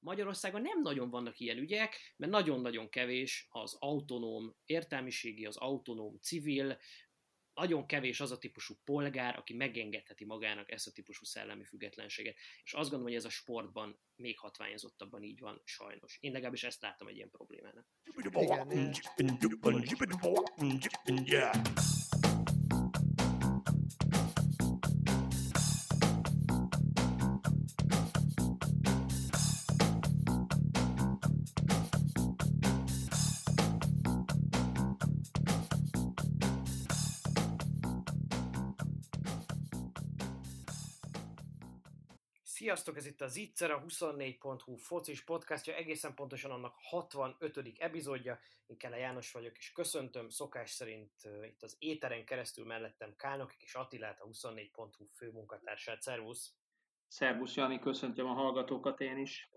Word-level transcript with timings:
Magyarországon 0.00 0.62
nem 0.62 0.82
nagyon 0.82 1.10
vannak 1.10 1.38
ilyen 1.38 1.58
ügyek, 1.58 1.96
mert 2.16 2.32
nagyon-nagyon 2.32 2.88
kevés 2.88 3.46
az 3.50 3.76
autonóm 3.78 4.54
értelmiségi, 4.64 5.46
az 5.46 5.56
autonóm 5.56 6.18
civil, 6.20 6.78
nagyon 7.54 7.86
kevés 7.86 8.20
az 8.20 8.30
a 8.30 8.38
típusú 8.38 8.74
polgár, 8.84 9.36
aki 9.36 9.54
megengedheti 9.54 10.24
magának 10.24 10.70
ezt 10.70 10.86
a 10.86 10.92
típusú 10.92 11.24
szellemi 11.24 11.64
függetlenséget. 11.64 12.36
És 12.62 12.72
azt 12.72 12.90
gondolom, 12.90 13.06
hogy 13.06 13.14
ez 13.14 13.24
a 13.24 13.30
sportban 13.30 14.00
még 14.16 14.38
hatványozottabban 14.38 15.22
így 15.22 15.40
van, 15.40 15.60
sajnos. 15.64 16.18
Én 16.20 16.32
legalábbis 16.32 16.64
ezt 16.64 16.82
láttam 16.82 17.08
egy 17.08 17.16
ilyen 17.16 17.30
problémának. 17.30 17.86
Igen. 21.04 21.62
Sziasztok, 42.70 42.96
ez 42.96 43.06
itt 43.06 43.20
a 43.20 43.28
Zicser, 43.28 43.70
a 43.70 43.82
24.hu 43.82 44.76
focis 44.76 45.24
podcastja, 45.24 45.74
egészen 45.74 46.14
pontosan 46.14 46.50
annak 46.50 46.74
65. 46.78 47.72
epizódja. 47.78 48.38
Én 48.66 48.76
Kele 48.76 48.96
János 48.96 49.32
vagyok, 49.32 49.56
és 49.56 49.72
köszöntöm 49.72 50.28
szokás 50.28 50.70
szerint 50.70 51.12
itt 51.42 51.62
az 51.62 51.76
éteren 51.78 52.24
keresztül 52.24 52.66
mellettem 52.66 53.16
Kálnokik 53.16 53.62
és 53.62 53.74
Attilát, 53.74 54.20
a 54.20 54.26
24.hu 54.26 55.06
főmunkatársát. 55.16 56.02
Szervusz! 56.02 56.54
Szervusz 57.08 57.54
Jani, 57.54 57.78
köszöntöm 57.78 58.26
a 58.26 58.32
hallgatókat 58.32 59.00
én 59.00 59.18
is. 59.18 59.50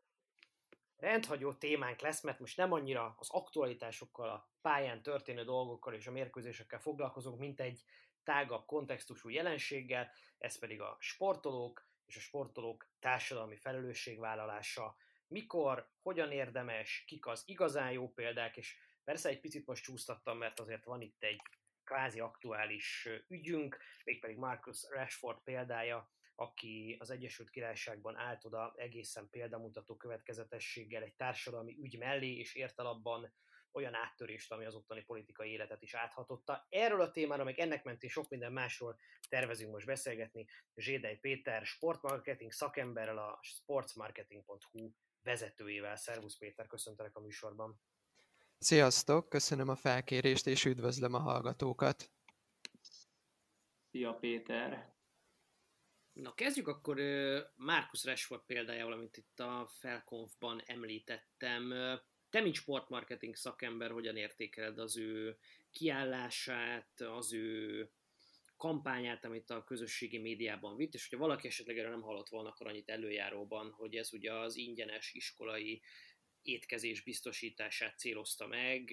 Rendhagyó 0.96 1.54
témánk 1.54 2.02
lesz, 2.02 2.24
mert 2.24 2.40
most 2.40 2.58
nem 2.58 2.72
annyira 2.72 3.16
az 3.18 3.30
aktualitásokkal, 3.30 4.30
a 4.30 4.50
pályán 4.62 5.02
történő 5.02 5.44
dolgokkal 5.44 5.94
és 5.94 6.08
a 6.08 6.12
mérkőzésekkel 6.12 6.80
foglalkozunk, 6.80 7.40
mint 7.40 7.60
egy 7.60 7.84
tágabb 8.24 8.66
kontextusú 8.66 9.30
jelenséggel, 9.30 10.12
ez 10.38 10.60
pedig 10.60 10.82
a 10.82 10.98
sportolók, 11.00 11.92
és 12.06 12.16
a 12.16 12.20
sportolók 12.20 12.88
társadalmi 13.00 13.58
felelősségvállalása, 13.58 14.96
mikor, 15.28 15.90
hogyan 16.02 16.32
érdemes, 16.32 17.04
kik 17.08 17.26
az 17.26 17.44
igazán 17.46 17.92
jó 17.92 18.10
példák, 18.10 18.58
és 18.58 18.78
persze 19.04 19.30
egy 19.30 19.40
picit 19.40 19.66
most 19.66 19.84
csúsztattam, 19.84 20.38
mert 20.38 20.60
azért 20.60 20.84
van 20.84 21.02
itt 21.02 21.24
egy 21.24 21.42
kvázi 21.84 22.20
aktuális 22.20 23.10
ügyünk, 23.28 23.78
mégpedig 24.04 24.38
Marcus 24.38 24.86
Rashford 24.90 25.44
példája, 25.44 26.12
aki 26.36 26.98
az 27.00 27.10
Egyesült 27.10 27.50
Királyságban 27.50 28.18
állt 28.18 28.46
oda 28.46 28.74
egészen 28.78 29.30
példamutató 29.30 29.96
következetességgel 29.96 31.04
egy 31.04 31.16
társadalmi 31.16 31.78
ügy 31.82 31.98
mellé, 31.98 32.36
és 32.38 32.56
ért 32.56 32.80
el 32.80 32.86
abban 32.86 33.34
olyan 33.74 33.94
áttörést, 33.94 34.52
ami 34.52 34.66
az 34.66 34.76
ottani 34.76 35.04
politikai 35.04 35.52
életet 35.52 35.82
is 35.82 35.94
áthatotta. 35.94 36.66
Erről 36.70 37.02
a 37.02 37.12
témáról, 37.12 37.46
meg 37.46 37.60
ennek 37.60 37.84
mentén 37.84 38.10
sok 38.10 38.30
minden 38.30 38.52
másról 38.52 39.00
tervezünk 39.30 39.72
most 39.72 39.86
beszélgetni. 39.86 40.46
Zsédei 40.76 41.16
Péter, 41.16 41.66
sportmarketing 41.66 42.52
szakemberrel, 42.52 43.18
a 43.18 43.40
sportsmarketing.hu 43.42 44.92
vezetőjével. 45.22 45.96
Szervusz 45.96 46.38
Péter, 46.38 46.68
köszöntelek 46.68 47.16
a 47.16 47.22
műsorban. 47.22 47.82
Sziasztok, 48.58 49.30
köszönöm 49.30 49.70
a 49.70 49.76
felkérést, 49.76 50.48
és 50.48 50.66
üdvözlöm 50.66 51.14
a 51.14 51.20
hallgatókat. 51.20 52.12
Szia 53.92 54.14
Péter! 54.14 54.94
Na 56.14 56.34
kezdjük 56.34 56.68
akkor 56.68 56.96
Marcus 57.56 58.04
Rashford 58.04 58.42
példájával, 58.46 58.94
amit 58.94 59.18
itt 59.18 59.40
a 59.40 59.70
Felkonfban 59.80 60.62
említettem. 60.66 61.74
Te, 62.34 62.42
mint 62.42 62.56
sportmarketing 62.56 63.36
szakember, 63.36 63.92
hogyan 63.92 64.18
értékeled 64.18 64.80
az 64.80 64.98
ő 64.98 65.38
kiállását, 65.72 67.02
az 67.02 67.34
ő 67.34 67.90
kampányát, 68.58 69.26
amit 69.26 69.50
a 69.50 69.64
közösségi 69.64 70.18
médiában 70.18 70.76
vitt, 70.76 70.94
és 70.94 71.10
hogyha 71.10 71.26
valaki 71.26 71.48
esetleg 71.48 71.78
erről 71.78 71.92
nem 71.92 72.02
hallott 72.02 72.30
volna, 72.30 72.50
akkor 72.50 72.68
annyit 72.68 72.90
előjáróban, 72.90 73.72
hogy 73.72 73.96
ez 73.96 74.14
ugye 74.14 74.34
az 74.34 74.56
ingyenes 74.56 75.14
iskolai 75.14 75.82
étkezés 76.42 77.02
biztosítását 77.02 78.00
célozta 78.00 78.48
meg 78.48 78.92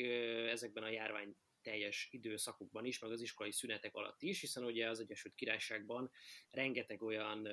ezekben 0.48 0.82
a 0.82 0.90
járvány 0.90 1.36
teljes 1.62 2.08
időszakokban 2.10 2.84
is, 2.84 2.98
meg 2.98 3.10
az 3.10 3.20
iskolai 3.20 3.52
szünetek 3.52 3.94
alatt 3.94 4.22
is, 4.22 4.40
hiszen 4.40 4.64
ugye 4.64 4.88
az 4.88 5.00
Egyesült 5.00 5.34
Királyságban 5.34 6.10
rengeteg 6.50 7.02
olyan 7.02 7.48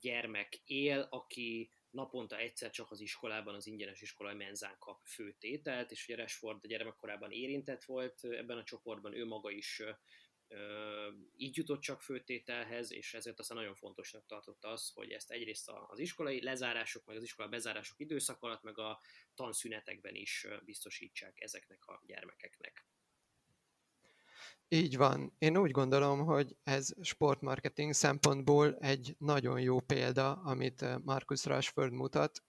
gyermek 0.00 0.60
él, 0.64 1.06
aki 1.10 1.70
naponta 1.96 2.36
egyszer 2.38 2.70
csak 2.70 2.90
az 2.90 3.00
iskolában, 3.00 3.54
az 3.54 3.66
ingyenes 3.66 4.00
iskolai 4.00 4.34
menzán 4.34 4.76
kap 4.78 5.06
főtételt, 5.06 5.90
és 5.90 6.08
ugye 6.08 6.16
Rashford 6.16 6.66
gyermekkorában 6.66 7.32
érintett 7.32 7.84
volt 7.84 8.24
ebben 8.24 8.58
a 8.58 8.64
csoportban, 8.64 9.14
ő 9.14 9.26
maga 9.26 9.50
is 9.50 9.82
így 11.36 11.56
jutott 11.56 11.80
csak 11.80 12.02
főtételhez, 12.02 12.92
és 12.92 13.14
ezért 13.14 13.38
aztán 13.38 13.56
nagyon 13.56 13.74
fontosnak 13.74 14.26
tartotta 14.26 14.68
az, 14.68 14.90
hogy 14.94 15.10
ezt 15.10 15.30
egyrészt 15.30 15.70
az 15.86 15.98
iskolai 15.98 16.42
lezárások, 16.42 17.06
meg 17.06 17.16
az 17.16 17.22
iskola 17.22 17.48
bezárások 17.48 18.00
időszak 18.00 18.42
alatt, 18.42 18.62
meg 18.62 18.78
a 18.78 19.00
tanszünetekben 19.34 20.14
is 20.14 20.46
biztosítsák 20.64 21.40
ezeknek 21.40 21.86
a 21.86 22.02
gyermekeknek. 22.06 22.86
Így 24.68 24.96
van. 24.96 25.34
Én 25.38 25.56
úgy 25.56 25.70
gondolom, 25.70 26.24
hogy 26.24 26.56
ez 26.62 26.88
sportmarketing 27.02 27.92
szempontból 27.92 28.76
egy 28.76 29.16
nagyon 29.18 29.60
jó 29.60 29.80
példa, 29.80 30.32
amit 30.32 30.82
eh, 30.82 30.98
Marcus 30.98 31.44
Rashford 31.44 31.92
mutat. 31.92 32.44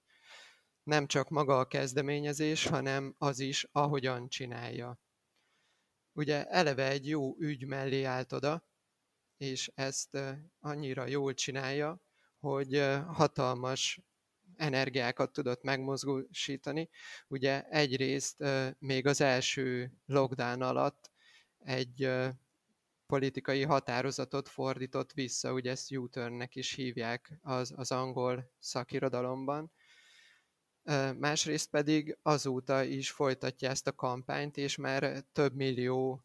Nem 0.84 1.08
csak 1.08 1.30
maga 1.30 1.60
a 1.60 1.68
kezdeményezés, 1.68 2.66
hanem 2.68 3.16
az 3.18 3.40
is, 3.40 3.68
ahogyan 3.72 4.30
csinálja. 4.30 5.00
Ugye 6.14 6.46
eleve 6.46 6.88
egy 6.90 7.08
jó 7.08 7.36
ügy 7.40 7.66
mellé 7.66 8.04
állt 8.04 8.34
oda, 8.34 8.68
és 9.38 9.72
ezt 9.76 10.16
eh, 10.16 10.38
annyira 10.60 11.08
jól 11.08 11.34
csinálja, 11.34 12.02
hogy 12.40 12.74
eh, 12.76 13.06
hatalmas 13.06 14.02
energiákat 14.56 15.32
tudott 15.32 15.64
megmozgósítani. 15.64 16.90
Ugye 17.28 17.64
egyrészt 17.64 18.44
még 18.80 19.06
az 19.06 19.22
első 19.22 19.92
lockdown 20.06 20.62
alatt 20.62 21.12
egy 21.68 22.10
politikai 23.06 23.64
határozatot 23.64 24.48
fordított 24.50 25.12
vissza, 25.12 25.54
ugye 25.54 25.72
ezt 25.72 25.96
U-turnnek 25.96 26.56
is 26.56 26.74
hívják 26.74 27.40
az, 27.42 27.74
az 27.76 27.92
angol 27.92 28.52
szakirodalomban. 28.60 29.72
Másrészt 31.18 31.70
pedig 31.70 32.18
azóta 32.22 32.84
is 32.84 33.12
folytatja 33.12 33.70
ezt 33.70 33.88
a 33.88 33.96
kampányt, 33.96 34.58
és 34.58 34.76
már 34.76 35.24
több 35.32 35.56
millió 35.56 36.24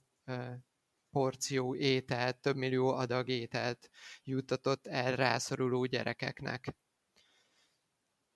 porció 1.11 1.75
ételt, 1.75 2.41
több 2.41 2.57
millió 2.57 2.89
adag 2.89 3.29
ételt 3.29 3.91
juttatott 4.25 4.87
el 4.87 5.17
rászoruló 5.17 5.85
gyerekeknek. 5.85 6.75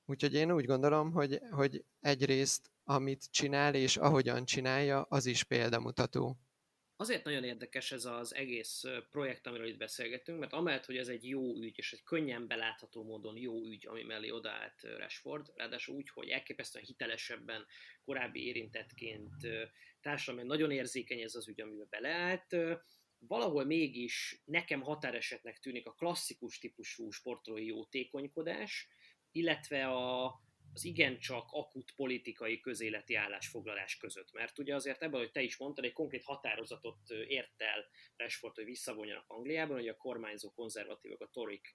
Úgyhogy 0.05 0.35
én 0.35 0.53
úgy 0.53 0.67
gondolom, 0.67 1.13
hogy, 1.13 1.41
hogy 1.51 1.85
egyrészt 2.01 2.71
amit 2.89 3.31
csinál 3.31 3.75
és 3.75 3.97
ahogyan 3.97 4.45
csinálja, 4.45 5.03
az 5.03 5.27
is 5.27 5.45
példamutató. 5.45 6.39
Azért 6.99 7.25
nagyon 7.25 7.45
érdekes 7.45 7.93
ez 7.93 8.05
az 8.05 8.35
egész 8.35 8.83
projekt, 9.11 9.47
amiről 9.47 9.67
itt 9.67 9.77
beszélgetünk, 9.77 10.39
mert 10.39 10.53
amellett, 10.53 10.85
hogy 10.85 10.97
ez 10.97 11.09
egy 11.09 11.29
jó 11.29 11.57
ügy, 11.63 11.79
és 11.79 11.93
egy 11.93 12.03
könnyen 12.03 12.47
belátható 12.47 13.05
módon 13.05 13.37
jó 13.37 13.67
ügy, 13.67 13.87
ami 13.87 14.03
mellé 14.03 14.31
odaállt 14.31 14.83
Rashford, 14.83 15.53
ráadásul 15.55 15.95
úgy, 15.95 16.09
hogy 16.09 16.29
elképesztően 16.29 16.85
hitelesebben 16.85 17.67
korábbi 18.05 18.47
érintettként 18.47 19.35
társadalmi 20.01 20.47
nagyon 20.47 20.71
érzékeny 20.71 21.21
ez 21.21 21.35
az 21.35 21.49
ügy, 21.49 21.61
amiben 21.61 21.87
beleállt, 21.91 22.57
valahol 23.19 23.65
mégis 23.65 24.43
nekem 24.45 24.81
határesetnek 24.81 25.59
tűnik 25.59 25.87
a 25.87 25.95
klasszikus 25.95 26.59
típusú 26.59 27.11
sportolói 27.11 27.67
jótékonykodás, 27.67 28.89
illetve 29.33 29.87
a, 29.87 30.41
az 30.73 30.85
igencsak 30.85 31.49
akut 31.51 31.93
politikai 31.97 32.61
közéleti 32.61 33.15
állásfoglalás 33.15 33.97
között. 33.97 34.33
Mert 34.33 34.59
ugye 34.59 34.75
azért 34.75 35.03
ebből, 35.03 35.21
hogy 35.21 35.33
te 35.33 35.43
is 35.43 35.57
mondtad, 35.57 35.85
egy 35.85 35.93
konkrét 35.93 36.25
határozatot 36.25 37.11
ért 37.11 37.63
el 37.63 37.87
Rashford, 38.17 38.55
hogy 38.55 38.65
visszavonjanak 38.65 39.25
Angliában, 39.29 39.77
hogy 39.77 39.89
a 39.89 39.97
kormányzó 39.97 40.51
konzervatívok, 40.51 41.21
a 41.21 41.31
torik 41.33 41.75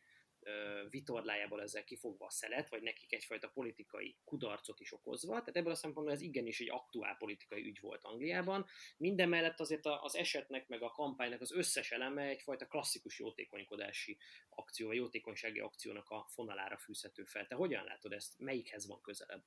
vitorlájából 0.89 1.61
ezzel 1.61 1.83
kifogva 1.83 2.25
a 2.25 2.29
szelet, 2.29 2.69
vagy 2.69 2.81
nekik 2.81 3.13
egyfajta 3.13 3.49
politikai 3.49 4.17
kudarcot 4.23 4.79
is 4.79 4.93
okozva. 4.93 5.31
Tehát 5.31 5.55
ebből 5.55 5.71
a 5.71 5.75
szempontból 5.75 6.15
ez 6.15 6.21
igenis 6.21 6.59
egy 6.59 6.69
aktuál 6.69 7.15
politikai 7.17 7.67
ügy 7.67 7.79
volt 7.79 8.03
Angliában. 8.03 8.65
Minden 8.97 9.29
mellett 9.29 9.59
azért 9.59 9.85
az 9.85 10.15
esetnek, 10.15 10.67
meg 10.67 10.81
a 10.81 10.91
kampánynak 10.91 11.41
az 11.41 11.51
összes 11.51 11.91
eleme 11.91 12.21
egyfajta 12.21 12.67
klasszikus 12.67 13.19
jótékonykodási 13.19 14.17
akció, 14.49 14.87
vagy 14.87 14.95
jótékonysági 14.95 15.59
akciónak 15.59 16.09
a 16.09 16.25
fonalára 16.29 16.77
fűzhető 16.77 17.23
fel. 17.23 17.47
Te 17.47 17.55
hogyan 17.55 17.83
látod 17.83 18.11
ezt? 18.13 18.39
Melyikhez 18.39 18.87
van 18.87 19.01
közelebb? 19.01 19.43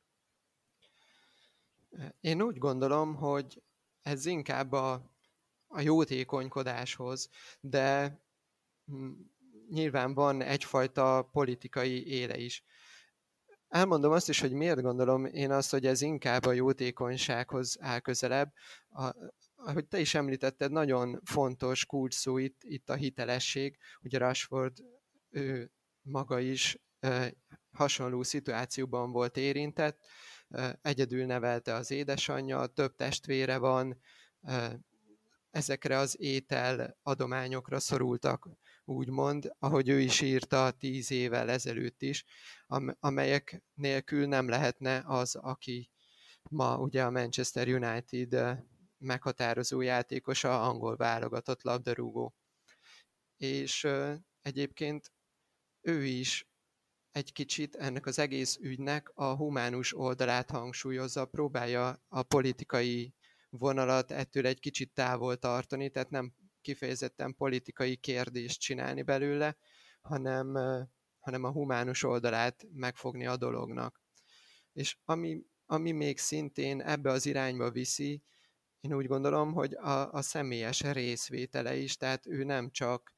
Én 2.21 2.43
úgy 2.43 2.59
gondolom, 2.59 3.15
hogy 3.15 3.63
ez 4.03 4.27
inkább 4.27 4.73
a, 4.73 5.13
a 5.67 5.81
jótékonykodáshoz, 5.81 7.31
de 7.61 8.19
nyilván 9.69 10.15
van 10.15 10.43
egyfajta 10.43 11.29
politikai 11.33 12.07
éle 12.07 12.37
is. 12.37 12.65
elmondom 13.69 14.13
azt 14.13 14.29
is, 14.29 14.41
hogy 14.41 14.53
miért 14.53 14.81
gondolom 14.83 15.25
én 15.25 15.51
azt, 15.51 15.71
hogy 15.71 15.87
ez 15.87 16.01
inkább 16.01 16.45
a 16.45 16.53
jótékonysághoz 16.53 17.77
áll 17.81 17.99
közelebb. 17.99 18.53
A, 18.89 19.15
ahogy 19.55 19.87
te 19.87 20.01
is 20.01 20.15
említetted, 20.15 20.71
nagyon 20.71 21.21
fontos 21.25 21.87
kulcs 21.87 22.15
szó 22.15 22.39
itt, 22.39 22.61
itt 22.63 22.91
a 22.91 22.95
hitelesség. 22.95 23.79
Ugye 24.03 24.19
Rashford 24.19 24.77
ő 25.31 25.71
maga 26.03 26.39
is 26.39 26.79
hasonló 27.71 28.23
szituációban 28.23 29.13
volt 29.13 29.37
érintett, 29.37 29.99
egyedül 30.83 31.25
nevelte 31.25 31.75
az 31.75 31.91
édesanyja, 31.91 32.67
több 32.67 32.95
testvére 32.95 33.59
van, 33.59 34.01
ezekre 35.51 35.99
az 35.99 36.21
étel 36.21 36.99
adományokra 37.03 37.81
szorultak, 37.81 38.49
úgymond, 38.85 39.53
ahogy 39.59 39.89
ő 39.89 40.01
is 40.01 40.21
írta 40.21 40.71
tíz 40.71 41.11
évvel 41.11 41.51
ezelőtt 41.51 42.03
is, 42.03 42.25
amelyek 43.01 43.63
nélkül 43.75 44.27
nem 44.27 44.49
lehetne 44.49 45.03
az, 45.07 45.35
aki 45.35 45.91
ma 46.51 46.79
ugye 46.79 47.05
a 47.05 47.11
Manchester 47.11 47.69
United 47.69 48.59
meghatározó 48.99 49.81
játékosa, 49.81 50.63
angol 50.63 50.97
válogatott 50.97 51.63
labdarúgó. 51.63 52.35
És 53.37 53.89
egyébként 54.43 55.13
ő 55.81 56.05
is 56.05 56.49
egy 57.11 57.33
kicsit 57.33 57.75
ennek 57.75 58.07
az 58.07 58.19
egész 58.19 58.57
ügynek 58.61 59.11
a 59.15 59.35
humánus 59.35 59.97
oldalát 59.97 60.51
hangsúlyozza, 60.51 61.27
próbálja 61.27 62.03
a 62.09 62.23
politikai 62.23 63.15
vonalat 63.51 64.11
ettől 64.11 64.47
egy 64.47 64.61
kicsit 64.61 64.93
távol 64.95 65.37
tartani, 65.37 65.91
tehát 65.91 66.11
nem 66.11 66.35
kifejezetten 66.65 67.35
politikai 67.35 67.97
kérdést 67.97 68.61
csinálni 68.61 69.03
belőle, 69.03 69.57
hanem, 70.01 70.55
hanem 71.19 71.45
a 71.45 71.51
humánus 71.51 72.03
oldalát 72.03 72.67
megfogni 72.73 73.27
a 73.27 73.37
dolognak. 73.37 74.01
És 74.73 74.99
ami, 75.05 75.43
ami 75.67 75.93
még 75.93 76.19
szintén 76.19 76.81
ebbe 76.81 77.11
az 77.11 77.27
irányba 77.27 77.71
viszi, 77.71 78.23
én 78.81 78.95
úgy 78.95 79.07
gondolom, 79.07 79.53
hogy 79.53 79.75
a, 79.75 80.13
a 80.13 80.23
személyes 80.23 80.81
részvétele 80.81 81.77
is, 81.77 81.97
tehát 81.97 82.27
ő 82.27 82.45
nem 82.45 82.71
csak 82.71 83.15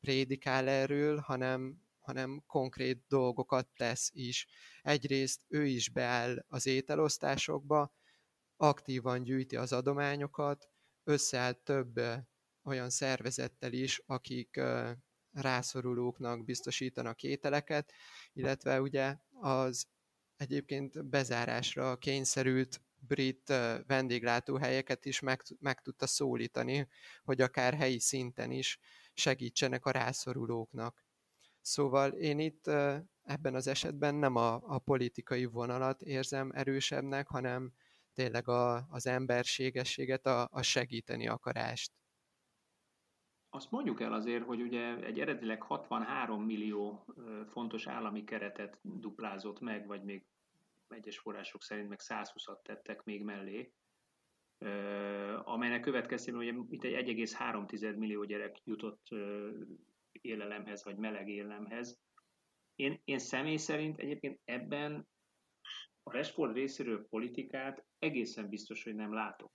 prédikál 0.00 0.68
erről, 0.68 1.18
hanem, 1.18 1.82
hanem 1.98 2.42
konkrét 2.46 3.04
dolgokat 3.08 3.68
tesz 3.76 4.10
is. 4.12 4.46
Egyrészt 4.82 5.44
ő 5.48 5.66
is 5.66 5.90
beáll 5.90 6.44
az 6.48 6.66
ételosztásokba, 6.66 7.94
aktívan 8.56 9.22
gyűjti 9.22 9.56
az 9.56 9.72
adományokat, 9.72 10.68
összeáll 11.04 11.52
több 11.52 12.00
olyan 12.66 12.90
szervezettel 12.90 13.72
is, 13.72 14.02
akik 14.06 14.60
rászorulóknak 15.32 16.44
biztosítanak 16.44 17.22
ételeket, 17.22 17.92
illetve 18.32 18.80
ugye 18.80 19.16
az 19.40 19.86
egyébként 20.36 21.06
bezárásra 21.06 21.96
kényszerült 21.96 22.80
brit 22.98 23.52
vendéglátóhelyeket 23.86 25.04
is 25.04 25.20
meg, 25.20 25.42
meg 25.58 25.80
tudta 25.82 26.06
szólítani, 26.06 26.88
hogy 27.24 27.40
akár 27.40 27.74
helyi 27.74 27.98
szinten 28.00 28.50
is 28.50 28.78
segítsenek 29.14 29.86
a 29.86 29.90
rászorulóknak. 29.90 31.04
Szóval 31.60 32.12
én 32.12 32.38
itt 32.38 32.66
ebben 33.22 33.54
az 33.54 33.66
esetben 33.66 34.14
nem 34.14 34.36
a, 34.36 34.54
a 34.54 34.78
politikai 34.78 35.44
vonalat 35.44 36.02
érzem 36.02 36.50
erősebbnek, 36.54 37.28
hanem 37.28 37.72
tényleg 38.14 38.48
a, 38.48 38.86
az 38.90 39.06
emberségességet, 39.06 40.26
a, 40.26 40.48
a 40.52 40.62
segíteni 40.62 41.28
akarást. 41.28 41.92
Azt 43.56 43.70
mondjuk 43.70 44.00
el 44.00 44.12
azért, 44.12 44.44
hogy 44.44 44.62
ugye 44.62 44.96
egy 44.96 45.20
eredetileg 45.20 45.62
63 45.62 46.42
millió 46.42 47.04
fontos 47.48 47.86
állami 47.86 48.24
keretet 48.24 48.78
duplázott 48.82 49.60
meg, 49.60 49.86
vagy 49.86 50.02
még 50.02 50.24
egyes 50.88 51.18
források 51.18 51.62
szerint 51.62 51.88
meg 51.88 52.00
120-at 52.02 52.62
tettek 52.62 53.04
még 53.04 53.22
mellé, 53.22 53.72
amelynek 55.44 55.80
következtében 55.80 56.40
ugye 56.40 56.52
itt 56.68 56.84
egy 56.84 57.18
1,3 57.18 57.96
millió 57.96 58.24
gyerek 58.24 58.60
jutott 58.64 59.08
élelemhez, 60.10 60.84
vagy 60.84 60.96
meleg 60.96 61.28
élelemhez. 61.28 62.00
Én, 62.74 63.00
én 63.04 63.18
személy 63.18 63.56
szerint 63.56 63.98
egyébként 63.98 64.40
ebben 64.44 65.08
a 66.02 66.12
Rashford 66.12 66.54
részéről 66.54 67.06
politikát 67.08 67.84
egészen 67.98 68.48
biztos, 68.48 68.84
hogy 68.84 68.94
nem 68.94 69.12
látok. 69.12 69.52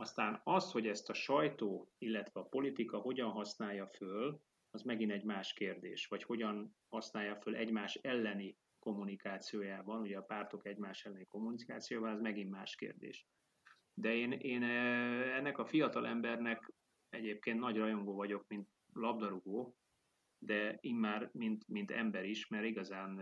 Aztán 0.00 0.40
az, 0.44 0.72
hogy 0.72 0.86
ezt 0.86 1.08
a 1.08 1.14
sajtó, 1.14 1.90
illetve 1.98 2.40
a 2.40 2.44
politika 2.44 2.98
hogyan 2.98 3.30
használja 3.30 3.86
föl, 3.86 4.40
az 4.70 4.82
megint 4.82 5.10
egy 5.10 5.24
más 5.24 5.52
kérdés, 5.52 6.06
vagy 6.06 6.22
hogyan 6.22 6.76
használja 6.88 7.36
föl 7.36 7.56
egymás 7.56 7.94
elleni 7.94 8.56
kommunikációjában, 8.78 10.00
ugye 10.00 10.16
a 10.16 10.22
pártok 10.22 10.66
egymás 10.66 11.04
elleni 11.04 11.26
kommunikációjában, 11.26 12.12
az 12.12 12.20
megint 12.20 12.50
más 12.50 12.74
kérdés. 12.74 13.26
De 13.94 14.14
én, 14.14 14.32
én 14.32 14.62
ennek 14.62 15.58
a 15.58 15.66
fiatal 15.66 16.06
embernek 16.06 16.72
egyébként 17.08 17.58
nagy 17.58 17.76
rajongó 17.76 18.14
vagyok, 18.14 18.44
mint 18.48 18.68
labdarúgó, 18.92 19.76
de 20.38 20.78
immár 20.80 21.30
mint, 21.32 21.68
mint 21.68 21.90
ember 21.90 22.24
is, 22.24 22.46
mert 22.46 22.64
igazán 22.64 23.20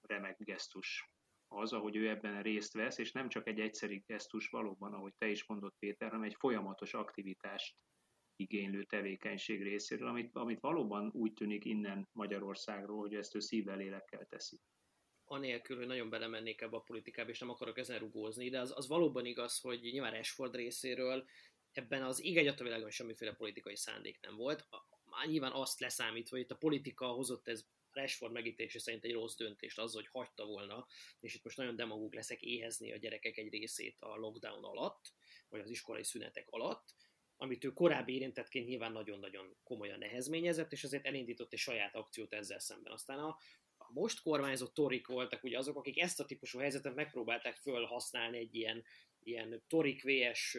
remek 0.00 0.36
gesztus 0.38 1.09
az, 1.52 1.72
ahogy 1.72 1.96
ő 1.96 2.08
ebben 2.08 2.42
részt 2.42 2.72
vesz, 2.72 2.98
és 2.98 3.12
nem 3.12 3.28
csak 3.28 3.46
egy 3.46 3.60
egyszerű 3.60 4.02
gesztus 4.06 4.48
valóban, 4.48 4.94
ahogy 4.94 5.14
te 5.18 5.28
is 5.28 5.46
mondott 5.46 5.76
Péter, 5.78 6.08
hanem 6.08 6.24
egy 6.24 6.34
folyamatos 6.34 6.94
aktivitást 6.94 7.76
igénylő 8.36 8.84
tevékenység 8.84 9.62
részéről, 9.62 10.08
amit, 10.08 10.34
amit 10.34 10.60
valóban 10.60 11.10
úgy 11.12 11.32
tűnik 11.32 11.64
innen 11.64 12.08
Magyarországról, 12.12 13.00
hogy 13.00 13.14
ezt 13.14 13.34
ő 13.34 13.40
szívvel, 13.40 13.76
lélekkel 13.76 14.26
teszi. 14.26 14.60
Anélkül, 15.24 15.76
hogy 15.76 15.86
nagyon 15.86 16.10
belemennék 16.10 16.60
ebbe 16.60 16.76
a 16.76 16.80
politikába, 16.80 17.30
és 17.30 17.38
nem 17.38 17.50
akarok 17.50 17.78
ezen 17.78 17.98
rugózni, 17.98 18.48
de 18.48 18.60
az, 18.60 18.72
az 18.76 18.88
valóban 18.88 19.24
igaz, 19.24 19.60
hogy 19.60 19.80
nyilván 19.80 20.14
Ashford 20.14 20.54
részéről 20.54 21.24
ebben 21.72 22.02
az 22.02 22.24
ég 22.24 22.48
a 22.48 22.62
világon 22.62 22.90
semmiféle 22.90 23.32
politikai 23.32 23.76
szándék 23.76 24.20
nem 24.20 24.36
volt. 24.36 24.68
Már 25.10 25.26
nyilván 25.26 25.52
azt 25.52 25.80
leszámítva, 25.80 26.36
hogy 26.36 26.44
itt 26.44 26.50
a 26.50 26.56
politika 26.56 27.06
hozott 27.06 27.48
ez 27.48 27.64
Rashford 27.92 28.32
megítélése 28.32 28.78
szerint 28.78 29.04
egy 29.04 29.12
rossz 29.12 29.36
döntést 29.36 29.78
az, 29.78 29.94
hogy 29.94 30.06
hagyta 30.06 30.44
volna, 30.44 30.86
és 31.20 31.34
itt 31.34 31.44
most 31.44 31.56
nagyon 31.56 31.76
demagóg 31.76 32.14
leszek 32.14 32.42
éhezni 32.42 32.92
a 32.92 32.96
gyerekek 32.96 33.36
egy 33.36 33.50
részét 33.50 33.96
a 34.00 34.16
lockdown 34.16 34.64
alatt, 34.64 35.12
vagy 35.48 35.60
az 35.60 35.70
iskolai 35.70 36.04
szünetek 36.04 36.48
alatt, 36.50 36.94
amit 37.36 37.64
ő 37.64 37.72
korábbi 37.72 38.14
érintettként 38.14 38.66
nyilván 38.66 38.92
nagyon-nagyon 38.92 39.56
komolyan 39.62 39.98
nehezményezett, 39.98 40.72
és 40.72 40.84
azért 40.84 41.06
elindított 41.06 41.52
egy 41.52 41.58
saját 41.58 41.94
akciót 41.94 42.32
ezzel 42.32 42.58
szemben. 42.58 42.92
Aztán 42.92 43.18
a, 43.18 43.38
a 43.76 43.92
most 43.92 44.22
kormányzott 44.22 44.74
torik 44.74 45.06
voltak 45.06 45.44
ugye 45.44 45.58
azok, 45.58 45.76
akik 45.76 45.98
ezt 45.98 46.20
a 46.20 46.24
típusú 46.24 46.58
helyzetet 46.58 46.94
megpróbálták 46.94 47.56
fölhasználni 47.56 48.38
egy 48.38 48.54
ilyen, 48.54 48.84
ilyen 49.18 49.62
torik 49.68 50.02
vs 50.02 50.58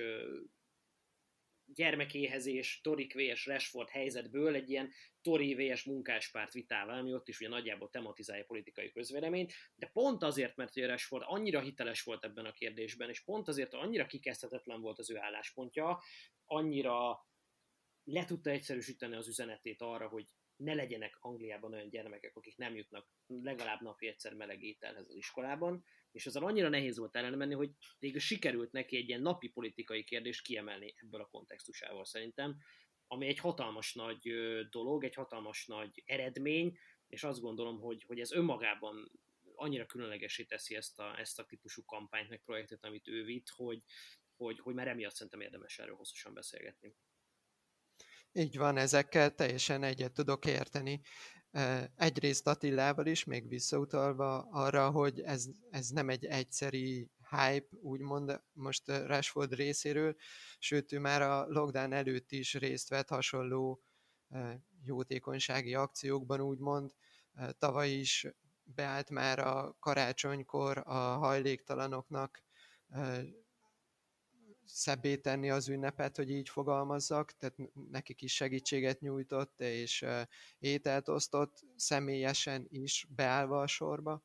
gyermekéhezés, 1.76 2.80
Torik 2.84 3.14
vs 3.14 3.46
Rashford 3.46 3.90
helyzetből 3.90 4.56
egy 4.56 4.70
ilyen 4.70 4.92
Tori 5.22 5.56
vs 5.56 5.84
munkáspárt 5.84 6.54
vitával, 6.54 6.98
ami 6.98 7.14
ott 7.14 7.28
is 7.28 7.40
ugye 7.40 7.50
nagyjából 7.50 7.90
tematizálja 7.90 8.44
politikai 8.44 8.92
közvéleményt, 8.92 9.54
de 9.76 9.88
pont 9.88 10.24
azért, 10.24 10.56
mert 10.56 10.76
ugye 10.76 10.88
Rashford 10.88 11.24
annyira 11.26 11.62
hiteles 11.62 12.04
volt 12.04 12.24
ebben 12.24 12.46
a 12.46 12.52
kérdésben, 12.52 13.10
és 13.10 13.24
pont 13.24 13.48
azért, 13.48 13.74
annyira 13.74 14.06
kikezdhetetlen 14.06 14.82
volt 14.82 15.00
az 15.00 15.12
ő 15.12 15.18
álláspontja, 15.18 16.02
annyira 16.46 17.26
le 18.04 18.26
tudta 18.26 18.50
egyszerűsíteni 18.50 19.16
az 19.16 19.28
üzenetét 19.28 19.82
arra, 19.82 20.08
hogy 20.08 20.28
ne 20.56 20.74
legyenek 20.74 21.18
Angliában 21.20 21.74
olyan 21.74 21.90
gyermekek, 21.90 22.36
akik 22.36 22.58
nem 22.58 22.76
jutnak 22.76 23.08
legalább 23.28 23.82
napi 23.82 24.08
egyszer 24.08 24.34
meleg 24.34 24.64
ételhez 24.64 25.10
az 25.10 25.16
iskolában, 25.16 25.84
és 26.12 26.26
azon 26.26 26.44
annyira 26.44 26.70
nehéz 26.70 26.98
volt 26.98 27.16
ellenmenni, 27.16 27.54
hogy 27.54 27.72
végül 28.00 28.20
sikerült 28.20 28.72
neki 28.72 28.98
egy 28.98 29.08
ilyen 29.08 29.22
napi 29.22 29.50
politikai 29.50 30.04
kérdést 30.04 30.44
kiemelni 30.44 30.94
ebből 30.98 31.22
a 31.22 31.28
kontextusával 31.28 32.06
szerintem, 32.06 32.58
ami 33.12 33.28
egy 33.28 33.40
hatalmas 33.40 33.94
nagy 33.94 34.34
dolog, 34.70 35.04
egy 35.04 35.16
hatalmas 35.16 35.66
nagy 35.66 36.04
eredmény, 36.06 36.78
és 37.08 37.24
azt 37.24 37.42
gondolom, 37.42 37.80
hogy, 37.80 38.04
hogy 38.04 38.20
ez 38.20 38.32
önmagában 38.32 39.12
annyira 39.56 39.86
különlegesé 39.86 40.44
teszi 40.44 40.76
ezt 40.76 41.00
a, 41.00 41.20
ezt 41.20 41.40
a 41.40 41.46
típusú 41.46 41.86
kampányt, 41.86 42.30
meg 42.30 42.42
projektet, 42.44 42.86
amit 42.86 43.08
ő 43.08 43.24
vitt, 43.24 43.50
hogy, 43.50 43.84
hogy, 44.36 44.60
hogy 44.60 44.74
már 44.74 44.88
emiatt 44.88 45.14
szerintem 45.14 45.42
érdemes 45.42 45.80
erről 45.80 45.96
hosszasan 45.96 46.34
beszélgetni. 46.34 46.96
Így 48.32 48.58
van, 48.58 48.78
ezekkel 48.78 49.36
teljesen 49.36 49.84
egyet 49.84 50.14
tudok 50.14 50.46
érteni. 50.46 51.02
Egyrészt 51.96 52.48
Attilával 52.48 53.06
is, 53.06 53.24
még 53.24 53.48
visszautalva 53.48 54.48
arra, 54.52 54.92
hogy 54.92 55.20
ez, 55.22 55.46
ez 55.70 55.88
nem 55.88 56.10
egy 56.10 56.26
egyszeri 56.26 57.10
hype, 57.32 57.78
úgymond 57.82 58.42
most 58.54 58.88
Rashford 58.88 59.54
részéről, 59.54 60.16
sőt 60.60 60.92
ő 60.92 61.00
már 61.00 61.22
a 61.22 61.46
lockdown 61.48 61.94
előtt 61.94 62.32
is 62.32 62.54
részt 62.54 62.90
vett 62.90 63.10
hasonló 63.10 63.82
jótékonysági 64.84 65.76
akciókban, 65.76 66.42
úgymond. 66.42 66.92
Tavaly 67.58 67.90
is 67.90 68.28
beállt 68.64 69.10
már 69.10 69.40
a 69.40 69.76
karácsonykor 69.80 70.78
a 70.78 70.94
hajléktalanoknak 70.94 72.44
szebbé 74.66 75.16
tenni 75.18 75.50
az 75.50 75.70
ünnepet, 75.70 76.16
hogy 76.16 76.30
így 76.30 76.50
fogalmazzak, 76.50 77.38
tehát 77.38 77.56
nekik 77.92 78.22
is 78.22 78.36
segítséget 78.36 79.00
nyújtott, 79.00 79.60
és 79.60 80.06
ételt 80.60 81.10
osztott 81.10 81.66
személyesen 81.76 82.68
is 82.70 83.08
beállva 83.16 83.62
a 83.62 83.68
sorba, 83.68 84.24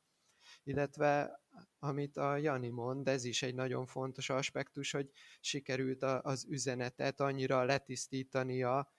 illetve 0.63 1.41
amit 1.79 2.17
a 2.17 2.37
Jani 2.37 2.69
mond, 2.69 3.07
ez 3.07 3.23
is 3.23 3.43
egy 3.43 3.55
nagyon 3.55 3.85
fontos 3.85 4.29
aspektus, 4.29 4.91
hogy 4.91 5.09
sikerült 5.39 6.03
az 6.03 6.45
üzenetet 6.49 7.19
annyira 7.19 7.63
letisztítania, 7.63 8.91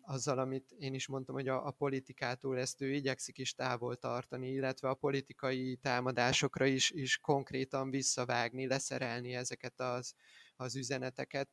azzal, 0.00 0.38
amit 0.38 0.70
én 0.78 0.94
is 0.94 1.06
mondtam, 1.06 1.34
hogy 1.34 1.48
a, 1.48 1.66
a 1.66 1.70
politikától 1.70 2.58
ezt 2.58 2.80
ő 2.80 2.92
igyekszik 2.92 3.38
is 3.38 3.54
távol 3.54 3.96
tartani, 3.96 4.50
illetve 4.50 4.88
a 4.88 4.94
politikai 4.94 5.76
támadásokra 5.76 6.66
is, 6.66 6.90
is 6.90 7.18
konkrétan 7.18 7.90
visszavágni, 7.90 8.66
leszerelni 8.66 9.34
ezeket 9.34 9.80
az, 9.80 10.14
az 10.56 10.76
üzeneteket, 10.76 11.48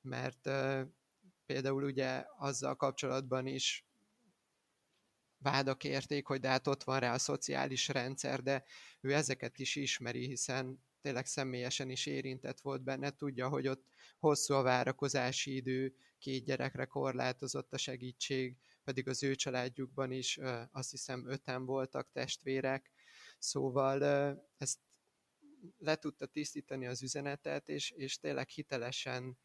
mert 0.00 0.46
uh, 0.46 0.80
például 1.46 1.84
ugye 1.84 2.24
azzal 2.38 2.76
kapcsolatban 2.76 3.46
is 3.46 3.84
vádak 5.42 5.84
érték, 5.84 6.26
hogy 6.26 6.40
de 6.40 6.48
hát 6.48 6.66
ott 6.66 6.82
van 6.82 7.00
rá 7.00 7.14
a 7.14 7.18
szociális 7.18 7.88
rendszer, 7.88 8.42
de 8.42 8.64
ő 9.00 9.14
ezeket 9.14 9.58
is 9.58 9.76
ismeri, 9.76 10.26
hiszen 10.26 10.82
tényleg 11.00 11.26
személyesen 11.26 11.90
is 11.90 12.06
érintett 12.06 12.60
volt 12.60 12.82
benne, 12.82 13.10
tudja, 13.10 13.48
hogy 13.48 13.68
ott 13.68 13.84
hosszú 14.18 14.54
a 14.54 14.62
várakozási 14.62 15.54
idő, 15.54 15.94
két 16.18 16.44
gyerekre 16.44 16.84
korlátozott 16.84 17.72
a 17.72 17.78
segítség, 17.78 18.56
pedig 18.84 19.08
az 19.08 19.22
ő 19.22 19.34
családjukban 19.34 20.10
is 20.10 20.38
azt 20.72 20.90
hiszem 20.90 21.28
öten 21.28 21.64
voltak 21.64 22.10
testvérek, 22.12 22.90
szóval 23.38 24.02
ezt 24.56 24.78
le 25.78 25.96
tudta 25.96 26.26
tisztítani 26.26 26.86
az 26.86 27.02
üzenetet, 27.02 27.68
és, 27.68 27.90
és 27.90 28.18
tényleg 28.18 28.48
hitelesen 28.48 29.38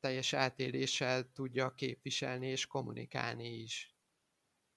teljes 0.00 0.32
átéléssel 0.32 1.32
tudja 1.32 1.74
képviselni 1.74 2.46
és 2.46 2.66
kommunikálni 2.66 3.48
is. 3.48 3.94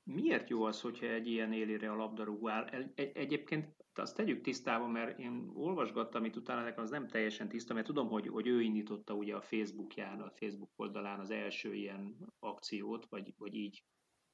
Miért 0.03 0.49
jó 0.49 0.63
az, 0.63 0.81
hogyha 0.81 1.05
egy 1.05 1.27
ilyen 1.27 1.53
élére 1.53 1.91
a 1.91 1.95
labdarúgó 1.95 2.49
áll? 2.49 2.65
Egy, 2.65 3.11
egyébként 3.13 3.75
azt 3.93 4.15
tegyük 4.15 4.41
tisztába, 4.41 4.87
mert 4.87 5.19
én 5.19 5.51
olvasgattam, 5.53 6.21
amit 6.21 6.35
utána 6.35 6.63
nekem 6.63 6.83
az 6.83 6.89
nem 6.89 7.07
teljesen 7.07 7.49
tiszta, 7.49 7.73
mert 7.73 7.85
tudom, 7.85 8.07
hogy, 8.07 8.27
hogy 8.27 8.47
ő 8.47 8.61
indította 8.61 9.13
ugye 9.13 9.35
a 9.35 9.41
Facebookján, 9.41 10.21
a 10.21 10.31
Facebook 10.31 10.71
oldalán 10.75 11.19
az 11.19 11.29
első 11.29 11.73
ilyen 11.73 12.17
akciót, 12.39 13.05
vagy, 13.09 13.33
vagy 13.37 13.55
így, 13.55 13.83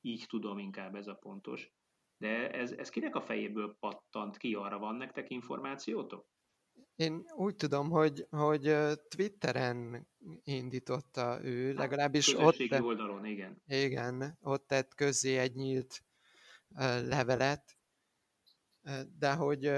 így 0.01 0.25
tudom 0.27 0.58
inkább 0.58 0.96
ez 0.96 1.08
a 1.08 1.13
pontos. 1.13 1.72
De 2.17 2.51
ez, 2.51 2.72
ez 2.72 2.89
kinek 2.89 3.15
a 3.15 3.22
fejéből 3.22 3.75
pattant 3.79 4.38
ki? 4.38 4.55
Arra 4.55 4.79
van 4.79 4.96
nektek 4.96 5.29
információtok? 5.29 6.27
Én 7.00 7.25
úgy 7.36 7.56
tudom, 7.56 7.89
hogy, 7.89 8.27
hogy 8.29 8.75
Twitteren 9.10 10.08
indította 10.44 11.39
ő, 11.44 11.74
legalábbis 11.74 12.38
ott... 12.38 12.56
Tett, 12.70 12.82
oldalon, 12.82 13.25
igen. 13.25 13.62
Igen, 13.68 14.38
ott 14.41 14.68
tett 14.68 14.96
közzé 14.96 15.38
egy 15.38 15.56
nyílt 15.56 16.03
levelet, 17.03 17.77
de 19.18 19.34
hogy 19.34 19.72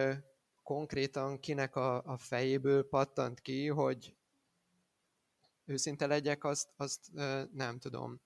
konkrétan 0.63 1.39
kinek 1.39 1.75
a, 1.75 2.03
a 2.03 2.17
fejéből 2.17 2.87
pattant 2.87 3.39
ki, 3.39 3.67
hogy 3.67 4.15
őszinte 5.65 6.07
legyek, 6.07 6.43
azt, 6.43 6.69
azt 6.75 7.11
nem 7.53 7.79
tudom. 7.79 8.21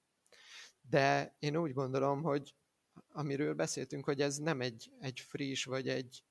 De 0.81 1.35
én 1.39 1.57
úgy 1.57 1.73
gondolom, 1.73 2.23
hogy 2.23 2.55
amiről 3.07 3.53
beszéltünk, 3.53 4.05
hogy 4.05 4.21
ez 4.21 4.37
nem 4.37 4.61
egy, 4.61 4.91
egy 4.99 5.19
friss 5.19 5.65
vagy 5.65 5.89
egy 5.89 6.23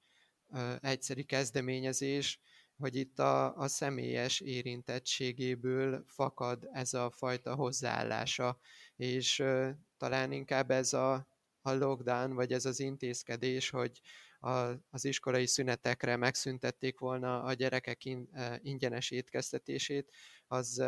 egyszeri 0.81 1.25
kezdeményezés, 1.25 2.41
hogy 2.77 2.97
itt 2.97 3.19
a, 3.19 3.57
a 3.57 3.69
személyes 3.69 4.41
érintettségéből 4.41 6.05
fakad 6.07 6.69
ez 6.73 6.95
a 6.95 7.11
fajta 7.11 7.55
hozzáállása, 7.55 8.59
és 8.97 9.39
uh, 9.39 9.71
talán 9.97 10.33
inkább 10.33 10.71
ez 10.71 10.93
a, 10.93 11.15
a 11.61 11.73
lockdown, 11.73 12.35
vagy 12.35 12.53
ez 12.53 12.65
az 12.65 12.81
intézkedés, 12.81 13.71
hogy 13.71 14.01
a, 14.45 14.51
az 14.91 15.05
iskolai 15.05 15.47
szünetekre 15.47 16.17
megszüntették 16.17 16.99
volna 16.99 17.43
a 17.43 17.53
gyerekek 17.53 18.05
in, 18.05 18.29
ingyenes 18.63 19.11
étkeztetését, 19.11 20.13
az 20.47 20.79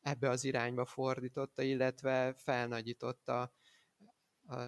ebbe 0.00 0.28
az 0.28 0.44
irányba 0.44 0.86
fordította, 0.86 1.62
illetve 1.62 2.34
felnagyította 2.34 3.54
a, 4.46 4.62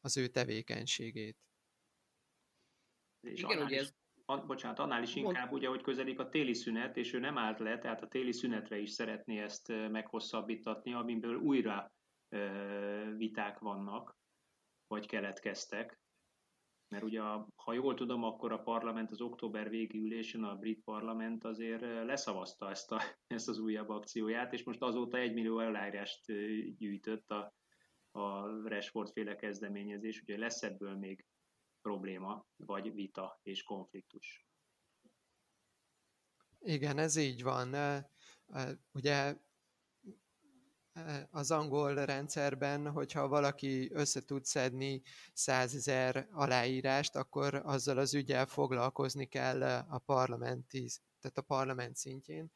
az 0.00 0.16
ő 0.16 0.26
tevékenységét. 0.26 1.36
És 3.20 3.40
Igen, 3.40 3.62
ugye 3.62 3.78
ez 3.78 3.92
a, 4.24 4.36
bocsánat, 4.46 4.78
annál 4.78 5.02
is 5.02 5.14
inkább 5.14 5.52
ugye, 5.52 5.68
hogy 5.68 5.82
közelik 5.82 6.18
a 6.18 6.28
téli 6.28 6.54
szünet, 6.54 6.96
és 6.96 7.12
ő 7.12 7.18
nem 7.18 7.38
állt 7.38 7.58
le, 7.58 7.78
tehát 7.78 8.02
a 8.02 8.08
téli 8.08 8.32
szünetre 8.32 8.78
is 8.78 8.90
szeretné 8.90 9.38
ezt 9.38 9.72
meghosszabbítatni, 9.90 10.92
amiből 10.92 11.36
újra 11.36 11.92
ö, 12.28 13.16
viták 13.16 13.58
vannak, 13.58 14.16
vagy 14.86 15.06
keletkeztek. 15.06 16.00
Mert 16.88 17.04
ugye, 17.04 17.20
ha 17.54 17.72
jól 17.72 17.94
tudom, 17.94 18.24
akkor 18.24 18.52
a 18.52 18.62
parlament 18.62 19.10
az 19.10 19.20
október 19.20 19.68
végi 19.68 19.98
ülésen, 19.98 20.44
a 20.44 20.56
brit 20.56 20.82
parlament 20.84 21.44
azért 21.44 21.80
leszavazta 21.80 22.70
ezt, 22.70 22.92
a, 22.92 23.00
ezt 23.26 23.48
az 23.48 23.58
újabb 23.58 23.88
akcióját, 23.88 24.52
és 24.52 24.64
most 24.64 24.82
azóta 24.82 25.18
egy 25.18 25.32
millió 25.32 25.56
aláírást 25.56 26.26
gyűjtött 26.78 27.30
a, 27.30 27.54
a 28.10 28.46
Rashford 28.68 29.10
féle 29.12 29.36
kezdeményezés, 29.36 30.20
ugye 30.20 30.38
lesz 30.38 30.62
ebből 30.62 30.96
még 30.96 31.26
probléma, 31.82 32.46
vagy 32.56 32.94
vita 32.94 33.40
és 33.42 33.62
konfliktus. 33.62 34.46
Igen, 36.60 36.98
ez 36.98 37.16
így 37.16 37.42
van. 37.42 37.76
Ugye 38.92 39.36
az 41.30 41.50
angol 41.50 41.94
rendszerben, 42.04 42.90
hogyha 42.90 43.28
valaki 43.28 43.90
össze 43.92 44.20
tud 44.20 44.44
szedni 44.44 45.02
százezer 45.32 46.28
aláírást, 46.32 47.16
akkor 47.16 47.54
azzal 47.54 47.98
az 47.98 48.14
ügyel 48.14 48.46
foglalkozni 48.46 49.26
kell 49.26 49.62
a 49.88 49.98
parlamenti, 49.98 50.90
tehát 51.20 51.38
a 51.38 51.42
parlament 51.42 51.96
szintjén, 51.96 52.52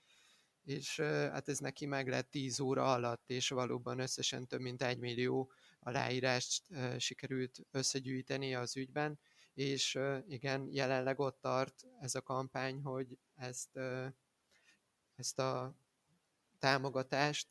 és 0.62 1.00
hát 1.00 1.48
ez 1.48 1.58
neki 1.58 1.86
meg 1.86 2.08
lett 2.08 2.30
10 2.30 2.60
óra 2.60 2.92
alatt, 2.92 3.30
és 3.30 3.48
valóban 3.48 3.98
összesen 3.98 4.46
több 4.46 4.60
mint 4.60 4.82
egy 4.82 4.98
millió 4.98 5.52
aláírást 5.86 6.66
sikerült 6.98 7.58
összegyűjteni 7.70 8.54
az 8.54 8.76
ügyben, 8.76 9.18
és 9.54 9.98
igen, 10.28 10.68
jelenleg 10.70 11.18
ott 11.18 11.40
tart 11.40 11.86
ez 12.00 12.14
a 12.14 12.22
kampány, 12.22 12.82
hogy 12.82 13.18
ezt, 13.34 13.78
ezt 15.16 15.38
a 15.38 15.76
támogatást 16.58 17.46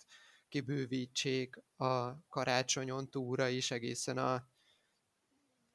kibővítsék 0.49 1.55
a 1.75 2.27
karácsonyon 2.29 3.09
túra 3.09 3.47
is 3.47 3.71
egészen 3.71 4.17
a, 4.17 4.47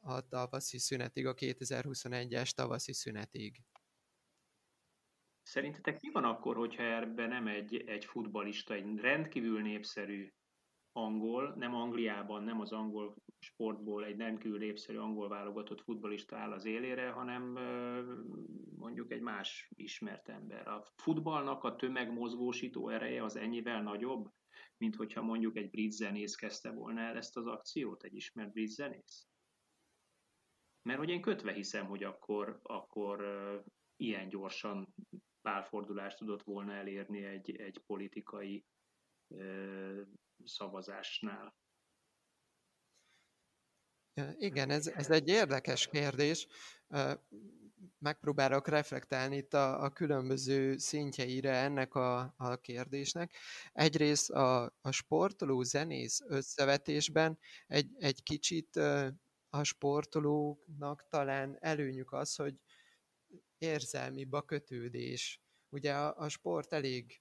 a 0.00 0.28
tavaszi 0.28 0.78
szünetig, 0.78 1.26
a 1.26 1.34
2021-es 1.34 2.50
tavaszi 2.50 2.92
szünetig. 2.92 3.62
Szerintetek 5.42 6.00
mi 6.00 6.10
van 6.10 6.24
akkor, 6.24 6.56
hogyha 6.56 6.82
ebben 6.82 7.28
nem 7.28 7.46
egy, 7.46 7.84
egy 7.86 8.04
futbalista, 8.04 8.74
egy 8.74 8.96
rendkívül 8.96 9.62
népszerű 9.62 10.32
angol, 10.92 11.54
nem 11.56 11.74
Angliában, 11.74 12.42
nem 12.42 12.60
az 12.60 12.72
angol 12.72 13.14
sportból 13.38 14.04
egy 14.04 14.16
rendkívül 14.16 14.58
népszerű 14.58 14.98
angol 14.98 15.28
válogatott 15.28 15.80
futbolista 15.80 16.36
áll 16.36 16.52
az 16.52 16.64
élére, 16.64 17.10
hanem 17.10 17.42
mondjuk 18.76 19.12
egy 19.12 19.20
más 19.20 19.70
ismert 19.76 20.28
ember. 20.28 20.68
A 20.68 20.86
futballnak 20.96 21.64
a 21.64 21.76
tömegmozgósító 21.76 22.88
ereje 22.88 23.24
az 23.24 23.36
ennyivel 23.36 23.82
nagyobb, 23.82 24.30
mint 24.76 24.96
hogyha 24.96 25.22
mondjuk 25.22 25.56
egy 25.56 25.70
brit 25.70 25.92
zenész 25.92 26.34
kezdte 26.34 26.70
volna 26.70 27.00
el 27.00 27.16
ezt 27.16 27.36
az 27.36 27.46
akciót, 27.46 28.02
egy 28.02 28.14
ismert 28.14 28.52
brit 28.52 28.70
zenész. 28.70 29.28
Mert 30.82 30.98
hogy 30.98 31.08
én 31.08 31.20
kötve 31.20 31.52
hiszem, 31.52 31.86
hogy 31.86 32.02
akkor, 32.02 32.60
akkor 32.62 33.24
ilyen 33.96 34.28
gyorsan 34.28 34.94
pálfordulást 35.42 36.18
tudott 36.18 36.42
volna 36.42 36.72
elérni 36.72 37.24
egy, 37.24 37.56
egy 37.56 37.82
politikai 37.86 38.64
szavazásnál. 40.44 41.54
Igen, 44.38 44.70
ez, 44.70 44.86
ez 44.86 45.10
egy 45.10 45.28
érdekes 45.28 45.86
kérdés. 45.88 46.46
Megpróbálok 47.98 48.68
reflektálni 48.68 49.36
itt 49.36 49.54
a, 49.54 49.82
a 49.82 49.90
különböző 49.90 50.76
szintjeire 50.76 51.52
ennek 51.52 51.94
a, 51.94 52.34
a 52.36 52.56
kérdésnek. 52.56 53.34
Egyrészt 53.72 54.30
a, 54.30 54.74
a 54.80 54.90
sportoló 54.90 55.62
zenész 55.62 56.20
összevetésben 56.26 57.38
egy, 57.66 57.90
egy 57.98 58.22
kicsit 58.22 58.76
a 59.50 59.62
sportolóknak 59.62 61.08
talán 61.08 61.56
előnyük 61.60 62.12
az, 62.12 62.34
hogy 62.34 62.54
érzelmi 63.58 64.28
kötődés. 64.46 65.42
Ugye 65.68 65.94
a, 65.94 66.16
a 66.16 66.28
sport 66.28 66.72
elég 66.72 67.20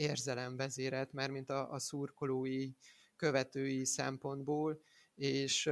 érzelemvezérelt, 0.00 1.12
mert 1.12 1.32
mint 1.32 1.50
a, 1.50 1.70
a 1.70 1.78
szurkolói, 1.78 2.70
követői 3.16 3.84
szempontból, 3.84 4.80
és 5.14 5.70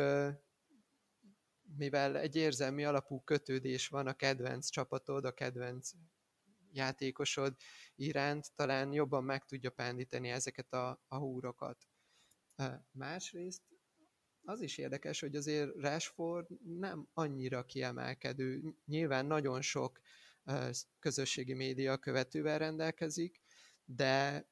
mivel 1.76 2.16
egy 2.18 2.36
érzelmi 2.36 2.84
alapú 2.84 3.20
kötődés 3.20 3.88
van 3.88 4.06
a 4.06 4.12
kedvenc 4.12 4.68
csapatod, 4.68 5.24
a 5.24 5.32
kedvenc 5.32 5.90
játékosod 6.72 7.56
iránt 7.94 8.54
talán 8.54 8.92
jobban 8.92 9.24
meg 9.24 9.44
tudja 9.44 9.70
pendíteni 9.70 10.28
ezeket 10.28 10.72
a, 10.72 11.04
a 11.08 11.16
húrokat. 11.16 11.88
Másrészt 12.90 13.62
az 14.42 14.60
is 14.60 14.78
érdekes, 14.78 15.20
hogy 15.20 15.36
azért 15.36 15.70
Rashford 15.74 16.46
nem 16.78 17.08
annyira 17.12 17.64
kiemelkedő. 17.64 18.74
Nyilván 18.84 19.26
nagyon 19.26 19.60
sok 19.60 20.00
közösségi 20.98 21.54
média 21.54 21.96
követővel 21.96 22.58
rendelkezik, 22.58 23.40
de 23.90 24.48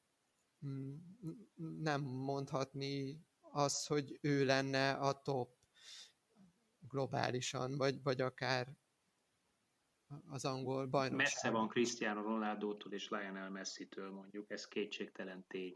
nem 1.55 2.01
mondhatni 2.01 3.25
az, 3.39 3.85
hogy 3.85 4.17
ő 4.21 4.45
lenne 4.45 4.91
a 4.91 5.21
top 5.21 5.55
globálisan, 6.79 7.77
vagy, 7.77 8.03
vagy 8.03 8.21
akár 8.21 8.77
az 10.29 10.45
angol 10.45 10.87
bajnokság. 10.87 11.27
Messze 11.33 11.49
van 11.49 11.67
Cristiano 11.67 12.21
Ronaldo-tól 12.21 12.93
és 12.93 13.09
Lionel 13.09 13.49
Messi-től 13.49 14.11
mondjuk, 14.11 14.51
ez 14.51 14.67
kétségtelen 14.67 15.45
tény. 15.47 15.75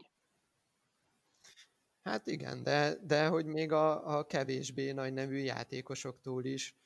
Hát 2.02 2.26
igen, 2.26 2.62
de, 2.62 2.96
de 3.02 3.26
hogy 3.26 3.46
még 3.46 3.72
a, 3.72 4.18
a 4.18 4.26
kevésbé 4.26 4.92
nagy 4.92 5.12
nevű 5.12 5.36
játékosoktól 5.36 6.44
is. 6.44 6.76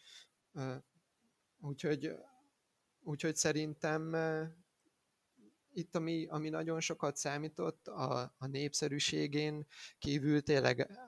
Úgyhogy, 1.59 2.12
úgyhogy 3.00 3.37
szerintem 3.37 4.14
itt, 5.76 5.97
ami, 5.97 6.26
ami 6.26 6.49
nagyon 6.49 6.80
sokat 6.80 7.16
számított 7.16 7.88
a, 7.88 8.35
a 8.38 8.47
népszerűségén 8.47 9.66
kívül 9.99 10.42
tényleg, 10.42 10.99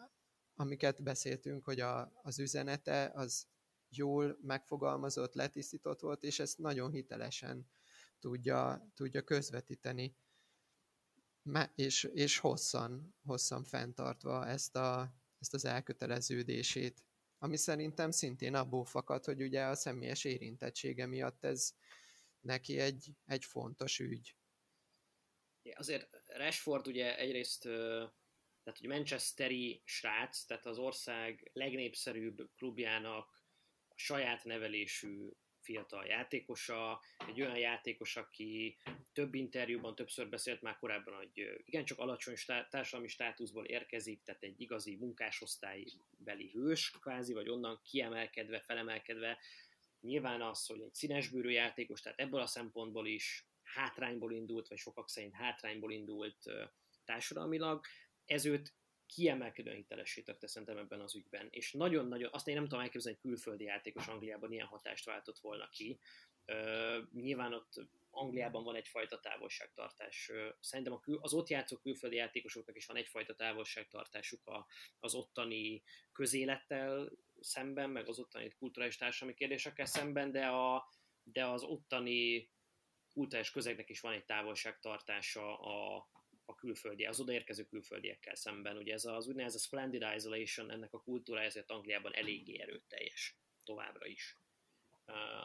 amiket 0.54 1.02
beszéltünk, 1.02 1.64
hogy 1.64 1.80
a, 1.80 2.12
az 2.22 2.38
üzenete 2.38 3.10
az 3.14 3.46
jól 3.88 4.38
megfogalmazott, 4.42 5.34
letisztított 5.34 6.00
volt, 6.00 6.22
és 6.22 6.38
ezt 6.38 6.58
nagyon 6.58 6.90
hitelesen 6.90 7.70
tudja, 8.20 8.90
tudja 8.94 9.22
közvetíteni 9.22 10.16
és, 11.74 12.04
és 12.04 12.38
hosszan, 12.38 13.14
hosszan 13.24 13.64
fenntartva 13.64 14.46
ezt, 14.46 14.76
a, 14.76 15.14
ezt 15.38 15.54
az 15.54 15.64
elköteleződését, 15.64 17.04
ami 17.38 17.56
szerintem 17.56 18.10
szintén 18.10 18.54
abból 18.54 18.84
fakad, 18.84 19.24
hogy 19.24 19.42
ugye 19.42 19.64
a 19.64 19.74
személyes 19.74 20.24
érintettsége 20.24 21.06
miatt 21.06 21.44
ez 21.44 21.72
neki 22.40 22.78
egy, 22.78 23.12
egy 23.26 23.44
fontos 23.44 23.98
ügy. 23.98 24.37
Azért 25.74 26.08
Rashford 26.26 26.86
ugye 26.86 27.18
egyrészt 27.18 27.68
tehát 28.68 28.82
hogy 28.82 28.88
Manchesteri 28.88 29.82
srác, 29.84 30.44
tehát 30.44 30.66
az 30.66 30.78
ország 30.78 31.50
legnépszerűbb 31.52 32.48
klubjának 32.56 33.42
a 33.88 33.94
saját 33.94 34.44
nevelésű 34.44 35.28
fiatal 35.60 36.06
játékosa, 36.06 37.00
egy 37.26 37.40
olyan 37.40 37.58
játékos, 37.58 38.16
aki 38.16 38.76
több 39.12 39.34
interjúban 39.34 39.94
többször 39.94 40.28
beszélt 40.28 40.62
már 40.62 40.78
korábban, 40.78 41.14
hogy 41.14 41.62
igencsak 41.64 41.98
alacsony 41.98 42.34
társadalmi 42.46 43.08
státuszból 43.08 43.64
érkezik, 43.64 44.22
tehát 44.22 44.42
egy 44.42 44.60
igazi 44.60 44.96
munkásosztálybeli 44.96 46.50
hős, 46.52 46.90
kvázi, 46.90 47.32
vagy 47.32 47.48
onnan 47.48 47.80
kiemelkedve, 47.84 48.60
felemelkedve. 48.60 49.38
Nyilván 50.00 50.42
az, 50.42 50.66
hogy 50.66 50.80
egy 50.80 50.94
színesbőrű 50.94 51.50
játékos, 51.50 52.00
tehát 52.00 52.18
ebből 52.18 52.40
a 52.40 52.46
szempontból 52.46 53.06
is 53.06 53.47
hátrányból 53.74 54.32
indult, 54.32 54.68
vagy 54.68 54.78
sokak 54.78 55.08
szerint 55.08 55.34
hátrányból 55.34 55.92
indult 55.92 56.50
társadalmilag, 57.04 57.84
ez 58.24 58.46
őt 58.46 58.74
kiemelkedően 59.06 59.76
hitelessé 59.76 60.22
tette 60.22 60.46
szerintem 60.46 60.76
ebben 60.76 61.00
az 61.00 61.14
ügyben, 61.16 61.48
és 61.50 61.72
nagyon-nagyon, 61.72 62.28
azt 62.32 62.48
én 62.48 62.54
nem 62.54 62.64
tudom 62.64 62.80
elképzelni, 62.80 63.18
hogy 63.22 63.30
külföldi 63.30 63.64
játékos 63.64 64.06
Angliában 64.06 64.52
ilyen 64.52 64.66
hatást 64.66 65.04
váltott 65.04 65.38
volna 65.38 65.68
ki. 65.68 65.98
Nyilván 67.12 67.52
ott 67.52 67.72
Angliában 68.10 68.64
van 68.64 68.74
egyfajta 68.74 69.20
távolságtartás. 69.20 70.28
Uh, 70.28 70.54
szerintem 70.60 70.92
a 70.92 71.00
kül, 71.00 71.18
az 71.22 71.34
ott 71.34 71.48
játszó 71.48 71.76
külföldi 71.76 72.16
játékosoknak 72.16 72.76
is 72.76 72.86
van 72.86 72.96
egyfajta 72.96 73.34
távolságtartásuk 73.34 74.46
a, 74.46 74.66
az 75.00 75.14
ottani 75.14 75.82
közélettel 76.12 77.10
szemben, 77.40 77.90
meg 77.90 78.08
az 78.08 78.18
ottani 78.18 78.54
kulturális 78.58 78.96
társadalmi 78.96 79.34
kérdésekkel 79.34 79.86
szemben, 79.86 80.32
de, 80.32 80.46
a, 80.46 80.92
de 81.22 81.46
az 81.46 81.62
ottani 81.62 82.50
kulturális 83.12 83.50
közegnek 83.50 83.88
is 83.88 84.00
van 84.00 84.12
egy 84.12 84.24
távolságtartása 84.24 85.58
a, 85.58 86.08
a 86.44 86.54
külföldi, 86.54 87.04
az 87.04 87.20
odaérkező 87.20 87.64
külföldiekkel 87.64 88.34
szemben. 88.34 88.76
Ugye 88.76 88.92
ez 88.92 89.04
az 89.04 89.28
úgynevezett 89.28 89.60
splendid 89.60 90.06
isolation, 90.16 90.70
ennek 90.70 90.92
a 90.92 91.02
kultúra 91.02 91.40
ezért 91.40 91.70
Angliában 91.70 92.14
eléggé 92.14 92.60
erőteljes 92.60 93.36
továbbra 93.64 94.06
is. 94.06 94.36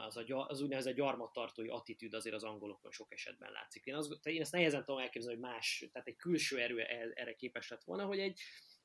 Az, 0.06 0.18
a, 0.18 0.48
az 0.48 0.62
úgynevezett 0.62 0.96
gyarmattartói 0.96 1.68
attitűd 1.68 2.14
azért 2.14 2.36
az 2.36 2.44
angolokon 2.44 2.92
sok 2.92 3.14
esetben 3.14 3.52
látszik. 3.52 3.86
Én, 3.86 3.96
az, 3.96 4.20
én 4.24 4.42
ezt 4.42 4.52
nehezen 4.52 4.86
tudom 4.86 5.02
elképzelni, 5.02 5.40
hogy 5.40 5.50
más, 5.50 5.86
tehát 5.92 6.08
egy 6.08 6.16
külső 6.16 6.60
erő 6.60 6.80
e, 6.80 7.12
erre 7.14 7.36
képes 7.36 7.70
lett 7.70 7.84
volna, 7.84 8.06
hogy 8.06 8.20
egy, 8.20 8.40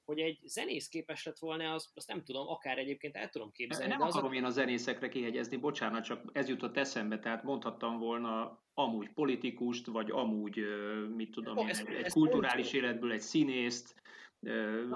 hogy 0.09 0.19
egy 0.19 0.39
zenész 0.45 0.89
képes 0.89 1.25
lett 1.25 1.39
volna, 1.39 1.73
azt, 1.73 1.91
azt 1.95 2.09
nem 2.09 2.25
tudom, 2.25 2.49
akár 2.49 2.79
egyébként 2.79 3.17
el 3.17 3.29
tudom 3.29 3.53
képzelni. 3.53 3.89
Nem 3.89 3.99
de 3.99 4.05
akarom 4.05 4.31
az 4.31 4.37
én 4.37 4.45
a 4.45 4.51
zenészekre 4.51 5.09
kihegyezni, 5.09 5.57
bocsánat, 5.57 6.05
csak 6.05 6.23
ez 6.33 6.49
jutott 6.49 6.77
eszembe, 6.77 7.19
tehát 7.19 7.43
mondhattam 7.43 7.99
volna 7.99 8.63
amúgy 8.75 9.09
politikust, 9.09 9.87
vagy 9.87 10.11
amúgy, 10.11 10.61
mit 11.17 11.31
tudom 11.31 11.57
én, 11.57 11.69
egy, 11.69 11.89
egy 11.89 12.13
kulturális 12.13 12.73
életből 12.73 13.13
egy 13.13 13.21
színészt, 13.21 13.95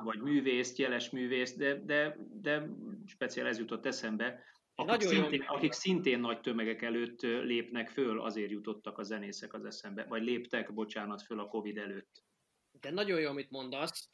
vagy 0.04 0.20
művészt, 0.20 0.78
jeles 0.78 1.10
művészt, 1.10 1.58
de, 1.58 1.74
de, 1.84 2.16
de 2.40 2.68
speciál 3.06 3.46
ez 3.46 3.58
jutott 3.58 3.86
eszembe, 3.86 4.42
akik 4.74 5.08
szintén, 5.08 5.42
akik 5.42 5.72
szintén 5.72 6.20
nagy 6.20 6.40
tömegek 6.40 6.82
előtt 6.82 7.22
lépnek 7.22 7.88
föl, 7.88 8.20
azért 8.20 8.50
jutottak 8.50 8.98
a 8.98 9.02
zenészek 9.02 9.54
az 9.54 9.64
eszembe, 9.64 10.04
vagy 10.04 10.22
léptek, 10.22 10.74
bocsánat, 10.74 11.22
föl 11.22 11.40
a 11.40 11.48
Covid 11.48 11.78
előtt 11.78 12.24
de 12.82 12.90
nagyon 12.90 13.20
jó, 13.20 13.28
amit 13.28 13.50
mondasz, 13.50 14.08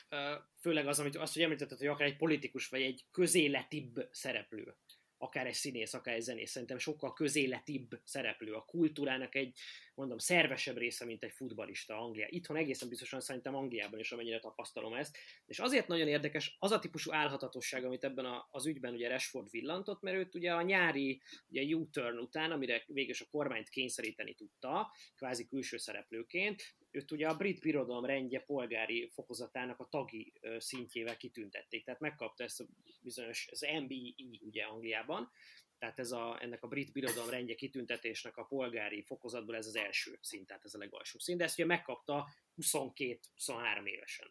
főleg 0.60 0.86
az, 0.86 1.00
amit 1.00 1.16
azt, 1.16 1.34
hogy 1.34 1.42
említetted, 1.42 1.78
hogy 1.78 1.86
akár 1.86 2.06
egy 2.06 2.16
politikus, 2.16 2.68
vagy 2.68 2.82
egy 2.82 3.04
közéletibb 3.10 4.08
szereplő 4.10 4.76
akár 5.18 5.46
egy 5.46 5.54
színész, 5.54 5.94
akár 5.94 6.14
egy 6.14 6.20
zenész, 6.20 6.50
szerintem 6.50 6.78
sokkal 6.78 7.12
közéletibb 7.12 8.00
szereplő, 8.04 8.52
a 8.52 8.64
kultúrának 8.64 9.34
egy, 9.34 9.58
mondom, 9.94 10.18
szervesebb 10.18 10.76
része, 10.76 11.04
mint 11.04 11.22
egy 11.22 11.32
futbalista 11.32 11.98
Anglia. 11.98 12.26
Itthon 12.30 12.56
egészen 12.56 12.88
biztosan 12.88 13.20
szerintem 13.20 13.54
Angliában 13.54 13.98
is, 13.98 14.12
amennyire 14.12 14.38
tapasztalom 14.38 14.94
ezt. 14.94 15.16
És 15.46 15.58
azért 15.58 15.86
nagyon 15.86 16.08
érdekes 16.08 16.56
az 16.58 16.70
a 16.70 16.78
típusú 16.78 17.12
álhatatosság, 17.12 17.84
amit 17.84 18.04
ebben 18.04 18.24
a, 18.24 18.48
az 18.50 18.66
ügyben 18.66 18.94
ugye 18.94 19.08
Rashford 19.08 19.50
villantott, 19.50 20.02
mert 20.02 20.16
őt 20.16 20.34
ugye 20.34 20.52
a 20.52 20.62
nyári 20.62 21.20
ugye 21.48 21.74
U-turn 21.74 22.18
után, 22.18 22.50
amire 22.50 22.84
végül 22.86 23.14
a 23.18 23.30
kormányt 23.30 23.68
kényszeríteni 23.68 24.34
tudta, 24.34 24.92
kvázi 25.16 25.46
külső 25.46 25.76
szereplőként, 25.76 26.76
őt 26.90 27.10
ugye 27.10 27.28
a 27.28 27.36
brit 27.36 27.60
birodalom 27.60 28.04
rendje 28.04 28.40
polgári 28.40 29.10
fokozatának 29.14 29.80
a 29.80 29.88
tagi 29.88 30.32
szintjével 30.58 31.16
kitüntették, 31.16 31.84
tehát 31.84 32.00
megkapta 32.00 32.44
ezt 32.44 32.60
a 32.60 32.66
bizonyos, 33.00 33.48
az 33.50 33.66
MBE 33.82 34.36
ugye 34.40 34.64
Angliában, 34.64 35.30
tehát 35.78 35.98
ez 35.98 36.12
a, 36.12 36.38
ennek 36.42 36.62
a 36.62 36.68
brit 36.68 36.92
birodalom 36.92 37.30
rendje 37.30 37.54
kitüntetésnek 37.54 38.36
a 38.36 38.44
polgári 38.44 39.02
fokozatból 39.02 39.56
ez 39.56 39.66
az 39.66 39.76
első 39.76 40.18
szint, 40.20 40.46
tehát 40.46 40.64
ez 40.64 40.74
a 40.74 40.78
legalsó 40.78 41.18
szint, 41.18 41.38
de 41.38 41.44
ezt 41.44 41.58
ugye 41.58 41.66
megkapta 41.66 42.28
22-23 42.56 43.84
évesen. 43.84 44.30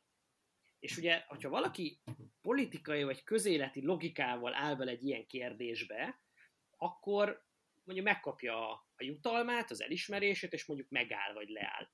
És 0.80 0.98
ugye, 0.98 1.24
hogyha 1.28 1.50
valaki 1.50 2.00
politikai 2.42 3.04
vagy 3.04 3.24
közéleti 3.24 3.86
logikával 3.86 4.54
áll 4.54 4.76
bele 4.76 4.92
egy 4.92 5.04
ilyen 5.04 5.26
kérdésbe, 5.28 6.22
akkor 6.78 7.46
mondjuk 7.84 8.08
megkapja 8.08 8.72
a 8.72 8.86
jutalmát, 8.98 9.72
az 9.72 9.82
elismerését, 9.82 10.54
és 10.54 10.66
mondjuk 10.66 10.90
megáll 10.90 11.34
vagy 11.34 11.50
leáll 11.50 11.88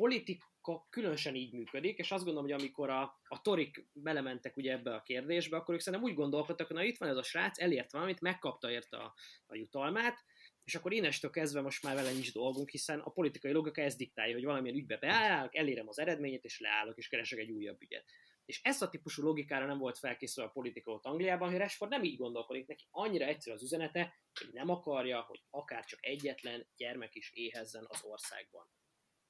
politika 0.00 0.86
különösen 0.90 1.34
így 1.34 1.52
működik, 1.52 1.98
és 1.98 2.10
azt 2.10 2.24
gondolom, 2.24 2.50
hogy 2.50 2.60
amikor 2.60 2.90
a, 2.90 3.02
a 3.28 3.40
torik 3.40 3.86
belementek 3.92 4.56
ugye 4.56 4.72
ebbe 4.72 4.94
a 4.94 5.02
kérdésbe, 5.02 5.56
akkor 5.56 5.74
ők 5.74 5.80
szerintem 5.80 6.08
úgy 6.08 6.16
gondolkodtak, 6.16 6.66
hogy 6.66 6.76
na 6.76 6.82
itt 6.82 6.98
van 6.98 7.08
ez 7.08 7.16
a 7.16 7.22
srác, 7.22 7.60
elért 7.60 7.92
valamit, 7.92 8.20
megkapta 8.20 8.70
érte 8.70 8.96
a, 8.96 9.14
a 9.46 9.54
jutalmát, 9.54 10.24
és 10.64 10.74
akkor 10.74 10.92
innestől 10.92 11.30
kezdve 11.30 11.60
most 11.60 11.82
már 11.82 11.94
vele 11.94 12.12
nincs 12.12 12.32
dolgunk, 12.32 12.70
hiszen 12.70 13.00
a 13.00 13.10
politikai 13.10 13.52
logika 13.52 13.82
ezt 13.82 13.96
diktálja, 13.96 14.34
hogy 14.34 14.44
valamilyen 14.44 14.76
ügybe 14.76 14.96
beállok, 14.96 15.56
elérem 15.56 15.88
az 15.88 15.98
eredményét, 15.98 16.44
és 16.44 16.60
leállok, 16.60 16.96
és 16.96 17.08
keresek 17.08 17.38
egy 17.38 17.50
újabb 17.50 17.82
ügyet. 17.82 18.04
És 18.44 18.60
ezt 18.62 18.82
a 18.82 18.88
típusú 18.88 19.22
logikára 19.22 19.66
nem 19.66 19.78
volt 19.78 19.98
felkészülve 19.98 20.50
a 20.50 20.52
politika 20.52 20.92
ott 20.92 21.04
Angliában, 21.04 21.48
hogy 21.48 21.58
Rashford 21.58 21.90
nem 21.90 22.04
így 22.04 22.16
gondolkodik, 22.16 22.66
neki 22.66 22.86
annyira 22.90 23.24
egyszerű 23.24 23.56
az 23.56 23.62
üzenete, 23.62 24.14
hogy 24.40 24.52
nem 24.52 24.68
akarja, 24.68 25.20
hogy 25.20 25.42
akár 25.50 25.84
csak 25.84 26.06
egyetlen 26.06 26.68
gyermek 26.76 27.14
is 27.14 27.30
éhezzen 27.34 27.84
az 27.88 28.04
országban. 28.04 28.66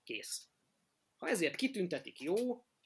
Kész. 0.02 0.49
Ha 1.20 1.28
ezért 1.28 1.56
kitüntetik, 1.56 2.20
jó, 2.20 2.34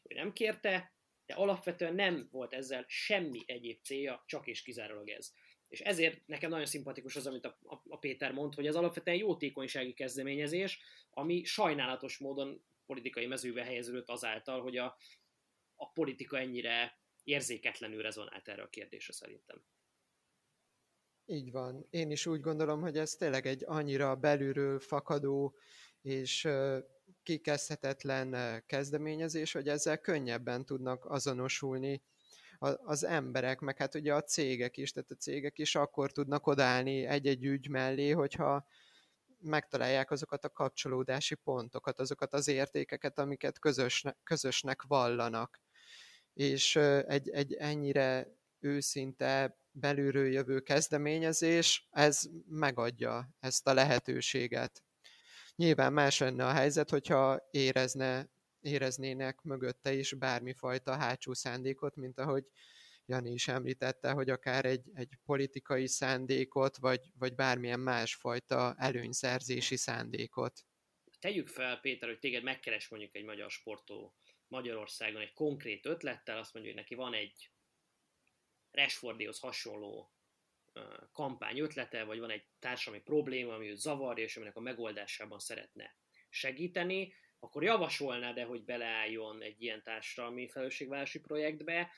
hogy 0.03 0.17
nem 0.17 0.33
kérte, 0.33 0.93
de 1.27 1.35
alapvetően 1.35 1.95
nem 1.95 2.29
volt 2.31 2.53
ezzel 2.53 2.85
semmi 2.89 3.43
egyéb 3.47 3.81
célja, 3.83 4.23
csak 4.27 4.47
és 4.47 4.63
kizárólag 4.63 5.09
ez. 5.09 5.33
És 5.69 5.81
ezért 5.81 6.27
nekem 6.27 6.51
nagyon 6.51 6.67
szimpatikus 6.67 7.17
az, 7.17 7.27
amit 7.27 7.45
a, 7.45 7.59
a, 7.63 7.83
a 7.89 7.99
Péter 7.99 8.33
mond, 8.33 8.55
hogy 8.55 8.67
ez 8.67 8.75
alapvetően 8.75 9.17
jótékonysági 9.17 9.93
kezdeményezés, 9.93 10.81
ami 11.11 11.45
sajnálatos 11.45 12.19
módon 12.19 12.65
politikai 12.87 13.27
mezőbe 13.27 13.65
helyeződött 13.65 14.09
azáltal, 14.09 14.63
hogy 14.63 14.77
a, 14.77 14.97
a 15.75 15.91
politika 15.91 16.39
ennyire 16.39 16.99
érzéketlenül 17.25 18.03
rezonált 18.03 18.49
erre 18.49 18.63
a 18.63 18.69
kérdésre 18.69 19.13
szerintem. 19.13 19.65
Így 21.27 21.51
van. 21.51 21.87
Én 21.91 22.11
is 22.11 22.27
úgy 22.27 22.41
gondolom, 22.41 22.81
hogy 22.81 22.99
ez 22.99 23.15
tényleg 23.15 23.47
egy 23.47 23.63
annyira 23.67 24.17
belülről 24.17 24.79
fakadó 24.81 25.57
és 26.01 26.49
kikezdhetetlen 27.25 28.63
kezdeményezés, 28.67 29.53
hogy 29.53 29.69
ezzel 29.69 29.99
könnyebben 29.99 30.65
tudnak 30.65 31.05
azonosulni 31.05 32.03
az 32.85 33.05
emberek, 33.05 33.61
meg 33.61 33.79
hát 33.79 33.95
ugye 33.95 34.15
a 34.15 34.23
cégek 34.23 34.77
is, 34.77 34.93
tehát 34.93 35.11
a 35.11 35.15
cégek 35.15 35.59
is 35.59 35.75
akkor 35.75 36.13
tudnak 36.13 36.47
odállni 36.47 37.05
egy-egy 37.05 37.45
ügy 37.45 37.69
mellé, 37.69 38.11
hogyha 38.11 38.67
megtalálják 39.41 40.11
azokat 40.11 40.45
a 40.45 40.51
kapcsolódási 40.51 41.35
pontokat, 41.35 41.99
azokat 41.99 42.33
az 42.33 42.49
értékeket, 42.49 43.19
amiket 43.19 43.59
közösne, 43.59 44.17
közösnek 44.23 44.83
vallanak. 44.83 45.61
És 46.33 46.77
egy, 47.07 47.29
egy 47.29 47.55
ennyire 47.55 48.29
őszinte, 48.61 49.59
belülről 49.71 50.33
jövő 50.33 50.61
kezdeményezés, 50.61 51.89
ez 51.91 52.23
megadja 52.49 53.29
ezt 53.41 53.67
a 53.67 53.75
lehetőséget. 53.75 54.83
Nyilván 55.57 55.93
más 55.93 56.19
lenne 56.19 56.47
a 56.47 56.53
helyzet, 56.53 56.91
hogyha 56.91 57.49
érezne, 57.51 58.29
éreznének 58.61 59.43
mögötte 59.43 59.93
is 59.93 60.13
bármifajta 60.13 60.97
hátsó 60.97 61.33
szándékot, 61.33 61.97
mint 61.97 62.19
ahogy 62.19 62.45
Jani 63.07 63.33
is 63.33 63.49
említette, 63.49 64.11
hogy 64.11 64.31
akár 64.31 64.65
egy, 64.65 64.91
egy 64.95 65.19
politikai 65.25 65.87
szándékot, 65.87 66.77
vagy, 66.77 67.01
vagy 67.19 67.35
bármilyen 67.35 67.81
másfajta 67.81 68.75
előnyszerzési 68.79 69.77
szándékot. 69.77 70.67
Tegyük 71.21 71.49
fel, 71.49 71.81
Péter, 71.81 72.09
hogy 72.09 72.19
téged 72.19 72.43
megkeres 72.43 72.89
mondjuk 72.89 73.15
egy 73.15 73.25
magyar 73.25 73.51
sportoló 73.51 74.15
Magyarországon 74.49 75.21
egy 75.21 75.33
konkrét 75.33 75.87
ötlettel, 75.87 76.39
azt 76.39 76.55
mondja, 76.55 76.73
hogy 76.73 76.81
neki 76.81 76.95
van 76.95 77.15
egy 77.15 77.51
Rashfordihoz 78.71 79.39
hasonló 79.39 80.14
kampány 81.13 81.59
ötlete, 81.59 82.05
vagy 82.05 82.19
van 82.19 82.31
egy 82.31 82.45
társadalmi 82.59 83.05
probléma, 83.05 83.55
ami 83.55 83.71
őt 83.71 83.77
zavarja, 83.77 84.25
és 84.25 84.37
aminek 84.37 84.57
a 84.57 84.61
megoldásában 84.61 85.39
szeretne 85.39 85.97
segíteni, 86.29 87.13
akkor 87.39 87.63
javasolná 87.63 88.33
de 88.33 88.45
hogy 88.45 88.65
beleálljon 88.65 89.43
egy 89.43 89.63
ilyen 89.63 89.83
társadalmi 89.83 90.49
felelősségvállalási 90.49 91.21
projektbe, 91.21 91.91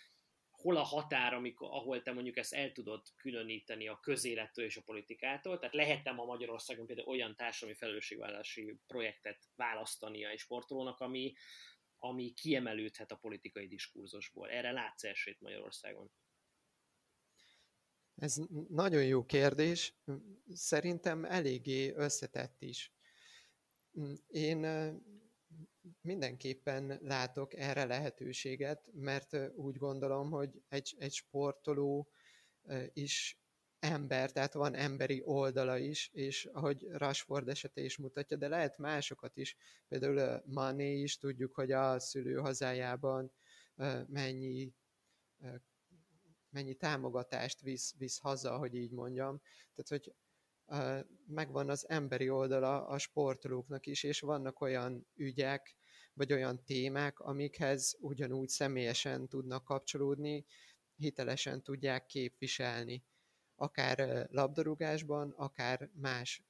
hol 0.51 0.77
a 0.77 0.83
határ, 0.83 1.35
amikor, 1.35 1.69
ahol 1.71 2.03
te 2.03 2.13
mondjuk 2.13 2.37
ezt 2.37 2.53
el 2.53 2.73
tudod 2.73 3.03
különíteni 3.17 3.89
a 3.89 4.01
közélettől 4.01 4.65
és 4.65 4.77
a 4.77 4.83
politikától, 4.83 5.59
tehát 5.59 5.75
lehetne 5.75 6.11
a 6.11 6.25
Magyarországon 6.25 6.87
például 6.87 7.09
olyan 7.09 7.37
társadalmi 7.37 7.79
felelősségvállalási 7.79 8.81
projektet 8.87 9.49
választania 9.57 10.29
egy 10.29 10.39
sportolónak, 10.39 11.01
ami, 11.01 11.35
ami 11.99 12.33
kiemelődhet 12.33 13.13
a 13.13 13.17
politikai 13.17 13.67
diskurzusból. 13.67 14.51
Erre 14.51 14.73
látsz 14.73 15.05
esélyt 15.05 15.41
Magyarországon? 15.41 16.11
Ez 18.17 18.37
nagyon 18.69 19.05
jó 19.05 19.25
kérdés. 19.25 19.95
Szerintem 20.53 21.25
eléggé 21.25 21.93
összetett 21.95 22.63
is. 22.63 22.93
Én 24.27 24.67
mindenképpen 26.01 26.99
látok 27.03 27.55
erre 27.55 27.85
lehetőséget, 27.85 28.89
mert 28.93 29.37
úgy 29.55 29.77
gondolom, 29.77 30.31
hogy 30.31 30.63
egy, 30.69 30.95
egy 30.99 31.13
sportoló 31.13 32.09
is 32.93 33.41
ember, 33.79 34.33
tehát 34.33 34.53
van 34.53 34.75
emberi 34.75 35.23
oldala 35.25 35.79
is, 35.79 36.11
és 36.13 36.45
ahogy 36.45 36.87
Rashford 36.91 37.49
esete 37.49 37.81
is 37.81 37.97
mutatja, 37.97 38.37
de 38.37 38.49
lehet 38.49 38.79
másokat 38.79 39.37
is, 39.37 39.57
például 39.89 40.43
Mané 40.47 41.01
is, 41.01 41.19
tudjuk, 41.19 41.55
hogy 41.55 41.73
a 41.73 41.99
szülőhazájában 41.99 43.33
mennyi 44.07 44.73
mennyi 46.51 46.75
támogatást 46.75 47.61
visz, 47.61 47.95
visz 47.99 48.19
haza, 48.19 48.59
hogy 48.59 48.75
így 48.75 48.93
mondjam. 48.93 49.41
Tehát, 49.75 49.89
hogy 49.89 50.15
megvan 51.27 51.71
az 51.71 51.89
emberi 51.89 52.31
oldala 52.31 52.87
a 52.87 52.99
sportolóknak 52.99 53.87
is, 53.87 54.03
és 54.03 54.21
vannak 54.21 54.61
olyan 54.61 55.07
ügyek, 55.15 55.77
vagy 56.13 56.33
olyan 56.33 56.65
témák, 56.65 57.21
amikhez 57.21 57.97
ugyanúgy 58.01 58.49
személyesen 58.49 59.29
tudnak 59.29 59.65
kapcsolódni, 59.65 60.45
hitelesen 60.97 61.63
tudják 61.63 62.07
képviselni, 62.07 63.05
akár 63.57 64.27
labdarúgásban, 64.31 65.31
akár 65.31 65.91
más 65.95 66.43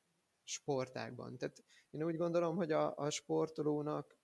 sportákban. 0.45 1.37
Tehát 1.37 1.65
én 1.91 2.03
úgy 2.03 2.17
gondolom, 2.17 2.57
hogy 2.57 2.73
a, 2.73 2.97
a 2.97 3.11
sportolónak 3.11 4.17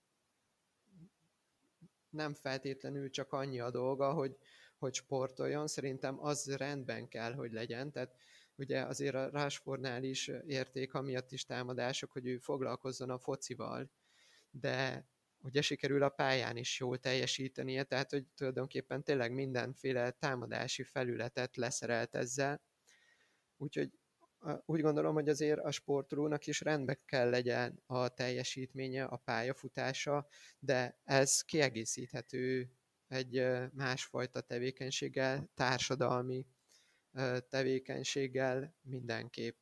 nem 2.10 2.34
feltétlenül 2.34 3.10
csak 3.10 3.32
annyi 3.32 3.60
a 3.60 3.70
dolga, 3.70 4.12
hogy, 4.12 4.36
hogy 4.82 4.94
sportoljon, 4.94 5.66
szerintem 5.66 6.24
az 6.24 6.56
rendben 6.56 7.08
kell, 7.08 7.32
hogy 7.32 7.52
legyen, 7.52 7.90
tehát 7.92 8.14
ugye 8.56 8.80
azért 8.80 9.14
a 9.14 9.28
Rásfornál 9.30 10.02
is 10.02 10.30
érték, 10.46 10.94
amiatt 10.94 11.32
is 11.32 11.44
támadások, 11.44 12.12
hogy 12.12 12.26
ő 12.26 12.38
foglalkozzon 12.38 13.10
a 13.10 13.18
focival, 13.18 13.90
de 14.50 15.06
ugye 15.38 15.62
sikerül 15.62 16.02
a 16.02 16.08
pályán 16.08 16.56
is 16.56 16.80
jól 16.80 16.98
teljesítenie, 16.98 17.82
tehát 17.82 18.10
hogy 18.10 18.26
tulajdonképpen 18.36 19.02
tényleg 19.02 19.32
mindenféle 19.32 20.10
támadási 20.10 20.82
felületet 20.82 21.56
leszerelt 21.56 22.14
ezzel. 22.14 22.62
Úgyhogy 23.56 23.90
úgy 24.64 24.80
gondolom, 24.80 25.14
hogy 25.14 25.28
azért 25.28 25.58
a 25.58 25.70
sportolónak 25.70 26.46
is 26.46 26.60
rendbe 26.60 26.94
kell 27.04 27.30
legyen 27.30 27.82
a 27.86 28.08
teljesítménye, 28.08 29.04
a 29.04 29.16
pályafutása, 29.16 30.26
de 30.58 31.00
ez 31.04 31.40
kiegészíthető 31.40 32.70
egy 33.12 33.46
másfajta 33.72 34.40
tevékenységgel, 34.40 35.50
társadalmi 35.54 36.46
tevékenységgel 37.48 38.74
mindenképp. 38.82 39.56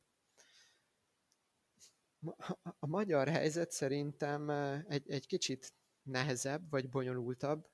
A 2.79 2.87
magyar 2.87 3.27
helyzet 3.27 3.71
szerintem 3.71 4.49
egy, 4.87 5.09
egy 5.09 5.27
kicsit 5.27 5.73
nehezebb 6.03 6.69
vagy 6.69 6.89
bonyolultabb, 6.89 7.69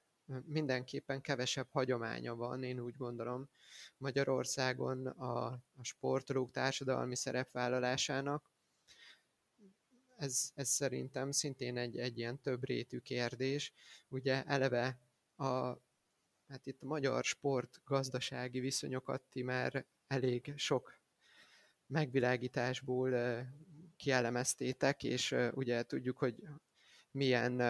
mindenképpen 0.45 1.21
kevesebb 1.21 1.67
hagyománya 1.71 2.35
van, 2.35 2.63
én 2.63 2.79
úgy 2.79 2.95
gondolom, 2.95 3.49
Magyarországon 3.97 5.07
a, 5.07 5.45
a 5.51 5.83
sportolók 5.83 6.51
társadalmi 6.51 7.15
szerepvállalásának. 7.15 8.51
Ez, 10.17 10.51
ez 10.55 10.69
szerintem 10.69 11.31
szintén 11.31 11.77
egy, 11.77 11.97
egy 11.97 12.17
ilyen 12.17 12.41
több 12.41 12.65
rétű 12.65 12.99
kérdés. 12.99 13.73
Ugye 14.07 14.43
eleve 14.43 15.06
a, 15.37 15.77
hát 16.47 16.65
itt 16.65 16.81
a 16.81 16.85
magyar 16.85 17.23
sport 17.23 17.81
gazdasági 17.85 18.59
viszonyokat 18.59 19.21
ti 19.29 19.41
már 19.41 19.85
elég 20.07 20.53
sok 20.55 20.99
megvilágításból 21.87 23.11
kielemeztétek, 23.97 25.03
és 25.03 25.35
ugye 25.51 25.83
tudjuk, 25.83 26.17
hogy 26.17 26.43
milyen 27.11 27.61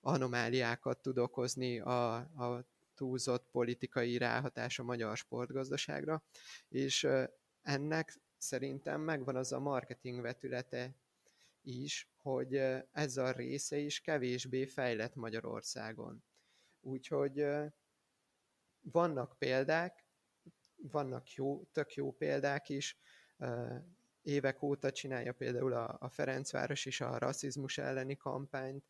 anomáliákat 0.00 1.02
tud 1.02 1.18
okozni 1.18 1.80
a, 1.80 2.14
a 2.14 2.64
túlzott 2.94 3.48
politikai 3.50 4.18
ráhatás 4.18 4.78
a 4.78 4.82
magyar 4.82 5.16
sportgazdaságra, 5.16 6.22
és 6.68 7.06
ennek 7.62 8.18
szerintem 8.38 9.00
megvan 9.00 9.36
az 9.36 9.52
a 9.52 9.60
marketing 9.60 10.20
vetülete 10.20 10.94
is, 11.62 12.08
hogy 12.16 12.54
ez 12.92 13.16
a 13.16 13.30
része 13.30 13.76
is 13.76 14.00
kevésbé 14.00 14.66
fejlett 14.66 15.14
Magyarországon. 15.14 16.22
Úgyhogy 16.80 17.46
vannak 18.80 19.38
példák, 19.38 20.04
vannak 20.76 21.32
jó, 21.32 21.64
tök 21.64 21.94
jó 21.94 22.12
példák 22.12 22.68
is. 22.68 22.98
Évek 24.22 24.62
óta 24.62 24.90
csinálja 24.90 25.32
például 25.32 25.72
a, 25.72 25.96
a 26.00 26.08
Ferencváros 26.08 26.84
is 26.84 27.00
a 27.00 27.18
rasszizmus 27.18 27.78
elleni 27.78 28.16
kampányt, 28.16 28.86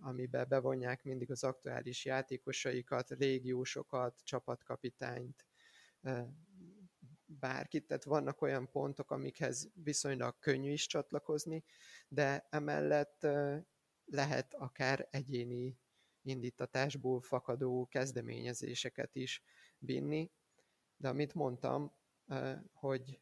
amiben 0.00 0.48
bevonják 0.48 1.02
mindig 1.02 1.30
az 1.30 1.44
aktuális 1.44 2.04
játékosaikat, 2.04 3.08
légiósokat, 3.08 4.20
csapatkapitányt, 4.24 5.46
bárkit, 7.24 7.86
tehát 7.86 8.04
vannak 8.04 8.42
olyan 8.42 8.70
pontok, 8.70 9.10
amikhez 9.10 9.70
viszonylag 9.74 10.38
könnyű 10.38 10.72
is 10.72 10.86
csatlakozni, 10.86 11.64
de 12.08 12.46
emellett 12.50 13.26
lehet 14.04 14.54
akár 14.54 15.08
egyéni 15.10 15.78
indítatásból 16.28 17.20
fakadó 17.20 17.86
kezdeményezéseket 17.90 19.14
is 19.14 19.42
vinni, 19.78 20.30
de 20.96 21.08
amit 21.08 21.34
mondtam, 21.34 21.92
hogy 22.72 23.20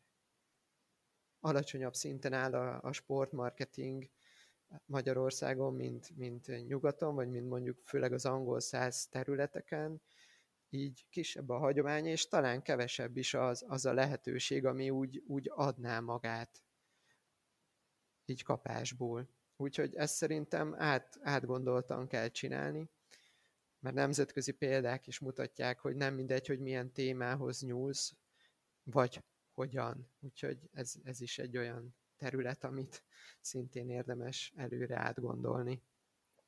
alacsonyabb 1.40 1.94
szinten 1.94 2.32
áll 2.32 2.54
a, 2.54 2.82
a 2.82 2.92
sportmarketing 2.92 4.10
Magyarországon, 4.84 5.74
mint, 5.74 6.16
mint 6.16 6.66
nyugaton, 6.66 7.14
vagy 7.14 7.28
mint 7.28 7.48
mondjuk 7.48 7.82
főleg 7.84 8.12
az 8.12 8.26
angol 8.26 8.60
száz 8.60 9.08
területeken, 9.08 10.02
így 10.68 11.06
kisebb 11.10 11.48
a 11.48 11.58
hagyomány, 11.58 12.06
és 12.06 12.28
talán 12.28 12.62
kevesebb 12.62 13.16
is 13.16 13.34
az, 13.34 13.64
az 13.68 13.86
a 13.86 13.92
lehetőség, 13.92 14.64
ami 14.64 14.90
úgy, 14.90 15.22
úgy 15.26 15.50
adná 15.54 16.00
magát 16.00 16.64
így 18.24 18.42
kapásból. 18.42 19.28
Úgyhogy 19.56 19.94
ezt 19.94 20.14
szerintem 20.14 20.74
át, 20.78 21.18
átgondoltan 21.20 22.06
kell 22.06 22.28
csinálni, 22.28 22.90
mert 23.80 23.94
nemzetközi 23.94 24.52
példák 24.52 25.06
is 25.06 25.18
mutatják, 25.18 25.80
hogy 25.80 25.96
nem 25.96 26.14
mindegy, 26.14 26.46
hogy 26.46 26.60
milyen 26.60 26.92
témához 26.92 27.60
nyúlsz, 27.60 28.14
vagy 28.82 29.22
hogyan. 29.52 30.10
Úgyhogy 30.20 30.58
ez, 30.72 30.94
ez 31.04 31.20
is 31.20 31.38
egy 31.38 31.56
olyan 31.56 31.96
terület, 32.16 32.64
amit 32.64 33.02
szintén 33.40 33.90
érdemes 33.90 34.52
előre 34.56 34.98
átgondolni. 34.98 35.82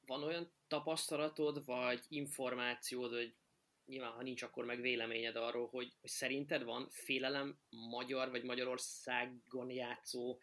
Van 0.07 0.23
olyan 0.23 0.53
tapasztalatod, 0.67 1.65
vagy 1.65 2.05
információd, 2.09 3.13
hogy 3.13 3.37
nyilván 3.85 4.13
ha 4.13 4.23
nincs, 4.23 4.43
akkor 4.43 4.65
meg 4.65 4.81
véleményed 4.81 5.37
arról, 5.37 5.69
hogy, 5.69 5.97
hogy 6.01 6.11
szerinted 6.11 6.65
van 6.65 6.89
félelem 6.91 7.59
magyar 7.69 8.31
vagy 8.31 8.45
Magyarországon 8.45 9.71
játszó 9.71 10.39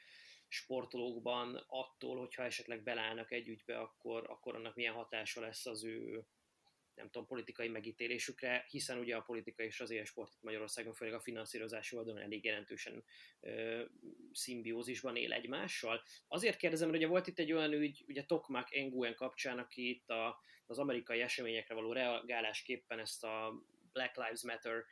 sportolókban 0.48 1.64
attól, 1.68 2.18
hogyha 2.20 2.44
esetleg 2.44 2.84
belállnak 2.84 3.32
egy 3.32 3.48
ügybe, 3.48 3.80
akkor, 3.80 4.30
akkor 4.30 4.56
annak 4.56 4.76
milyen 4.76 4.94
hatása 4.94 5.42
lesz 5.42 5.66
az 5.66 5.84
ő 5.84 6.26
nem 6.96 7.10
tudom, 7.10 7.28
politikai 7.28 7.68
megítélésükre, 7.68 8.66
hiszen 8.70 8.98
ugye 8.98 9.16
a 9.16 9.22
politika 9.22 9.64
és 9.64 9.80
az 9.80 9.92
ilyen 9.92 10.06
sport 10.06 10.32
Magyarországon, 10.42 10.94
főleg 10.94 11.14
a 11.14 11.20
finanszírozási 11.20 11.96
oldalon 11.96 12.22
elég 12.22 12.44
jelentősen 12.44 13.04
ö, 13.40 13.84
szimbiózisban 14.32 15.16
él 15.16 15.34
egymással. 15.34 16.04
Azért 16.28 16.58
kérdezem, 16.58 16.90
hogy 16.90 17.08
volt 17.08 17.28
itt 17.28 17.40
egy 17.40 17.52
olyan 17.52 17.74
ügy, 17.74 18.04
ugye 18.08 18.24
Tokmak 18.24 18.74
Enguen 18.74 19.16
kapcsán, 19.16 19.60
aki 19.60 19.90
itt 19.90 20.10
a, 20.10 20.40
az 20.66 20.80
amerikai 20.80 21.22
eseményekre 21.22 21.76
való 21.76 21.94
reagálásképpen 21.94 23.00
ezt 23.00 23.24
a 23.24 23.54
Black 23.92 24.16
Lives 24.16 24.44
Matter 24.44 24.84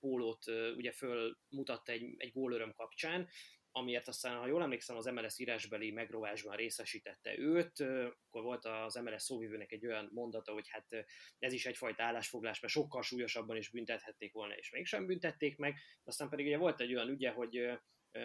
pólót 0.00 0.46
ugye 0.76 0.92
fölmutatta 0.92 1.92
egy, 1.92 2.14
egy 2.16 2.32
gólöröm 2.32 2.72
kapcsán, 2.72 3.28
amiért 3.76 4.08
aztán, 4.08 4.36
ha 4.36 4.46
jól 4.46 4.62
emlékszem, 4.62 4.96
az 4.96 5.04
MLS 5.04 5.38
írásbeli 5.38 5.90
megrovásban 5.90 6.56
részesítette 6.56 7.38
őt, 7.38 7.80
akkor 7.80 8.42
volt 8.42 8.64
az 8.64 8.94
MLS 8.94 9.22
szóvivőnek 9.22 9.72
egy 9.72 9.86
olyan 9.86 10.10
mondata, 10.12 10.52
hogy 10.52 10.68
hát 10.68 11.06
ez 11.38 11.52
is 11.52 11.66
egyfajta 11.66 12.02
állásfoglás, 12.02 12.60
mert 12.60 12.72
sokkal 12.72 13.02
súlyosabban 13.02 13.56
is 13.56 13.70
büntethették 13.70 14.32
volna, 14.32 14.54
és 14.54 14.70
mégsem 14.70 15.06
büntették 15.06 15.56
meg. 15.56 15.74
Aztán 16.04 16.28
pedig 16.28 16.46
ugye 16.46 16.56
volt 16.56 16.80
egy 16.80 16.94
olyan 16.94 17.08
ügye, 17.08 17.30
hogy 17.30 17.78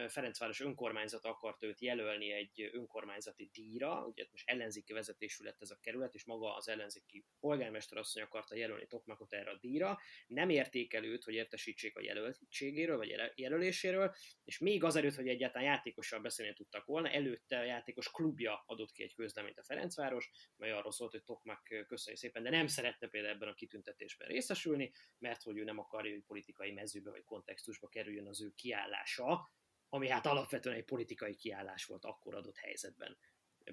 Ferencváros 0.08 0.60
önkormányzat 0.60 1.26
akart 1.26 1.64
őt 1.64 1.82
jelölni 1.82 2.32
egy 2.32 2.70
önkormányzati 2.74 3.50
díjra, 3.54 4.06
ugye 4.06 4.26
most 4.32 4.50
ellenzéki 4.50 4.94
vezetésű 4.94 5.44
lett 5.44 5.62
ez 5.62 5.72
a 5.72 5.80
kerület, 5.82 6.14
és 6.14 6.26
maga 6.26 6.56
az 6.56 6.68
ellenzéki 6.68 7.26
polgármester 7.40 7.98
asszony 7.98 8.24
akarta 8.24 8.56
jelölni 8.56 8.88
Tokmakot 8.88 9.34
erre 9.34 9.50
a 9.50 9.58
díjra, 9.58 10.00
nem 10.28 10.50
értékel 10.50 11.04
őt, 11.04 11.24
hogy 11.24 11.34
értesítsék 11.34 11.98
a 11.98 12.02
jelöltségéről, 12.02 12.98
vagy 12.98 13.32
jelöléséről, 13.36 14.16
és 14.44 14.58
még 14.58 14.84
azelőtt, 14.84 15.16
hogy 15.16 15.28
egyáltalán 15.28 15.68
játékossal 15.68 16.20
beszélni 16.20 16.54
tudtak 16.54 16.86
volna, 16.86 17.10
előtte 17.10 17.60
a 17.60 17.64
játékos 17.64 18.12
klubja 18.12 18.64
adott 18.66 18.92
ki 18.92 19.04
egy 19.04 19.16
közleményt 19.16 19.60
a 19.60 19.64
Ferencváros, 19.64 20.32
mely 20.58 20.72
arról 20.72 20.92
szólt, 20.92 21.12
hogy 21.12 21.24
Tokmak 21.24 21.68
köszönjük 21.88 22.22
szépen, 22.22 22.44
de 22.44 22.50
nem 22.50 22.68
szeretne 22.68 23.08
például 23.08 23.34
ebben 23.34 23.50
a 23.50 23.54
kitüntetésben 23.54 24.28
részesülni, 24.28 24.92
mert 25.18 25.42
hogy 25.42 25.58
ő 25.58 25.64
nem 25.64 25.80
akarja, 25.80 26.12
hogy 26.12 26.24
politikai 26.24 26.72
mezőbe 26.72 27.10
vagy 27.10 27.24
kontextusba 27.24 27.88
kerüljön 27.88 28.28
az 28.28 28.42
ő 28.42 28.52
kiállása, 28.56 29.52
ami 29.94 30.10
hát 30.10 30.26
alapvetően 30.26 30.76
egy 30.76 30.86
politikai 30.86 31.36
kiállás 31.36 31.86
volt 31.86 32.06
akkor 32.06 32.36
adott 32.36 32.58
helyzetben 32.58 33.18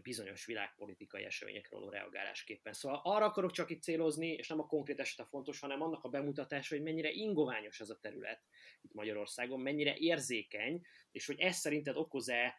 bizonyos 0.02 0.44
világpolitikai 0.44 1.24
eseményekre 1.24 1.76
való 1.76 1.88
reagálásképpen. 1.88 2.72
Szóval 2.72 3.00
arra 3.04 3.24
akarok 3.24 3.50
csak 3.50 3.70
itt 3.70 3.82
célozni, 3.82 4.28
és 4.28 4.48
nem 4.48 4.60
a 4.60 4.66
konkrét 4.66 5.00
eset 5.00 5.18
a 5.18 5.28
fontos, 5.28 5.60
hanem 5.60 5.82
annak 5.82 6.04
a 6.04 6.08
bemutatása, 6.08 6.74
hogy 6.74 6.84
mennyire 6.84 7.10
ingoványos 7.10 7.80
ez 7.80 7.90
a 7.90 7.98
terület 7.98 8.42
itt 8.80 8.94
Magyarországon, 8.94 9.60
mennyire 9.60 9.96
érzékeny, 9.96 10.86
és 11.10 11.26
hogy 11.26 11.40
ez 11.40 11.56
szerinted 11.56 11.96
okoz-e 11.96 12.56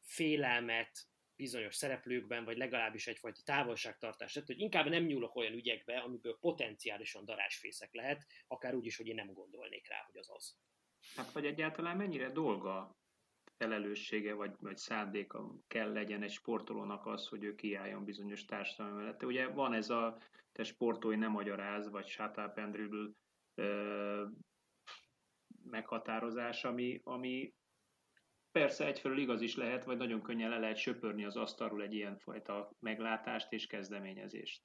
félelmet 0.00 1.06
bizonyos 1.36 1.74
szereplőkben, 1.74 2.44
vagy 2.44 2.56
legalábbis 2.56 3.06
egyfajta 3.06 3.40
távolságtartást, 3.44 4.34
tehát 4.34 4.48
hogy 4.48 4.60
inkább 4.60 4.88
nem 4.88 5.04
nyúlok 5.04 5.36
olyan 5.36 5.52
ügyekbe, 5.52 5.98
amiből 5.98 6.38
potenciálisan 6.40 7.24
darásfészek 7.24 7.94
lehet, 7.94 8.26
akár 8.46 8.74
úgy 8.74 8.86
is, 8.86 8.96
hogy 8.96 9.06
én 9.06 9.14
nem 9.14 9.32
gondolnék 9.32 9.88
rá, 9.88 10.02
hogy 10.06 10.16
az 10.16 10.30
az. 10.30 10.56
Hát 11.16 11.32
vagy 11.32 11.46
egyáltalán 11.46 11.96
mennyire 11.96 12.28
dolga 12.30 13.01
felelőssége 13.62 14.34
vagy, 14.34 14.54
vagy 14.60 14.76
szándéka 14.76 15.54
kell 15.66 15.92
legyen 15.92 16.22
egy 16.22 16.30
sportolónak 16.30 17.06
az, 17.06 17.28
hogy 17.28 17.44
ő 17.44 17.54
kiálljon 17.54 18.04
bizonyos 18.04 18.44
társadalmi 18.44 18.96
mellett. 18.96 19.24
Ugye 19.24 19.46
van 19.48 19.72
ez 19.72 19.90
a 19.90 20.18
te 20.52 20.64
sportolói 20.64 21.16
nem 21.16 21.30
magyaráz, 21.30 21.90
vagy 21.90 22.06
shut 22.06 22.36
up 22.38 22.58
and 22.58 22.72
dribble, 22.72 23.10
ö, 23.54 24.24
meghatározás, 25.64 26.64
ami, 26.64 27.00
ami 27.04 27.54
persze 28.50 28.86
egyfelől 28.86 29.18
igaz 29.18 29.40
is 29.40 29.56
lehet, 29.56 29.84
vagy 29.84 29.96
nagyon 29.96 30.22
könnyen 30.22 30.50
le 30.50 30.58
lehet 30.58 30.76
söpörni 30.76 31.24
az 31.24 31.36
asztalról 31.36 31.82
egy 31.82 31.94
ilyen 31.94 32.18
fajta 32.18 32.70
meglátást 32.80 33.52
és 33.52 33.66
kezdeményezést. 33.66 34.62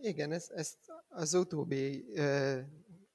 Igen, 0.00 0.32
ezt, 0.32 0.50
ezt 0.50 0.92
az 1.08 1.34
utóbbi 1.34 2.04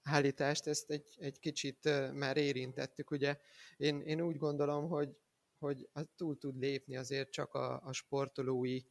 állítást, 0.06 0.68
ezt 0.68 0.90
egy, 0.90 1.16
egy 1.20 1.40
kicsit 1.40 1.90
már 2.14 2.38
érintettük. 2.38 3.12
Ugye 3.12 3.38
én, 3.78 4.02
én 4.02 4.22
úgy 4.22 4.38
gondolom, 4.38 4.88
hogy, 4.88 5.18
hogy 5.58 5.90
túl 6.16 6.38
tud 6.38 6.60
lépni 6.60 6.98
azért 6.98 7.32
csak 7.32 7.54
a, 7.54 7.82
a 7.84 7.94
sportolói 7.94 8.82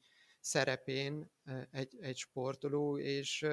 szerepén 0.40 1.30
egy, 1.70 1.96
egy 2.00 2.16
sportoló, 2.16 2.98
és 2.98 3.46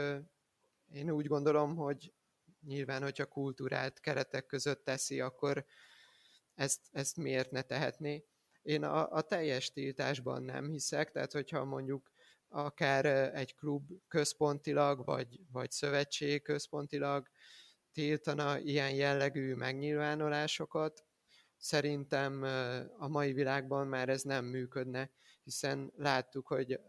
én 0.88 1.12
úgy 1.12 1.28
gondolom, 1.28 1.76
hogy 1.76 2.14
nyilván, 2.62 3.02
hogyha 3.02 3.26
kultúrát 3.26 4.00
keretek 4.00 4.46
között 4.46 4.84
teszi, 4.84 5.20
akkor 5.20 5.66
ezt, 6.54 6.82
ezt 6.92 7.18
miért 7.18 7.52
ne 7.52 7.62
tehetné. 7.62 8.26
Én 8.62 8.84
a, 8.84 9.12
a 9.12 9.22
teljes 9.22 9.72
tiltásban 9.72 10.44
nem 10.44 10.70
hiszek, 10.70 11.12
tehát 11.12 11.32
hogyha 11.32 11.64
mondjuk 11.64 12.11
akár 12.52 13.06
egy 13.36 13.56
klub 13.56 13.92
központilag, 14.08 15.06
vagy, 15.06 15.40
vagy 15.52 15.72
szövetség 15.72 16.42
központilag 16.42 17.28
tiltana 17.92 18.60
ilyen 18.60 18.96
jellegű 18.96 19.54
megnyilvánulásokat, 19.54 21.06
szerintem 21.58 22.44
a 22.98 23.08
mai 23.08 23.34
világban 23.34 23.88
már 23.88 24.10
ez 24.10 24.22
nem 24.22 24.46
működne, 24.46 25.12
hiszen 25.44 25.92
láttuk, 25.96 26.48
hogy 26.48 26.80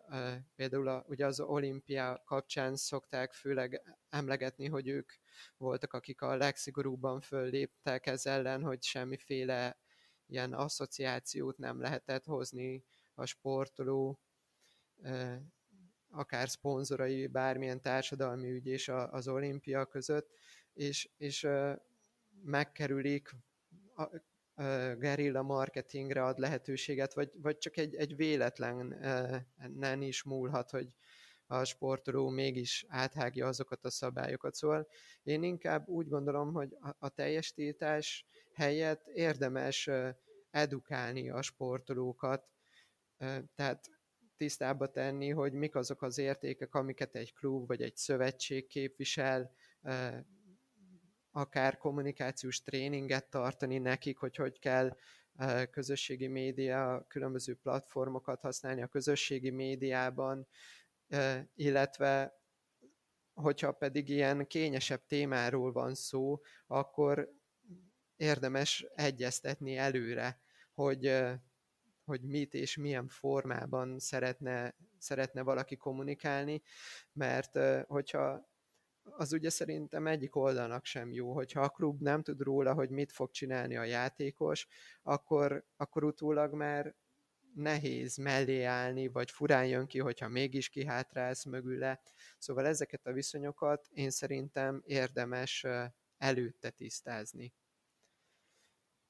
például 0.55 0.89
a, 0.89 1.05
ugye 1.09 1.27
az 1.27 1.41
olimpia 1.41 2.23
kapcsán 2.25 2.77
szokták 2.77 3.33
főleg 3.33 3.83
emlegetni, 4.09 4.67
hogy 4.67 4.89
ők 4.89 5.13
voltak, 5.57 5.93
akik 5.93 6.21
a 6.21 6.37
legszigorúbban 6.37 7.21
fölléptek 7.21 8.07
ez 8.07 8.27
ellen, 8.27 8.63
hogy 8.63 8.83
semmiféle 8.83 9.79
ilyen 10.27 10.53
asszociációt 10.53 11.59
nem 11.59 11.81
lehetett 11.81 12.25
hozni 12.25 12.85
a 13.15 13.27
sportoló 13.27 14.21
akár 16.11 16.49
szponzorai, 16.49 17.27
bármilyen 17.27 17.81
társadalmi 17.81 18.51
ügy 18.51 18.67
és 18.67 18.89
az 18.89 19.29
olimpia 19.29 19.87
között, 19.87 20.31
és, 20.73 21.11
és 21.17 21.49
megkerülik, 22.43 23.31
a, 23.97 24.09
gerilla 24.99 25.43
marketingre 25.43 26.25
ad 26.25 26.39
lehetőséget, 26.39 27.15
vagy, 27.15 27.31
vagy 27.35 27.59
csak 27.59 27.77
egy, 27.77 27.95
egy 27.95 28.17
véletlen 28.17 28.99
nem 29.75 30.03
is 30.03 30.23
múlhat, 30.23 30.71
hogy 30.71 30.89
a 31.47 31.65
sportoló 31.65 32.29
mégis 32.29 32.85
áthágja 32.89 33.47
azokat 33.47 33.85
a 33.85 33.91
szabályokat. 33.91 34.55
Szóval 34.55 34.89
én 35.23 35.43
inkább 35.43 35.89
úgy 35.89 36.09
gondolom, 36.09 36.53
hogy 36.53 36.77
a, 36.81 36.97
a 36.99 37.09
teljes 37.09 37.53
tiltás 37.53 38.27
helyett 38.53 39.07
érdemes 39.07 39.91
edukálni 40.51 41.31
a 41.31 41.43
sportolókat, 41.43 42.49
tehát 43.55 43.91
tisztába 44.43 44.91
tenni, 44.91 45.31
hogy 45.31 45.53
mik 45.53 45.75
azok 45.75 46.03
az 46.03 46.19
értékek, 46.19 46.75
amiket 46.75 47.15
egy 47.15 47.35
klub 47.35 47.67
vagy 47.67 47.83
egy 47.83 47.97
szövetség 47.97 48.67
képvisel, 48.67 49.55
akár 51.31 51.77
kommunikációs 51.77 52.63
tréninget 52.63 53.31
tartani 53.31 53.79
nekik, 53.79 54.19
hogy 54.19 54.37
hogy 54.37 54.59
kell 54.59 54.97
közösségi 55.71 56.27
média, 56.27 57.05
különböző 57.09 57.55
platformokat 57.55 58.41
használni 58.41 58.83
a 58.83 58.87
közösségi 58.87 59.51
médiában, 59.51 60.47
illetve 61.55 62.41
hogyha 63.35 63.73
pedig 63.73 64.09
ilyen 64.09 64.47
kényesebb 64.47 65.07
témáról 65.07 65.73
van 65.73 65.95
szó, 65.95 66.41
akkor 66.67 67.33
érdemes 68.17 68.87
egyeztetni 68.95 69.77
előre, 69.77 70.41
hogy 70.75 71.31
hogy 72.05 72.21
mit 72.23 72.55
és 72.55 72.77
milyen 72.77 73.09
formában 73.09 73.99
szeretne, 73.99 74.75
szeretne 74.99 75.43
valaki 75.43 75.77
kommunikálni, 75.77 76.63
mert 77.13 77.59
hogyha 77.87 78.51
az 79.03 79.33
ugye 79.33 79.51
szerintem 79.51 80.07
egyik 80.07 80.37
oldalnak 80.37 80.85
sem 80.85 81.13
jó, 81.13 81.33
hogyha 81.33 81.61
a 81.61 81.69
klub 81.69 82.01
nem 82.01 82.23
tud 82.23 82.41
róla, 82.41 82.75
hogy 82.75 82.91
mit 82.91 83.13
fog 83.13 83.31
csinálni 83.31 83.77
a 83.77 83.85
játékos, 83.85 84.67
akkor, 85.03 85.65
akkor 85.77 86.05
utólag 86.05 86.55
már 86.55 86.95
nehéz 87.55 88.17
mellé 88.17 88.63
állni, 88.63 89.09
vagy 89.09 89.31
furán 89.31 89.67
jön 89.67 89.87
ki, 89.87 89.99
hogyha 89.99 90.29
mégis 90.29 90.69
kihátrálsz 90.69 91.45
mögüle. 91.45 92.01
Szóval 92.39 92.67
ezeket 92.67 93.07
a 93.07 93.13
viszonyokat 93.13 93.89
én 93.93 94.11
szerintem 94.11 94.83
érdemes 94.85 95.67
előtte 96.19 96.71
tisztázni. 96.71 97.55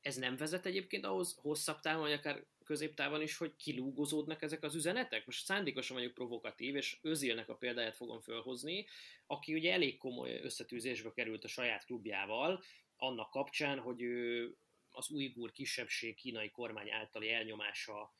Ez 0.00 0.16
nem 0.16 0.36
vezet 0.36 0.66
egyébként 0.66 1.04
ahhoz 1.04 1.34
hosszabb 1.40 1.80
távon, 1.80 2.02
vagy 2.02 2.12
akár 2.12 2.44
középtávon 2.72 3.22
is, 3.22 3.36
hogy 3.36 3.56
kilúgozódnak 3.56 4.42
ezek 4.42 4.62
az 4.62 4.74
üzenetek? 4.74 5.26
Most 5.26 5.44
szándékosan 5.44 5.96
vagyok 5.96 6.14
provokatív, 6.14 6.76
és 6.76 6.98
Özilnek 7.02 7.48
a 7.48 7.54
példáját 7.54 7.96
fogom 7.96 8.20
fölhozni, 8.20 8.86
aki 9.26 9.54
ugye 9.54 9.72
elég 9.72 9.98
komoly 9.98 10.40
összetűzésbe 10.42 11.12
került 11.12 11.44
a 11.44 11.48
saját 11.48 11.84
klubjával, 11.84 12.62
annak 12.96 13.30
kapcsán, 13.30 13.78
hogy 13.78 14.02
ő 14.02 14.54
az 14.90 15.10
ujgur 15.10 15.52
kisebbség 15.52 16.14
kínai 16.14 16.50
kormány 16.50 16.90
általi 16.90 17.30
elnyomása 17.30 18.14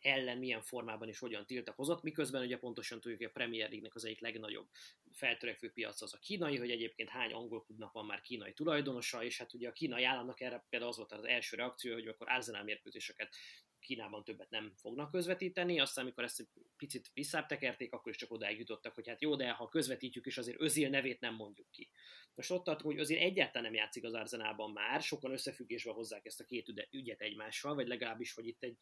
ellen 0.00 0.38
milyen 0.38 0.62
formában 0.62 1.08
és 1.08 1.18
hogyan 1.18 1.46
tiltakozott, 1.46 2.02
miközben 2.02 2.42
ugye 2.42 2.58
pontosan 2.58 3.00
tudjuk, 3.00 3.20
hogy 3.20 3.28
a 3.28 3.38
Premier 3.38 3.68
League-nek 3.68 3.94
az 3.94 4.04
egyik 4.04 4.20
legnagyobb 4.20 4.68
feltörekvő 5.12 5.72
piac 5.72 6.02
az 6.02 6.14
a 6.14 6.18
kínai, 6.18 6.56
hogy 6.56 6.70
egyébként 6.70 7.08
hány 7.08 7.32
angol 7.32 7.64
klubnak 7.64 7.92
van 7.92 8.06
már 8.06 8.20
kínai 8.20 8.52
tulajdonosa, 8.52 9.24
és 9.24 9.38
hát 9.38 9.54
ugye 9.54 9.68
a 9.68 9.72
kínai 9.72 10.04
államnak 10.04 10.40
erre 10.40 10.64
például 10.68 10.90
az 10.90 10.96
volt 10.96 11.12
az 11.12 11.24
első 11.24 11.56
reakció, 11.56 11.92
hogy 11.92 12.06
akkor 12.06 12.28
Arsenal 12.28 12.62
mérkőzéseket 12.62 13.34
Kínában 13.84 14.24
többet 14.24 14.50
nem 14.50 14.72
fognak 14.76 15.10
közvetíteni, 15.10 15.80
aztán 15.80 16.04
amikor 16.04 16.24
ezt 16.24 16.40
egy 16.40 16.48
picit 16.76 17.10
visszább 17.14 17.46
akkor 17.90 18.12
is 18.12 18.16
csak 18.16 18.32
odáig 18.32 18.58
jutottak, 18.58 18.94
hogy 18.94 19.08
hát 19.08 19.20
jó, 19.20 19.36
de 19.36 19.50
ha 19.50 19.68
közvetítjük 19.68 20.26
is, 20.26 20.38
azért 20.38 20.60
Özil 20.60 20.88
nevét 20.88 21.20
nem 21.20 21.34
mondjuk 21.34 21.70
ki. 21.70 21.90
Most 22.34 22.50
ott 22.50 22.64
tartunk, 22.64 22.92
hogy 22.92 23.00
Özil 23.00 23.18
egyáltalán 23.18 23.62
nem 23.62 23.80
játszik 23.80 24.04
az 24.04 24.14
Arzenálban 24.14 24.70
már, 24.70 25.02
sokan 25.02 25.32
összefüggésben 25.32 25.94
hozzák 25.94 26.26
ezt 26.26 26.40
a 26.40 26.44
két 26.44 26.88
ügyet 26.90 27.20
egymással, 27.20 27.74
vagy 27.74 27.86
legalábbis, 27.86 28.32
hogy 28.32 28.46
itt 28.46 28.62
egy 28.62 28.76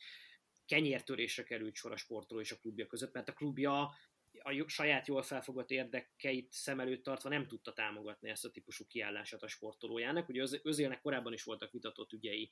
kenyértörésre 0.67 1.43
került 1.43 1.75
sor 1.75 1.93
a 1.93 1.97
sportoló 1.97 2.41
és 2.41 2.53
a 2.53 2.59
klubja 2.59 2.87
között, 2.87 3.13
mert 3.13 3.29
a 3.29 3.33
klubja 3.33 3.95
a 4.39 4.69
saját 4.69 5.07
jól 5.07 5.23
felfogott 5.23 5.71
érdekeit 5.71 6.53
szem 6.53 6.81
előtt 6.81 7.03
tartva 7.03 7.29
nem 7.29 7.47
tudta 7.47 7.73
támogatni 7.73 8.31
ezt 8.31 8.45
a 8.45 8.51
típusú 8.51 8.87
kiállását 8.87 9.43
a 9.43 9.49
sportolójának. 9.49 10.29
Ugye 10.29 10.43
az 10.43 10.61
Özélnek 10.63 11.01
korábban 11.01 11.33
is 11.33 11.43
voltak 11.43 11.71
vitatott 11.71 12.13
ügyei 12.13 12.51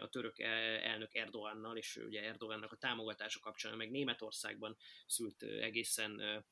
a 0.00 0.08
török 0.08 0.38
e, 0.38 0.46
elnök 0.82 1.14
Erdoánnal, 1.14 1.76
és 1.76 1.96
ugye 1.96 2.22
Erdoánnak 2.22 2.72
a 2.72 2.76
támogatása 2.76 3.40
kapcsán, 3.40 3.76
meg 3.76 3.90
Németországban 3.90 4.76
szült 5.06 5.42
egészen 5.42 6.44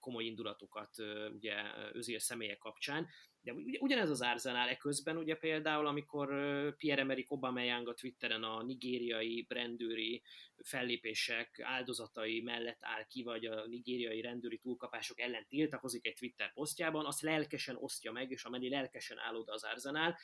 komoly 0.00 0.24
indulatokat 0.24 0.98
ugye 1.32 1.62
Özil 1.92 2.18
személye 2.18 2.56
kapcsán, 2.56 3.08
de 3.40 3.52
ugyanez 3.78 4.10
az 4.10 4.20
Arsenal 4.20 4.68
eközben, 4.68 5.16
ugye 5.16 5.34
például, 5.34 5.86
amikor 5.86 6.28
Pierre-Emerick 6.76 7.30
Aubameyang 7.30 7.88
a 7.88 7.94
Twitteren 7.94 8.42
a 8.42 8.62
nigériai 8.62 9.46
rendőri 9.48 10.22
fellépések 10.62 11.60
áldozatai 11.62 12.40
mellett 12.40 12.78
áll 12.80 13.06
ki, 13.06 13.22
vagy 13.22 13.46
a 13.46 13.66
nigériai 13.66 14.20
rendőri 14.20 14.58
túlkapások 14.58 15.20
ellen 15.20 15.46
tiltakozik 15.48 16.06
egy 16.06 16.14
Twitter 16.14 16.52
posztjában, 16.52 17.06
azt 17.06 17.20
lelkesen 17.20 17.76
osztja 17.76 18.12
meg, 18.12 18.30
és 18.30 18.44
amennyi 18.44 18.68
lelkesen 18.68 19.18
áll 19.18 19.34
oda 19.34 19.52
az 19.52 19.64
Arsenal, 19.64 20.16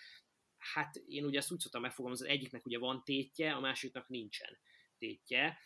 hát 0.58 0.96
én 1.06 1.24
ugye 1.24 1.38
ezt 1.38 1.52
úgy 1.52 1.58
szoktam 1.58 1.80
megfogalmazni, 1.80 2.26
az 2.26 2.32
egyiknek 2.32 2.66
ugye 2.66 2.78
van 2.78 3.02
tétje, 3.04 3.52
a 3.52 3.60
másiknak 3.60 4.08
nincsen 4.08 4.58
tétje, 4.98 5.58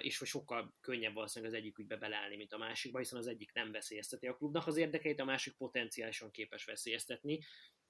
és 0.00 0.18
hogy 0.18 0.28
sokkal 0.28 0.74
könnyebb 0.80 1.14
valószínűleg 1.14 1.54
az 1.54 1.60
egyik 1.60 1.78
ügybe 1.78 1.96
beleállni, 1.96 2.36
mint 2.36 2.52
a 2.52 2.58
másikba, 2.58 2.98
hiszen 2.98 3.18
az 3.18 3.26
egyik 3.26 3.52
nem 3.52 3.72
veszélyezteti 3.72 4.26
a 4.26 4.36
klubnak 4.36 4.66
az 4.66 4.76
érdekeit, 4.76 5.20
a 5.20 5.24
másik 5.24 5.56
potenciálisan 5.56 6.30
képes 6.30 6.64
veszélyeztetni. 6.64 7.40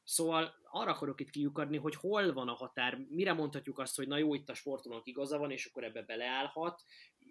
Szóval 0.04 0.54
arra 0.70 0.90
akarok 0.90 1.20
itt 1.20 1.30
kiukadni, 1.30 1.76
hogy 1.76 1.94
hol 1.94 2.32
van 2.32 2.48
a 2.48 2.54
határ, 2.54 2.98
mire 3.08 3.32
mondhatjuk 3.32 3.78
azt, 3.78 3.96
hogy 3.96 4.08
na 4.08 4.18
jó, 4.18 4.34
itt 4.34 4.48
a 4.48 4.54
sportolónak 4.54 5.06
igaza 5.06 5.38
van, 5.38 5.50
és 5.50 5.66
akkor 5.66 5.84
ebbe 5.84 6.02
beleállhat. 6.02 6.82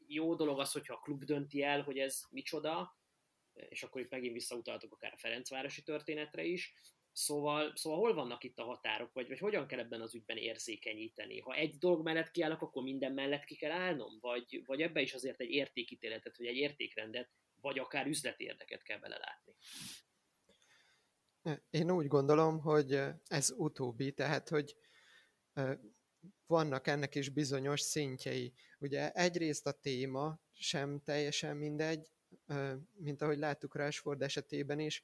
Jó 0.08 0.36
dolog 0.36 0.60
az, 0.60 0.72
hogyha 0.72 0.94
a 0.94 1.00
klub 1.00 1.24
dönti 1.24 1.64
el, 1.64 1.82
hogy 1.82 1.98
ez 1.98 2.22
micsoda, 2.30 2.98
és 3.54 3.84
akkor 3.84 4.02
itt 4.02 4.10
megint 4.10 4.34
visszautaltok 4.34 4.94
akár 4.94 5.14
a 5.14 5.18
Ferencvárosi 5.18 5.84
történetre 5.84 6.44
is, 6.44 6.74
Szóval, 7.18 7.76
szóval 7.76 8.00
hol 8.00 8.14
vannak 8.14 8.44
itt 8.44 8.60
a 8.60 8.64
határok, 8.64 9.14
vagy, 9.14 9.28
vagy 9.28 9.40
hogyan 9.40 9.68
kell 9.68 9.80
ebben 9.80 10.02
az 10.02 10.16
ügyben 10.16 10.38
érzékenyíteni? 10.38 11.40
Ha 11.40 11.54
egy 11.54 11.78
dolog 11.78 12.04
mellett 12.04 12.32
kiállok, 12.32 12.62
akkor 12.62 12.84
minden 12.84 13.14
mellett 13.14 13.44
ki 13.44 13.56
kell 13.56 13.72
állnom? 13.72 14.18
Vagy, 14.20 14.64
vagy 14.66 14.82
ebbe 14.82 15.02
is 15.02 15.14
azért 15.14 15.40
egy 15.40 15.50
értékítéletet, 15.50 16.38
vagy 16.38 16.46
egy 16.46 16.56
értékrendet, 16.56 17.30
vagy 17.62 17.80
akár 17.80 18.08
üzleti 18.08 18.44
érdeket 18.44 18.82
kell 18.84 19.00
belelátni? 19.00 19.56
Én 21.70 21.92
úgy 21.92 22.08
gondolom, 22.08 22.60
hogy 22.60 23.00
ez 23.28 23.54
utóbbi, 23.58 24.12
tehát, 24.14 24.50
hogy 24.50 24.76
vannak 26.48 26.88
ennek 26.88 27.16
is 27.16 27.30
bizonyos 27.30 27.82
szintjei. 27.82 28.54
Ugye 28.80 29.12
egyrészt 29.12 29.68
a 29.68 29.72
téma 29.72 30.40
sem 30.54 31.02
teljesen 31.04 31.58
mindegy, 31.58 32.12
mint 32.94 33.22
ahogy 33.22 33.38
láttuk 33.38 33.76
Rashford 33.76 34.22
esetében 34.22 34.80
is, 34.80 35.04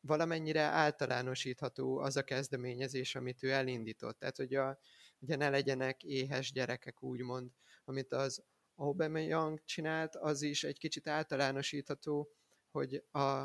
valamennyire 0.00 0.60
általánosítható 0.60 1.98
az 1.98 2.16
a 2.16 2.22
kezdeményezés, 2.22 3.14
amit 3.14 3.42
ő 3.42 3.50
elindított. 3.50 4.18
Tehát, 4.18 4.36
hogy 4.36 4.54
a, 4.54 4.78
ugye 5.18 5.36
ne 5.36 5.48
legyenek 5.48 6.02
éhes 6.02 6.52
gyerekek, 6.52 7.02
úgymond, 7.02 7.50
amit 7.84 8.12
az 8.12 8.44
Aubameyang 8.74 9.64
csinált, 9.64 10.16
az 10.16 10.42
is 10.42 10.64
egy 10.64 10.78
kicsit 10.78 11.06
általánosítható, 11.06 12.30
hogy 12.70 13.04
a, 13.10 13.44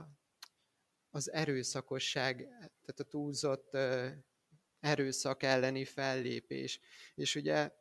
az 1.10 1.32
erőszakosság, 1.32 2.38
tehát 2.58 3.00
a 3.00 3.04
túlzott 3.04 3.78
erőszak 4.80 5.44
elleni 5.44 5.86
fellépés. 5.86 6.80
És 7.16 7.36
ugye 7.36 7.72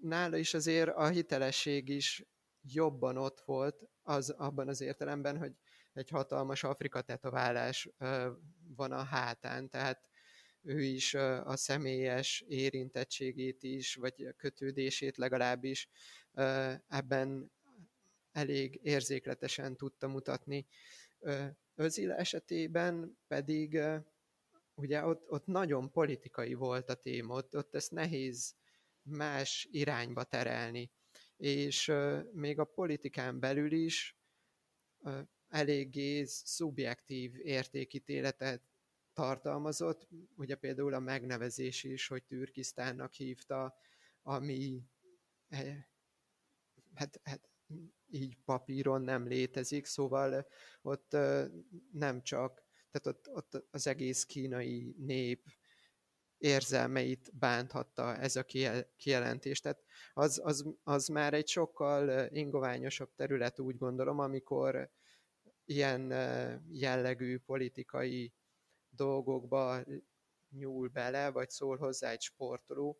nála 0.00 0.36
is 0.36 0.54
azért 0.54 0.90
a 0.90 1.08
hitelesség 1.08 1.88
is 1.88 2.24
jobban 2.62 3.16
ott 3.16 3.40
volt, 3.40 3.88
az 4.02 4.30
abban 4.30 4.68
az 4.68 4.80
értelemben, 4.80 5.38
hogy 5.38 5.52
egy 5.92 6.10
hatalmas 6.10 6.64
Afrika 6.64 7.00
tetoválás 7.00 7.88
van 8.76 8.92
a 8.92 9.02
hátán, 9.02 9.68
tehát 9.68 10.08
ő 10.62 10.82
is 10.82 11.14
a 11.14 11.56
személyes 11.56 12.44
érintettségét 12.48 13.62
is, 13.62 13.94
vagy 13.94 14.34
kötődését 14.36 15.16
legalábbis 15.16 15.88
ebben 16.88 17.52
elég 18.32 18.80
érzékletesen 18.82 19.76
tudta 19.76 20.08
mutatni. 20.08 20.66
Özil 21.74 22.12
esetében 22.12 23.18
pedig 23.26 23.80
ugye 24.74 25.04
ott, 25.04 25.30
ott 25.30 25.46
nagyon 25.46 25.90
politikai 25.90 26.54
volt 26.54 26.88
a 26.88 26.94
téma, 26.94 27.34
ott, 27.34 27.56
ott 27.56 27.74
ezt 27.74 27.90
nehéz 27.90 28.54
más 29.02 29.68
irányba 29.70 30.24
terelni. 30.24 30.90
És 31.36 31.92
még 32.32 32.58
a 32.58 32.64
politikán 32.64 33.40
belül 33.40 33.72
is 33.72 34.16
eléggé 35.52 36.24
szubjektív 36.24 37.36
értékítéletet 37.36 38.62
tartalmazott, 39.12 40.08
ugye 40.36 40.54
például 40.54 40.94
a 40.94 41.00
megnevezés 41.00 41.84
is, 41.84 42.06
hogy 42.06 42.22
Türkisztánnak 42.24 43.12
hívta, 43.12 43.74
ami 44.22 44.82
eh, 45.48 45.84
hát, 46.94 47.20
hát 47.22 47.48
így 48.10 48.36
papíron 48.44 49.02
nem 49.02 49.26
létezik, 49.26 49.86
szóval 49.86 50.46
ott 50.82 51.16
nem 51.92 52.22
csak, 52.22 52.62
tehát 52.90 53.06
ott, 53.18 53.28
ott 53.28 53.66
az 53.70 53.86
egész 53.86 54.24
kínai 54.24 54.94
nép 54.98 55.46
érzelmeit 56.38 57.30
bánthatta 57.38 58.16
ez 58.16 58.36
a 58.36 58.44
kijelentés. 58.96 59.60
Tehát 59.60 59.84
az, 60.12 60.40
az, 60.44 60.64
az 60.82 61.06
már 61.06 61.34
egy 61.34 61.48
sokkal 61.48 62.28
ingoványosabb 62.30 63.14
terület, 63.14 63.60
úgy 63.60 63.76
gondolom, 63.76 64.18
amikor 64.18 64.90
ilyen 65.64 66.10
jellegű 66.70 67.38
politikai 67.38 68.32
dolgokba 68.90 69.84
nyúl 70.50 70.88
bele, 70.88 71.30
vagy 71.30 71.50
szól 71.50 71.76
hozzá 71.76 72.10
egy 72.10 72.20
sportoló, 72.20 72.98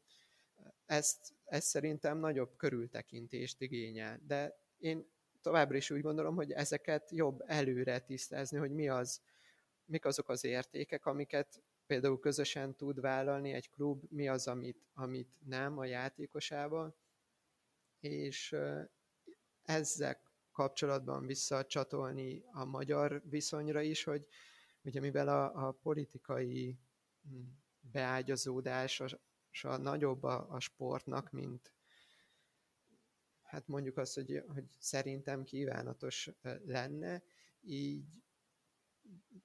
ezt, 0.87 1.35
ezt 1.44 1.66
szerintem 1.66 2.18
nagyobb 2.18 2.57
körültekintést 2.57 3.61
igényel. 3.61 4.20
De 4.27 4.59
én 4.79 5.07
továbbra 5.40 5.77
is 5.77 5.90
úgy 5.90 6.01
gondolom, 6.01 6.35
hogy 6.35 6.53
ezeket 6.53 7.11
jobb 7.11 7.42
előre 7.46 7.98
tisztázni, 7.98 8.59
hogy 8.59 8.70
mi 8.70 8.88
az, 8.88 9.20
mik 9.85 10.05
azok 10.05 10.29
az 10.29 10.44
értékek, 10.44 11.07
amiket 11.07 11.62
például 11.87 12.18
közösen 12.18 12.75
tud 12.77 13.01
vállalni 13.01 13.53
egy 13.53 13.70
klub, 13.70 14.05
mi 14.09 14.29
az, 14.29 14.46
amit, 14.46 14.87
amit 14.94 15.38
nem 15.44 15.79
a 15.79 15.85
játékosával, 15.85 16.96
és 18.01 18.57
ezek 19.62 20.31
kapcsolatban 20.52 21.26
visszacsatolni 21.26 22.44
a 22.52 22.64
magyar 22.64 23.22
viszonyra 23.24 23.80
is, 23.80 24.04
hogy 24.04 24.26
ugye 24.82 25.00
mivel 25.00 25.28
a, 25.28 25.68
a 25.68 25.72
politikai 25.72 26.78
hm, 27.22 27.40
beágyazódása 27.80 29.20
nagyobb 29.76 30.22
a, 30.22 30.46
a 30.50 30.60
sportnak, 30.60 31.30
mint 31.30 31.72
hát 33.42 33.66
mondjuk 33.66 33.96
azt, 33.96 34.14
hogy, 34.14 34.42
hogy 34.46 34.64
szerintem 34.78 35.42
kívánatos 35.42 36.30
lenne, 36.64 37.22
így 37.60 38.22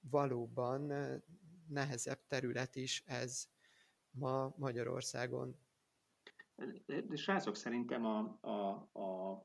valóban 0.01 0.91
nehezebb 1.67 2.19
terület 2.27 2.75
is 2.75 3.03
ez 3.05 3.47
ma 4.09 4.53
Magyarországon. 4.57 5.57
De 6.85 7.15
srácok, 7.15 7.55
szerintem 7.55 8.05
a, 8.05 8.37
a, 8.41 8.69
a 8.99 9.43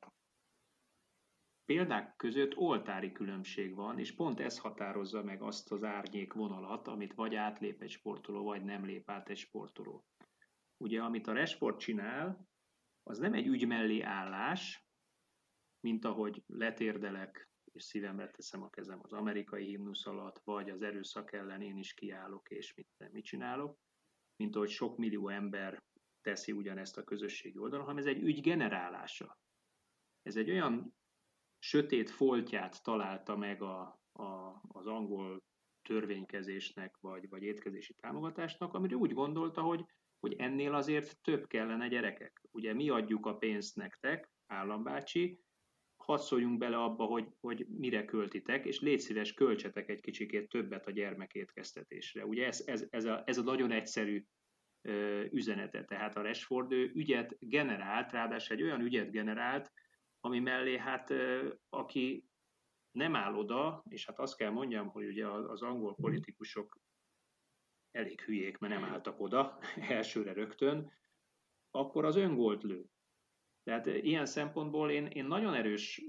példák 1.72 2.16
között 2.16 2.56
oltári 2.56 3.12
különbség 3.12 3.74
van, 3.74 3.98
és 3.98 4.14
pont 4.14 4.40
ez 4.40 4.58
határozza 4.58 5.22
meg 5.22 5.42
azt 5.42 5.72
az 5.72 5.82
árnyék 5.84 6.32
vonalat, 6.32 6.88
amit 6.88 7.14
vagy 7.14 7.34
átlép 7.34 7.82
egy 7.82 7.90
sportoló, 7.90 8.44
vagy 8.44 8.64
nem 8.64 8.84
lép 8.84 9.10
át 9.10 9.28
egy 9.28 9.36
sportoló. 9.36 10.04
Ugye, 10.76 11.02
amit 11.02 11.26
a 11.26 11.32
Rashford 11.32 11.76
csinál, 11.76 12.48
az 13.02 13.18
nem 13.18 13.34
egy 13.34 13.46
ügy 13.46 13.66
mellé 13.66 14.00
állás, 14.00 14.86
mint 15.80 16.04
ahogy 16.04 16.42
letérdelek, 16.46 17.50
és 17.72 17.82
szívembe 17.82 18.30
teszem 18.30 18.62
a 18.62 18.70
kezem 18.70 18.98
az 19.02 19.12
amerikai 19.12 19.66
himnusz 19.66 20.06
alatt, 20.06 20.40
vagy 20.44 20.70
az 20.70 20.82
erőszak 20.82 21.32
ellen 21.32 21.62
én 21.62 21.76
is 21.76 21.94
kiállok, 21.94 22.50
és 22.50 22.74
mit, 22.74 23.12
mit 23.12 23.24
csinálok, 23.24 23.78
mint 24.36 24.56
ahogy 24.56 24.70
sok 24.70 24.96
millió 24.96 25.28
ember 25.28 25.82
teszi 26.20 26.52
ugyanezt 26.52 26.98
a 26.98 27.04
közösségi 27.04 27.58
oldalon, 27.58 27.84
hanem 27.84 28.00
ez 28.00 28.06
egy 28.06 28.22
ügy 28.22 28.40
generálása. 28.40 29.38
Ez 30.22 30.36
egy 30.36 30.50
olyan 30.50 31.00
sötét 31.62 32.10
foltját 32.10 32.82
találta 32.82 33.36
meg 33.36 33.62
a, 33.62 34.00
a, 34.12 34.60
az 34.68 34.86
angol 34.86 35.42
törvénykezésnek, 35.82 36.96
vagy, 37.00 37.28
vagy 37.28 37.42
étkezési 37.42 37.94
támogatásnak, 37.94 38.74
amire 38.74 38.96
úgy 38.96 39.12
gondolta, 39.12 39.60
hogy, 39.60 39.84
hogy 40.20 40.34
ennél 40.38 40.74
azért 40.74 41.20
több 41.20 41.46
kellene 41.46 41.88
gyerekek. 41.88 42.42
Ugye 42.50 42.74
mi 42.74 42.88
adjuk 42.88 43.26
a 43.26 43.36
pénzt 43.36 43.76
nektek, 43.76 44.30
állambácsi, 44.46 45.40
hadd 45.96 46.58
bele 46.58 46.76
abba, 46.76 47.04
hogy, 47.04 47.28
hogy 47.40 47.66
mire 47.68 48.04
költitek, 48.04 48.66
és 48.66 48.80
légy 48.80 49.00
szíves, 49.00 49.32
költsetek 49.34 49.88
egy 49.88 50.00
kicsikét 50.00 50.48
többet 50.48 50.86
a 50.86 50.90
gyermekétkeztetésre. 50.90 52.26
Ugye 52.26 52.46
ez, 52.46 52.62
ez, 52.66 52.86
ez, 52.90 53.04
a, 53.04 53.22
ez 53.26 53.38
a 53.38 53.42
nagyon 53.42 53.70
egyszerű 53.70 54.24
ö, 54.82 55.24
üzenete. 55.30 55.84
Tehát 55.84 56.16
a 56.16 56.22
Rashford 56.22 56.72
ügyet 56.72 57.36
generált, 57.38 58.12
ráadásul 58.12 58.56
egy 58.56 58.62
olyan 58.62 58.80
ügyet 58.80 59.10
generált, 59.10 59.72
ami 60.24 60.38
mellé 60.38 60.78
hát 60.78 61.12
aki 61.68 62.28
nem 62.90 63.16
áll 63.16 63.34
oda, 63.34 63.84
és 63.88 64.06
hát 64.06 64.18
azt 64.18 64.36
kell 64.36 64.50
mondjam, 64.50 64.88
hogy 64.88 65.06
ugye 65.06 65.26
az 65.28 65.62
angol 65.62 65.94
politikusok 65.94 66.80
elég 67.90 68.20
hülyék, 68.20 68.58
mert 68.58 68.72
nem 68.72 68.84
álltak 68.84 69.20
oda 69.20 69.58
elsőre 69.88 70.32
rögtön, 70.32 70.92
akkor 71.70 72.04
az 72.04 72.16
öngolt 72.16 72.62
lő. 72.62 72.84
Tehát 73.62 73.86
ilyen 73.86 74.26
szempontból 74.26 74.90
én, 74.90 75.06
én 75.06 75.24
nagyon 75.24 75.54
erős 75.54 76.02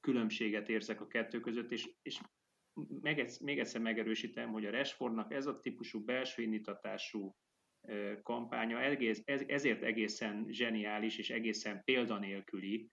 különbséget 0.00 0.68
érzek 0.68 1.00
a 1.00 1.06
kettő 1.06 1.40
között, 1.40 1.70
és, 1.70 1.90
és 2.02 2.20
meg, 3.00 3.30
még 3.40 3.58
egyszer 3.58 3.80
megerősítem, 3.80 4.50
hogy 4.52 4.66
a 4.66 4.70
Rashfordnak 4.70 5.32
ez 5.32 5.46
a 5.46 5.60
típusú 5.60 6.04
belső 6.04 6.42
indítatású 6.42 7.36
kampánya 8.22 8.80
egész, 8.80 9.22
ez, 9.24 9.42
ezért 9.46 9.82
egészen 9.82 10.46
zseniális 10.48 11.18
és 11.18 11.30
egészen 11.30 11.84
példanélküli, 11.84 12.90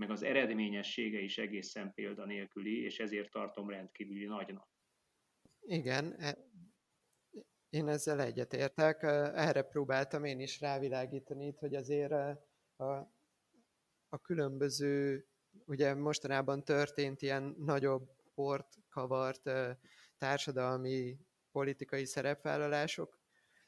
meg 0.00 0.10
az 0.10 0.22
eredményessége 0.22 1.20
is 1.20 1.38
egészen 1.38 1.92
példanélküli, 1.94 2.82
és 2.82 2.98
ezért 2.98 3.30
tartom 3.30 3.70
rendkívüli 3.70 4.24
nagynak. 4.24 4.68
Igen, 5.60 6.14
e, 6.18 6.38
én 7.68 7.88
ezzel 7.88 8.20
egyetértek. 8.20 9.02
Erre 9.02 9.62
próbáltam 9.62 10.24
én 10.24 10.40
is 10.40 10.60
rávilágítani, 10.60 11.54
hogy 11.58 11.74
azért 11.74 12.12
a, 12.76 13.12
a 14.08 14.18
különböző, 14.22 15.24
ugye 15.64 15.94
mostanában 15.94 16.64
történt 16.64 17.22
ilyen 17.22 17.54
nagyobb 17.58 18.10
port 18.34 18.74
kavart 18.88 19.50
társadalmi 20.18 21.18
politikai 21.52 22.04
szerepvállalások, 22.04 23.20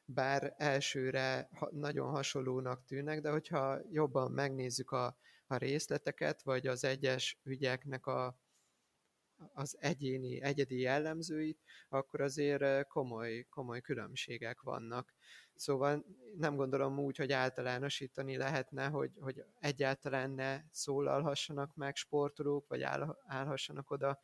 bár 0.04 0.54
elsőre 0.56 1.48
nagyon 1.70 2.10
hasonlónak 2.10 2.84
tűnnek, 2.84 3.20
de 3.20 3.30
hogyha 3.30 3.80
jobban 3.90 4.30
megnézzük 4.30 4.90
a, 4.90 5.16
a 5.52 5.56
részleteket, 5.56 6.42
vagy 6.42 6.66
az 6.66 6.84
egyes 6.84 7.38
ügyeknek 7.42 8.06
a, 8.06 8.38
az 9.52 9.76
egyéni, 9.80 10.42
egyedi 10.42 10.80
jellemzőit, 10.80 11.58
akkor 11.88 12.20
azért 12.20 12.86
komoly, 12.86 13.46
komoly 13.50 13.80
különbségek 13.80 14.60
vannak. 14.60 15.14
Szóval 15.54 16.04
nem 16.36 16.56
gondolom 16.56 16.98
úgy, 16.98 17.16
hogy 17.16 17.32
általánosítani 17.32 18.36
lehetne, 18.36 18.86
hogy, 18.86 19.10
hogy 19.20 19.44
egyáltalán 19.60 20.30
ne 20.30 20.60
szólalhassanak 20.70 21.74
meg 21.74 21.96
sportolók, 21.96 22.68
vagy 22.68 22.82
áll, 22.82 23.18
állhassanak 23.26 23.90
oda 23.90 24.20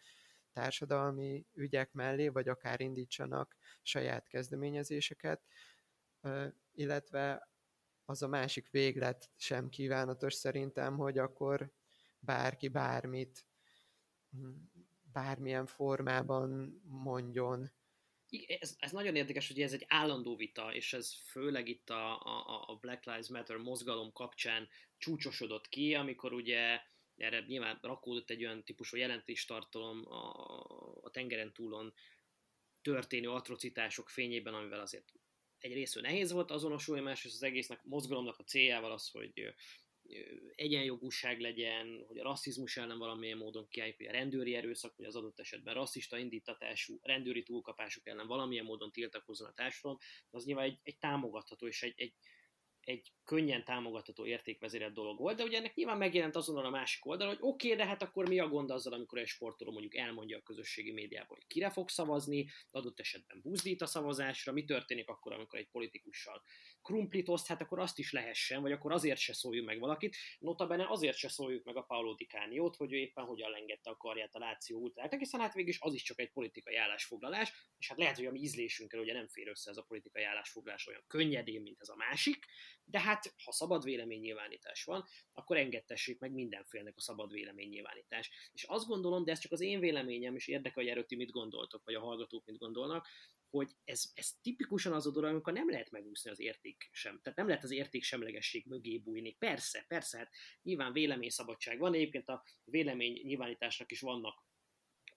társadalmi 0.53 1.47
ügyek 1.55 1.93
mellé, 1.93 2.29
vagy 2.29 2.49
akár 2.49 2.81
indítsanak 2.81 3.57
saját 3.83 4.29
kezdeményezéseket, 4.29 5.41
illetve 6.72 7.49
az 8.09 8.22
a 8.22 8.28
másik 8.28 8.70
véglet 8.70 9.30
sem 9.36 9.68
kívánatos 9.68 10.34
szerintem, 10.34 10.96
hogy 10.96 11.18
akkor 11.18 11.72
bárki 12.18 12.68
bármit 12.68 13.46
hm, 14.30 14.48
bármilyen 15.12 15.66
formában 15.66 16.80
mondjon. 16.84 17.72
Ez, 18.46 18.76
ez 18.78 18.92
nagyon 18.92 19.16
érdekes, 19.16 19.48
hogy 19.48 19.61
ez 19.61 19.72
egy 19.72 19.84
állandó 19.88 20.36
vita, 20.36 20.74
és 20.74 20.92
ez 20.92 21.14
főleg 21.30 21.68
itt 21.68 21.90
a, 21.90 22.22
a, 22.22 22.64
a 22.66 22.76
Black 22.80 23.04
Lives 23.04 23.28
Matter 23.28 23.56
mozgalom 23.56 24.12
kapcsán 24.12 24.68
csúcsosodott 24.98 25.68
ki, 25.68 25.94
amikor 25.94 26.32
ugye 26.32 26.80
erre 27.16 27.40
nyilván 27.40 27.78
rakódott 27.82 28.30
egy 28.30 28.44
olyan 28.44 28.64
típusú 28.64 28.96
jelentéstartalom 28.96 30.12
a, 30.12 30.30
a 31.02 31.11
tengeren 31.11 31.52
túlon 31.52 31.94
történő 32.82 33.30
atrocitások 33.30 34.09
fényében, 34.09 34.54
amivel 34.54 34.80
azért 34.80 35.12
egy 35.59 35.72
részről 35.72 36.02
nehéz 36.02 36.32
volt 36.32 36.50
azonosulni, 36.50 37.02
másrészt 37.02 37.34
az 37.34 37.42
egésznek 37.42 37.84
mozgalomnak 37.84 38.38
a 38.38 38.44
céljával 38.44 38.92
az, 38.92 39.09
hogy 39.09 39.54
egyenjogúság 40.54 41.40
legyen, 41.40 42.04
hogy 42.06 42.18
a 42.18 42.22
rasszizmus 42.22 42.76
ellen 42.76 42.98
valamilyen 42.98 43.38
módon 43.38 43.68
kiálljuk, 43.68 43.96
hogy 43.96 44.06
a 44.06 44.12
rendőri 44.12 44.54
erőszak, 44.54 44.96
vagy 44.96 45.06
az 45.06 45.16
adott 45.16 45.40
esetben 45.40 45.74
rasszista 45.74 46.18
indítatású 46.18 46.98
rendőri 47.02 47.42
túlkapások 47.42 48.06
ellen 48.06 48.26
valamilyen 48.26 48.64
módon 48.64 48.92
tiltakozzon 48.92 49.48
a 49.48 49.54
társadalom, 49.54 49.98
az 50.30 50.44
nyilván 50.44 50.64
egy, 50.64 50.78
egy 50.82 50.98
támogatható 50.98 51.66
és 51.66 51.82
egy, 51.82 51.94
egy, 51.96 52.14
egy 52.89 53.12
könnyen 53.24 53.64
támogatható 53.64 54.26
értékvezérelt 54.26 54.93
dolog 54.93 55.18
volt, 55.18 55.36
de 55.36 55.43
ugye 55.43 55.59
ennek 55.59 55.74
nyilván 55.74 55.99
megjelent 55.99 56.36
azonnal 56.36 56.64
a 56.64 56.70
másik 56.70 57.07
oldal, 57.07 57.26
hogy 57.28 57.39
oké, 57.41 57.72
okay, 57.72 57.78
de 57.78 57.86
hát 57.86 58.03
akkor 58.03 58.28
mi 58.28 58.39
a 58.39 58.49
gond 58.49 58.70
azzal, 58.70 58.93
amikor 58.93 59.18
egy 59.18 59.26
sportoló 59.26 59.72
mondjuk 59.72 59.97
elmondja 59.97 60.39
a 60.39 60.43
közösségi 60.43 60.93
médiában, 60.93 61.36
hogy 61.36 61.47
kire 61.47 61.70
fog 61.70 61.89
szavazni, 61.89 62.49
adott 62.70 63.01
esetben 63.01 63.41
buzdít 63.43 63.82
a 63.82 63.86
szavazásra, 63.86 64.53
mi 64.53 64.64
történik 64.64 65.09
akkor, 65.09 65.32
amikor 65.32 65.59
egy 65.59 65.68
politikussal 65.70 66.43
krumplit 66.82 67.28
oszt, 67.28 67.47
hát 67.47 67.61
akkor 67.61 67.78
azt 67.78 67.99
is 67.99 68.12
lehessen, 68.12 68.62
vagy 68.62 68.72
akkor 68.72 68.93
azért 68.93 69.18
se 69.18 69.32
szóljuk 69.32 69.66
meg 69.66 69.78
valakit. 69.78 70.16
Notabene 70.39 70.86
azért 70.89 71.16
se 71.16 71.28
szóljuk 71.28 71.64
meg 71.64 71.76
a 71.76 71.82
Paolo 71.82 72.14
Di 72.14 72.26
Caniót, 72.26 72.76
hogy 72.76 72.93
ő 72.93 72.97
éppen 72.97 73.24
hogyan 73.24 73.51
lengette 73.51 73.91
a 73.91 73.97
karját 73.97 74.34
a 74.34 74.39
Láció 74.39 74.80
ultráknak, 74.80 75.20
hiszen 75.20 75.41
hát 75.41 75.55
végig 75.55 75.76
az 75.78 75.95
is 75.95 76.03
csak 76.03 76.20
egy 76.20 76.32
politikai 76.32 76.76
állásfoglalás, 76.76 77.53
és 77.78 77.89
hát 77.89 77.99
lehet, 77.99 78.16
hogy 78.16 78.26
a 78.26 78.30
mi 78.30 78.41
ízlésünkkel 78.41 79.01
ugye 79.01 79.12
nem 79.12 79.28
fér 79.28 79.49
össze 79.49 79.70
ez 79.70 79.76
a 79.76 79.82
politikai 79.82 80.22
állásfoglalás 80.22 80.86
olyan 80.86 81.05
könnyedén, 81.07 81.62
mint 81.62 81.80
ez 81.80 81.89
a 81.89 81.97
másik, 81.97 82.47
de 82.91 83.01
hát 83.01 83.34
ha 83.45 83.53
szabad 83.53 83.84
véleménynyilvánítás 83.84 84.84
van, 84.84 85.05
akkor 85.32 85.57
engedtessék 85.57 86.18
meg 86.18 86.32
mindenfélnek 86.32 86.97
a 86.97 87.01
szabad 87.01 87.32
véleménynyilvánítás. 87.32 88.30
És 88.53 88.62
azt 88.62 88.86
gondolom, 88.86 89.24
de 89.24 89.30
ez 89.30 89.39
csak 89.39 89.53
az 89.53 89.61
én 89.61 89.80
véleményem, 89.80 90.34
és 90.34 90.49
érdekel, 90.49 90.82
hogy 90.82 90.89
erről 90.89 91.05
mit 91.09 91.30
gondoltok, 91.30 91.84
vagy 91.84 91.95
a 91.95 92.01
hallgatók 92.01 92.47
mit 92.47 92.59
gondolnak, 92.59 93.07
hogy 93.51 93.70
ez, 93.84 94.05
ez 94.14 94.30
tipikusan 94.43 94.93
az 94.93 95.07
a 95.07 95.11
dolog, 95.11 95.30
amikor 95.30 95.53
nem 95.53 95.70
lehet 95.70 95.91
megúszni 95.91 96.30
az 96.30 96.41
érték 96.41 96.89
sem. 96.93 97.20
Tehát 97.22 97.39
nem 97.39 97.49
lehet 97.49 97.64
az 97.64 97.70
érték 97.70 98.03
semlegesség 98.03 98.66
mögé 98.66 98.99
bújni. 98.99 99.36
Persze, 99.39 99.84
persze, 99.89 100.18
hát 100.18 100.32
nyilván 100.62 100.93
véleményszabadság 100.93 101.78
van, 101.78 101.95
egyébként 101.95 102.28
a 102.28 102.43
vélemény 102.64 103.20
nyilvánításnak 103.24 103.91
is 103.91 104.01
vannak 104.01 104.47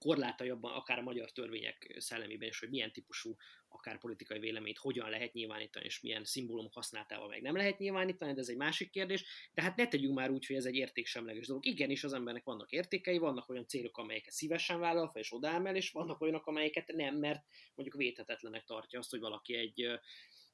korlátai 0.02 0.50
abban, 0.50 0.72
akár 0.72 0.98
a 0.98 1.02
magyar 1.02 1.32
törvények 1.32 1.96
szellemében 1.98 2.50
is, 2.50 2.60
hogy 2.60 2.70
milyen 2.70 2.92
típusú 2.92 3.36
akár 3.68 4.00
politikai 4.00 4.40
véleményt 4.40 4.78
hogyan 4.78 5.10
lehet 5.10 5.34
nyilvánítani, 5.34 5.86
és 5.86 6.02
milyen 6.02 6.26
szimbólumok 6.26 6.74
használatával 6.74 7.28
meg 7.28 7.42
nem 7.42 7.56
lehet 7.56 7.78
nyilvánítani, 7.78 8.34
de 8.34 8.40
ez 8.40 8.50
egy 8.50 8.58
másik 8.58 8.90
kérdés. 8.90 9.26
De 9.54 9.62
hát 9.62 9.76
ne 9.76 9.88
tegyünk 9.88 10.16
már 10.16 10.30
úgy, 10.30 10.46
hogy 10.46 10.56
ez 10.56 10.66
egy 10.66 10.76
értéksemleges 10.76 11.48
dolog. 11.48 11.66
Igenis, 11.66 12.04
az 12.04 12.14
embernek 12.14 12.44
vannak 12.44 12.72
értékei, 12.72 13.18
vannak 13.18 13.50
olyan 13.50 13.68
célok, 13.68 13.98
amelyeket 13.98 14.34
szívesen 14.34 14.80
vállal 14.80 15.10
fel 15.10 15.22
és 15.22 15.34
odáll 15.34 15.76
és 15.76 15.92
vannak 15.92 16.22
olyanok, 16.22 16.46
amelyeket 16.46 16.88
nem, 16.88 17.16
mert 17.16 17.44
mondjuk 17.76 17.98
védhetetlenek 17.98 18.64
tartja 18.64 19.00
azt, 19.00 19.10
hogy 19.10 19.20
valaki 19.20 19.56
egy 19.56 20.00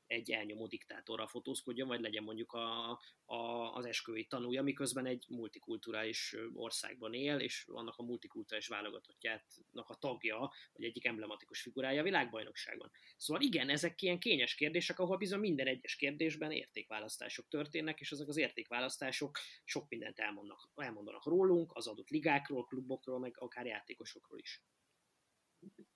egy 0.07 0.31
elnyomó 0.31 0.67
diktátorral 0.67 1.27
fotózkodjon, 1.27 1.87
vagy 1.87 2.01
legyen 2.01 2.23
mondjuk 2.23 2.53
a, 2.53 2.89
a, 3.25 3.73
az 3.73 3.85
esküvői 3.85 4.25
tanúja, 4.25 4.63
miközben 4.63 5.05
egy 5.05 5.25
multikulturális 5.29 6.35
országban 6.53 7.13
él, 7.13 7.39
és 7.39 7.63
vannak 7.63 7.97
a 7.97 8.03
multikulturális 8.03 8.67
válogatottjának 8.67 9.89
a 9.89 9.95
tagja, 9.99 10.51
vagy 10.73 10.85
egyik 10.85 11.05
emblematikus 11.05 11.61
figurája 11.61 12.01
a 12.01 12.03
világbajnokságon. 12.03 12.91
Szóval 13.17 13.41
igen, 13.43 13.69
ezek 13.69 14.01
ilyen 14.01 14.19
kényes 14.19 14.55
kérdések, 14.55 14.99
ahol 14.99 15.17
bizony 15.17 15.39
minden 15.39 15.67
egyes 15.67 15.95
kérdésben 15.95 16.51
értékválasztások 16.51 17.47
történnek, 17.47 17.99
és 17.99 18.11
ezek 18.11 18.27
az 18.27 18.37
értékválasztások 18.37 19.37
sok 19.63 19.89
mindent 19.89 20.19
elmondanak, 20.19 20.69
elmondanak 20.75 21.25
rólunk, 21.25 21.71
az 21.75 21.87
adott 21.87 22.09
ligákról, 22.09 22.65
klubokról, 22.65 23.19
meg 23.19 23.35
akár 23.39 23.65
játékosokról 23.65 24.39
is. 24.39 24.61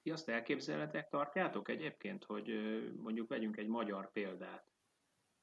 Ti 0.01 0.11
azt 0.11 0.29
elképzelhetek, 0.29 1.09
tartjátok 1.09 1.69
egyébként, 1.69 2.23
hogy 2.23 2.47
mondjuk 2.97 3.29
vegyünk 3.29 3.57
egy 3.57 3.67
magyar 3.67 4.11
példát. 4.11 4.69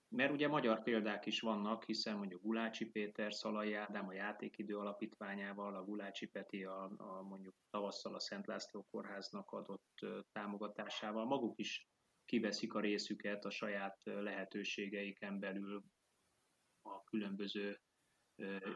Mert 0.09 0.33
ugye 0.33 0.49
magyar 0.49 0.83
példák 0.83 1.27
is 1.27 1.41
vannak, 1.41 1.85
hiszen 1.85 2.17
mondjuk 2.17 2.43
Gulácsi 2.43 2.85
Péter, 2.85 3.33
Szalai 3.33 3.75
Ádám 3.75 4.09
a 4.09 4.13
játékidő 4.13 4.79
alapítványával, 4.79 5.75
a 5.75 5.85
Gulácsi 5.85 6.27
Peti 6.27 6.65
a, 6.65 6.91
a 6.97 7.23
mondjuk 7.23 7.55
tavasszal 7.71 8.15
a 8.15 8.21
Szent 8.21 8.47
László 8.47 8.87
Kórháznak 8.91 9.51
adott 9.51 10.07
támogatásával 10.33 11.25
maguk 11.25 11.59
is 11.59 11.89
kiveszik 12.25 12.75
a 12.75 12.81
részüket 12.81 13.45
a 13.45 13.51
saját 13.51 14.01
lehetőségeiken 14.05 15.39
belül 15.39 15.85
a 16.83 17.05
különböző 17.05 17.81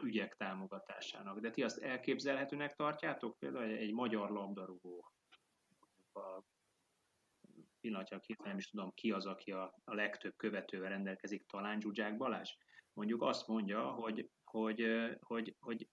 ügyek 0.03 0.35
támogatásának. 0.35 1.39
De 1.39 1.49
ti 1.49 1.63
azt 1.63 1.81
elképzelhetőnek 1.81 2.73
tartjátok? 2.73 3.37
Például 3.39 3.63
egy 3.63 3.93
magyar 3.93 4.29
labdarúgó 4.29 5.13
a 6.15 6.43
pillanatnyilag 7.79 8.23
hirtelen 8.23 8.51
nem 8.51 8.59
is 8.59 8.69
tudom 8.69 8.93
ki 8.93 9.11
az, 9.11 9.25
aki 9.25 9.51
a, 9.51 9.75
a 9.83 9.93
legtöbb 9.93 10.35
követővel 10.35 10.89
rendelkezik, 10.89 11.45
talán 11.45 11.79
Zsuzsák 11.79 12.17
Balázs. 12.17 12.51
Mondjuk 12.93 13.21
azt 13.21 13.47
mondja, 13.47 13.91
hogy, 13.91 14.29
hogy, 14.43 15.09
hogy, 15.19 15.55
hogy 15.59 15.89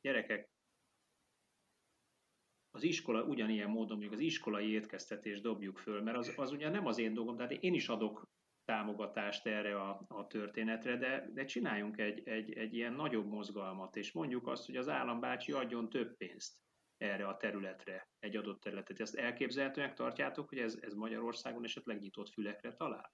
gyerekek, 0.00 0.52
az 2.70 2.82
iskola 2.82 3.22
ugyanilyen 3.22 3.70
módon, 3.70 3.88
mondjuk 3.90 4.12
az 4.12 4.18
iskolai 4.18 4.70
étkeztetést 4.70 5.42
dobjuk 5.42 5.78
föl, 5.78 6.02
mert 6.02 6.16
az, 6.16 6.32
az 6.36 6.52
ugye 6.52 6.68
nem 6.68 6.86
az 6.86 6.98
én 6.98 7.14
dolgom, 7.14 7.36
tehát 7.36 7.52
én 7.52 7.74
is 7.74 7.88
adok 7.88 8.28
támogatást 8.64 9.46
erre 9.46 9.80
a, 9.80 10.04
a 10.08 10.26
történetre, 10.26 10.96
de, 10.96 11.30
de 11.32 11.44
csináljunk 11.44 11.98
egy, 11.98 12.28
egy, 12.28 12.52
egy 12.52 12.74
ilyen 12.74 12.92
nagyobb 12.92 13.26
mozgalmat, 13.26 13.96
és 13.96 14.12
mondjuk 14.12 14.46
azt, 14.46 14.66
hogy 14.66 14.76
az 14.76 14.88
állambácsi 14.88 15.52
adjon 15.52 15.88
több 15.88 16.16
pénzt 16.16 16.58
erre 16.96 17.26
a 17.26 17.36
területre, 17.36 18.08
egy 18.18 18.36
adott 18.36 18.60
területet. 18.60 19.00
Ezt 19.00 19.14
elképzelhetőnek 19.14 19.94
tartjátok, 19.94 20.48
hogy 20.48 20.58
ez, 20.58 20.78
ez 20.80 20.92
Magyarországon 20.94 21.64
esetleg 21.64 21.98
nyitott 21.98 22.28
fülekre 22.28 22.72
talál? 22.72 23.12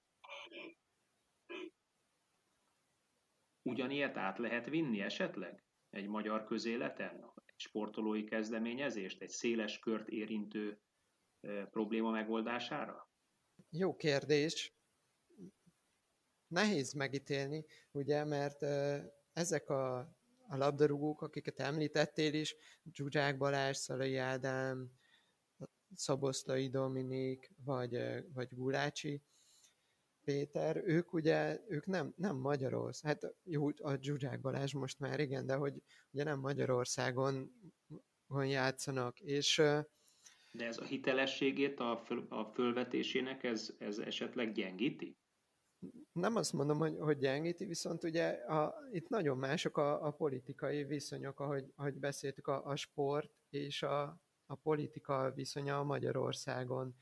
Ugyanilyet 3.61 4.17
át 4.17 4.37
lehet 4.37 4.69
vinni 4.69 5.01
esetleg 5.01 5.65
egy 5.89 6.07
magyar 6.07 6.43
közéleten? 6.43 7.31
Egy 7.45 7.59
sportolói 7.59 8.23
kezdeményezést, 8.23 9.21
egy 9.21 9.29
széles 9.29 9.79
kört 9.79 10.07
érintő 10.07 10.81
e, 11.39 11.65
probléma 11.65 12.09
megoldására? 12.09 13.09
Jó 13.69 13.95
kérdés. 13.95 14.73
Nehéz 16.47 16.93
megítélni, 16.93 17.65
ugye, 17.91 18.25
mert 18.25 18.63
e, 18.63 19.03
ezek 19.33 19.69
a, 19.69 20.15
a 20.51 20.57
labdarúgók, 20.57 21.21
akiket 21.21 21.59
említettél 21.59 22.33
is, 22.33 22.55
Zsuzsák 22.93 23.37
Balázs, 23.37 23.77
Szalai 23.77 24.17
Ádám, 24.17 24.91
Szaboszlai 25.95 26.69
Dominik, 26.69 27.51
vagy, 27.63 27.97
vagy 28.33 28.47
Gulácsi, 28.55 29.21
Péter, 30.23 30.81
ők 30.85 31.13
ugye, 31.13 31.59
ők 31.67 31.85
nem, 31.85 32.13
nem 32.15 32.35
Magyarország, 32.35 33.11
hát 33.11 33.35
jó, 33.43 33.67
a 33.67 33.97
Zsuzsák 34.01 34.41
Balázs 34.41 34.73
most 34.73 34.99
már 34.99 35.19
igen, 35.19 35.45
de 35.45 35.55
hogy 35.55 35.81
ugye 36.11 36.23
nem 36.23 36.39
Magyarországon 36.39 37.51
játszanak, 38.27 39.19
és 39.19 39.61
de 40.53 40.65
ez 40.65 40.77
a 40.77 40.83
hitelességét 40.83 41.79
a, 41.79 42.01
föl, 42.05 42.25
a 42.29 42.45
fölvetésének 42.45 43.43
ez, 43.43 43.73
ez 43.77 43.97
esetleg 43.97 44.51
gyengíti? 44.51 45.17
Nem 46.11 46.35
azt 46.35 46.53
mondom, 46.53 46.77
hogy, 46.77 46.97
hogy 46.99 47.17
gyengíti, 47.17 47.65
viszont 47.65 48.03
ugye 48.03 48.27
a, 48.29 48.75
itt 48.91 49.09
nagyon 49.09 49.37
mások 49.37 49.77
a, 49.77 50.05
a 50.05 50.11
politikai 50.11 50.83
viszonyok, 50.83 51.39
ahogy, 51.39 51.71
ahogy 51.75 51.99
beszéltük, 51.99 52.47
a, 52.47 52.65
a 52.65 52.75
sport 52.75 53.31
és 53.49 53.83
a, 53.83 54.01
a 54.45 54.55
politika 54.55 55.31
viszonya 55.35 55.83
Magyarországon. 55.83 56.95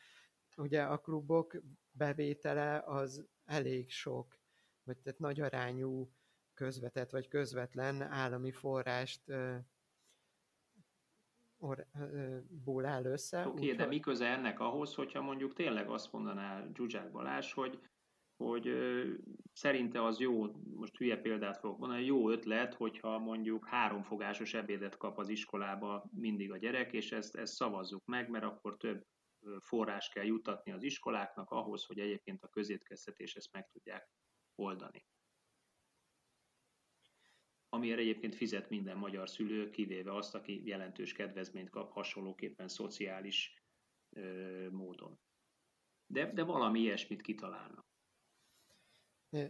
Ugye 0.57 0.83
a 0.83 0.97
klubok 0.97 1.55
bevétele 1.91 2.83
az 2.85 3.25
elég 3.45 3.89
sok, 3.89 4.39
vagy 4.83 4.97
tehát 4.97 5.19
nagy 5.19 5.41
arányú 5.41 6.11
közvetett 6.53 7.09
vagy 7.09 7.27
közvetlen 7.27 8.01
állami 8.01 8.51
forrást 8.51 9.21
ból 12.47 12.85
áll 12.85 13.05
össze. 13.05 13.47
Oké, 13.47 13.63
okay, 13.63 13.75
de 13.75 13.85
mi 13.85 13.99
köze 13.99 14.25
ennek 14.25 14.59
ahhoz, 14.59 14.95
hogyha 14.95 15.21
mondjuk 15.21 15.53
tényleg 15.53 15.89
azt 15.89 16.11
mondaná 16.11 16.67
Zsuzsák 16.73 17.11
Balázs, 17.11 17.53
hogy, 17.53 17.79
hogy 18.43 18.73
szerinte 19.53 20.03
az 20.03 20.19
jó, 20.19 20.45
most 20.75 20.97
hülye 20.97 21.17
példát 21.17 21.57
fogok 21.57 21.77
mondani, 21.77 22.05
jó 22.05 22.29
ötlet, 22.29 22.73
hogyha 22.73 23.19
mondjuk 23.19 23.67
háromfogásos 23.67 24.53
ebédet 24.53 24.97
kap 24.97 25.17
az 25.17 25.29
iskolába 25.29 26.09
mindig 26.11 26.51
a 26.51 26.57
gyerek, 26.57 26.93
és 26.93 27.11
ezt, 27.11 27.35
ezt 27.35 27.53
szavazzuk 27.53 28.05
meg, 28.05 28.29
mert 28.29 28.43
akkor 28.43 28.77
több 28.77 29.05
forrás 29.59 30.09
kell 30.09 30.25
jutatni 30.25 30.71
az 30.71 30.83
iskoláknak 30.83 31.49
ahhoz, 31.49 31.85
hogy 31.85 31.99
egyébként 31.99 32.43
a 32.43 32.47
közétkeztetés 32.47 33.35
ezt 33.35 33.51
meg 33.51 33.67
tudják 33.67 34.09
oldani. 34.55 35.05
Amire 37.69 38.01
egyébként 38.01 38.35
fizet 38.35 38.69
minden 38.69 38.97
magyar 38.97 39.29
szülő, 39.29 39.69
kivéve 39.69 40.15
azt, 40.15 40.35
aki 40.35 40.65
jelentős 40.65 41.13
kedvezményt 41.13 41.69
kap 41.69 41.91
hasonlóképpen 41.91 42.67
szociális 42.67 43.63
ö, 44.09 44.69
módon. 44.71 45.19
De, 46.05 46.33
de 46.33 46.43
valami 46.43 46.79
ilyesmit 46.79 47.21
kitalálnak. 47.21 47.88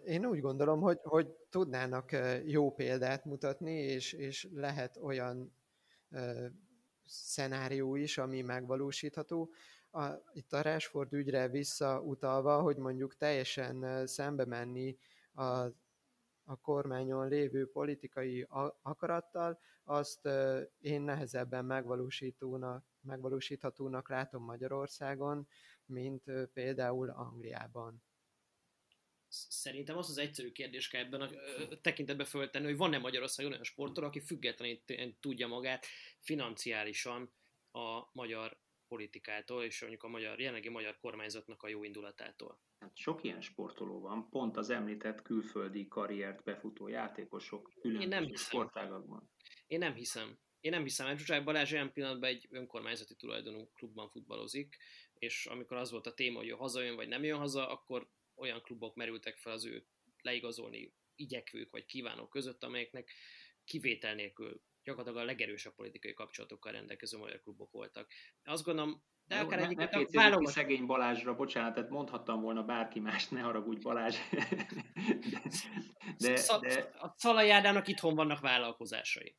Én 0.05 0.25
úgy 0.25 0.39
gondolom, 0.39 0.82
hogy, 0.82 0.99
hogy 1.03 1.27
tudnának 1.49 2.11
jó 2.45 2.73
példát 2.73 3.25
mutatni, 3.25 3.73
és, 3.73 4.13
és 4.13 4.47
lehet 4.53 4.97
olyan 4.97 5.53
ö, 6.09 6.45
szenárió 7.05 7.95
is, 7.95 8.17
ami 8.17 8.41
megvalósítható 8.41 9.51
a, 9.91 10.07
itt 10.34 10.53
a 10.53 10.61
Rashford 10.61 11.13
ügyre 11.13 11.47
visszautalva, 11.47 12.61
hogy 12.61 12.77
mondjuk 12.77 13.17
teljesen 13.17 14.07
szembe 14.07 14.45
menni 14.45 14.97
a, 15.34 15.43
a 16.43 16.55
kormányon 16.61 17.27
lévő 17.27 17.71
politikai 17.71 18.47
akarattal, 18.82 19.59
azt 19.84 20.30
én 20.80 21.01
nehezebben 21.01 21.65
megvalósítónak, 21.65 22.84
megvalósíthatónak 23.01 24.09
látom 24.09 24.43
Magyarországon, 24.43 25.47
mint 25.86 26.23
például 26.53 27.09
Angliában. 27.09 28.03
Szerintem 29.30 29.97
az 29.97 30.09
az 30.09 30.17
egyszerű 30.17 30.51
kérdés 30.51 30.88
kell 30.88 31.03
ebben 31.03 31.21
a 31.21 31.30
tekintetben 31.82 32.25
föltenni, 32.25 32.65
hogy 32.65 32.77
van-e 32.77 32.97
Magyarországon 32.97 33.51
olyan 33.51 33.63
sportoló, 33.63 34.07
aki 34.07 34.21
függetlenül 34.21 34.82
tudja 35.19 35.47
magát 35.47 35.86
financiálisan 36.19 37.34
a 37.71 38.09
magyar 38.11 38.59
politikától, 38.88 39.63
és 39.63 39.82
mondjuk 39.82 40.03
a 40.03 40.07
magyar, 40.07 40.39
jelenlegi 40.39 40.69
magyar 40.69 40.97
kormányzatnak 40.97 41.63
a 41.63 41.67
jó 41.67 41.84
indulatától. 41.84 42.59
Hát 42.80 42.97
sok 42.97 43.23
ilyen 43.23 43.41
sportoló 43.41 43.99
van, 43.99 44.30
pont 44.30 44.57
az 44.57 44.69
említett 44.69 45.21
külföldi 45.21 45.88
karriert 45.88 46.43
befutó 46.43 46.88
játékosok 46.88 47.73
különböző 47.80 48.34
sportágakban. 48.34 49.30
Én 49.67 49.77
nem 49.77 49.93
hiszem. 49.93 50.39
Én 50.59 50.71
nem 50.71 50.84
hiszem, 50.84 51.05
mert 51.05 51.17
Zsuzsák 51.17 51.43
Balázs 51.43 51.71
olyan 51.71 51.93
pillanatban 51.93 52.30
egy 52.30 52.47
önkormányzati 52.51 53.15
tulajdonú 53.15 53.69
klubban 53.73 54.09
futballozik, 54.09 54.77
és 55.13 55.45
amikor 55.45 55.77
az 55.77 55.91
volt 55.91 56.07
a 56.07 56.13
téma, 56.13 56.38
hogy 56.38 56.47
ő 56.47 56.51
hazajön 56.51 56.95
vagy 56.95 57.07
nem 57.07 57.23
jön 57.23 57.38
haza, 57.38 57.69
akkor 57.69 58.09
olyan 58.39 58.61
klubok 58.61 58.95
merültek 58.95 59.37
fel 59.37 59.53
az 59.53 59.65
ő 59.65 59.85
leigazolni 60.21 60.93
igyekvők 61.15 61.71
vagy 61.71 61.85
kívánók 61.85 62.29
között, 62.29 62.63
amelyeknek 62.63 63.11
kivétel 63.63 64.15
nélkül 64.15 64.61
gyakorlatilag 64.83 65.23
a 65.23 65.25
legerősebb 65.25 65.75
politikai 65.75 66.13
kapcsolatokkal 66.13 66.71
rendelkező 66.71 67.17
magyar 67.17 67.41
klubok 67.41 67.71
voltak. 67.71 68.11
Azt 68.43 68.63
gondolom, 68.63 69.03
de 69.25 69.35
Jó, 69.35 69.45
akár 69.45 69.59
ne, 69.59 69.65
egyik 69.65 70.09
ne 70.09 70.21
válogat... 70.21 70.51
szegény 70.51 70.85
Balázsra, 70.85 71.35
bocsánat, 71.35 71.73
tehát 71.73 71.89
mondhattam 71.89 72.41
volna 72.41 72.63
bárki 72.63 72.99
más, 72.99 73.27
ne 73.27 73.41
haragudj 73.41 73.81
Balázs. 73.81 74.15
de, 76.17 76.33
de, 76.33 76.59
de... 76.59 76.89
A 76.97 77.13
Szalajádának 77.17 77.87
itthon 77.87 78.15
vannak 78.15 78.39
vállalkozásai. 78.39 79.35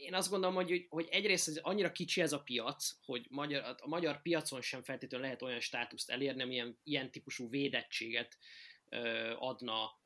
Én 0.00 0.14
azt 0.14 0.30
gondolom, 0.30 0.54
hogy, 0.54 0.86
hogy 0.88 1.06
egyrészt 1.10 1.48
ez 1.48 1.56
annyira 1.56 1.92
kicsi 1.92 2.20
ez 2.20 2.32
a 2.32 2.40
piac, 2.40 2.90
hogy 3.04 3.26
magyar, 3.30 3.76
a 3.78 3.88
magyar 3.88 4.22
piacon 4.22 4.62
sem 4.62 4.82
feltétlenül 4.82 5.26
lehet 5.26 5.42
olyan 5.42 5.60
státuszt 5.60 6.10
elérni, 6.10 6.52
ilyen, 6.52 6.78
ilyen 6.82 7.10
típusú 7.10 7.48
védettséget 7.48 8.38
adna 9.38 9.98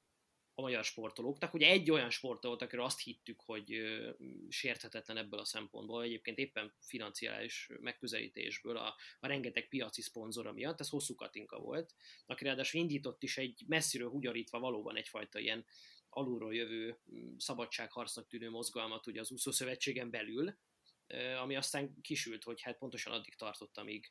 a 0.55 0.61
magyar 0.61 0.85
sportolóknak. 0.85 1.55
Ugye 1.55 1.67
egy 1.67 1.91
olyan 1.91 2.11
sportolót, 2.11 2.63
akiről 2.63 2.85
azt 2.85 3.03
hittük, 3.03 3.41
hogy 3.41 3.83
sérthetetlen 4.49 5.17
ebből 5.17 5.41
a 5.41 5.45
szempontból, 5.45 6.03
egyébként 6.03 6.39
éppen 6.39 6.75
financiális 6.81 7.71
megközelítésből 7.81 8.77
a, 8.77 8.95
a 9.21 9.27
rengeteg 9.27 9.69
piaci 9.69 10.03
szponzora 10.03 10.53
miatt, 10.53 10.81
ez 10.81 10.89
hosszú 10.89 11.15
Katinka 11.15 11.59
volt, 11.59 11.95
aki 12.27 12.45
ráadásul 12.45 12.81
indított 12.81 13.23
is 13.23 13.39
egy 13.39 13.63
messziről 13.67 14.11
hugyarítva 14.11 14.59
valóban 14.59 14.97
egyfajta 14.97 15.39
ilyen 15.39 15.65
alulról 16.15 16.55
jövő 16.55 16.99
szabadságharcnak 17.39 18.27
tűnő 18.27 18.51
mozgalmat 18.51 19.07
ugye 19.07 19.21
az 19.21 19.31
úszószövetségen 19.31 20.11
belül, 20.11 20.57
ami 21.41 21.57
aztán 21.57 22.01
kisült, 22.01 22.45
hogy 22.45 22.61
hát 22.61 22.79
pontosan 22.79 23.13
addig 23.13 23.35
tartott, 23.35 23.79
amíg 23.79 24.11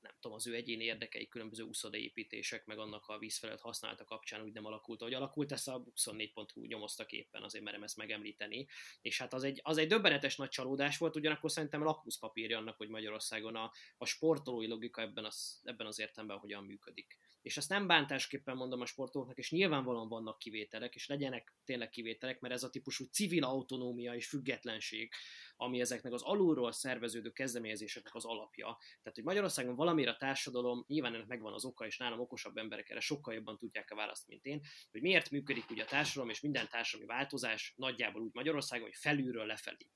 nem 0.00 0.12
tudom, 0.20 0.36
az 0.36 0.46
ő 0.46 0.54
egyéni 0.54 0.84
érdekei, 0.84 1.28
különböző 1.28 1.62
úszodaépítések, 1.62 2.64
meg 2.66 2.78
annak 2.78 3.06
a 3.06 3.18
vízfelett 3.18 3.60
használata 3.60 4.04
kapcsán 4.04 4.42
úgy 4.42 4.52
nem 4.52 4.64
alakult, 4.64 5.00
ahogy 5.00 5.14
alakult, 5.14 5.52
ezt 5.52 5.68
a 5.68 5.84
24.hu 5.94 6.64
nyomoztak 6.64 7.12
éppen, 7.12 7.42
azért 7.42 7.64
merem 7.64 7.82
ezt 7.82 7.96
megemlíteni. 7.96 8.66
És 9.00 9.18
hát 9.18 9.32
az 9.32 9.42
egy, 9.42 9.60
az 9.62 9.76
egy 9.76 9.88
döbbenetes 9.88 10.36
nagy 10.36 10.48
csalódás 10.48 10.98
volt, 10.98 11.16
ugyanakkor 11.16 11.50
szerintem 11.50 11.82
lakmuszpapírja 11.82 12.58
annak, 12.58 12.76
hogy 12.76 12.88
Magyarországon 12.88 13.56
a, 13.56 13.72
a 13.96 14.04
sportolói 14.04 14.66
logika 14.66 15.00
ebben 15.00 15.24
az, 15.24 15.60
ebben 15.64 15.86
az 15.86 15.98
értelemben 15.98 16.38
hogyan 16.38 16.64
működik. 16.64 17.18
És 17.44 17.56
ezt 17.56 17.68
nem 17.68 17.86
bántásképpen 17.86 18.56
mondom 18.56 18.80
a 18.80 18.86
sportolóknak, 18.86 19.38
és 19.38 19.50
nyilvánvalóan 19.50 20.08
vannak 20.08 20.38
kivételek, 20.38 20.94
és 20.94 21.06
legyenek 21.06 21.54
tényleg 21.64 21.88
kivételek, 21.88 22.40
mert 22.40 22.54
ez 22.54 22.62
a 22.62 22.70
típusú 22.70 23.04
civil 23.04 23.44
autonómia 23.44 24.14
és 24.14 24.28
függetlenség, 24.28 25.12
ami 25.56 25.80
ezeknek 25.80 26.12
az 26.12 26.22
alulról 26.22 26.72
szerveződő 26.72 27.30
kezdeményezéseknek 27.30 28.14
az 28.14 28.24
alapja. 28.24 28.64
Tehát, 29.02 29.14
hogy 29.14 29.24
Magyarországon 29.24 29.74
valamire 29.74 30.10
a 30.10 30.16
társadalom, 30.16 30.84
nyilván 30.86 31.14
ennek 31.14 31.26
megvan 31.26 31.52
az 31.52 31.64
oka, 31.64 31.86
és 31.86 31.98
nálam 31.98 32.20
okosabb 32.20 32.56
emberek 32.56 32.90
erre 32.90 33.00
sokkal 33.00 33.34
jobban 33.34 33.58
tudják 33.58 33.90
a 33.90 33.94
választ, 33.94 34.28
mint 34.28 34.44
én, 34.44 34.62
hogy 34.90 35.00
miért 35.00 35.30
működik 35.30 35.70
ugye 35.70 35.82
a 35.82 35.86
társadalom, 35.86 36.30
és 36.30 36.40
minden 36.40 36.68
társadalmi 36.68 37.12
változás 37.12 37.72
nagyjából 37.76 38.22
úgy 38.22 38.34
Magyarországon, 38.34 38.86
hogy 38.86 38.96
felülről 38.96 39.46
lefelé. 39.46 39.90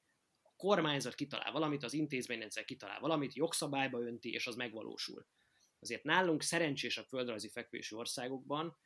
kormányzat 0.57 1.15
kitalál 1.15 1.53
valamit, 1.53 1.83
az 1.83 1.93
intézményrendszer 1.93 2.65
kitalál 2.65 3.01
valamit, 3.01 3.35
jogszabályba 3.35 4.01
önti, 4.01 4.31
és 4.31 4.47
az 4.47 4.55
megvalósul. 4.55 5.27
Azért 5.81 6.03
nálunk 6.03 6.43
szerencsésebb 6.43 7.07
földrajzi 7.07 7.49
fekvésű 7.49 7.97
országokban 7.97 8.79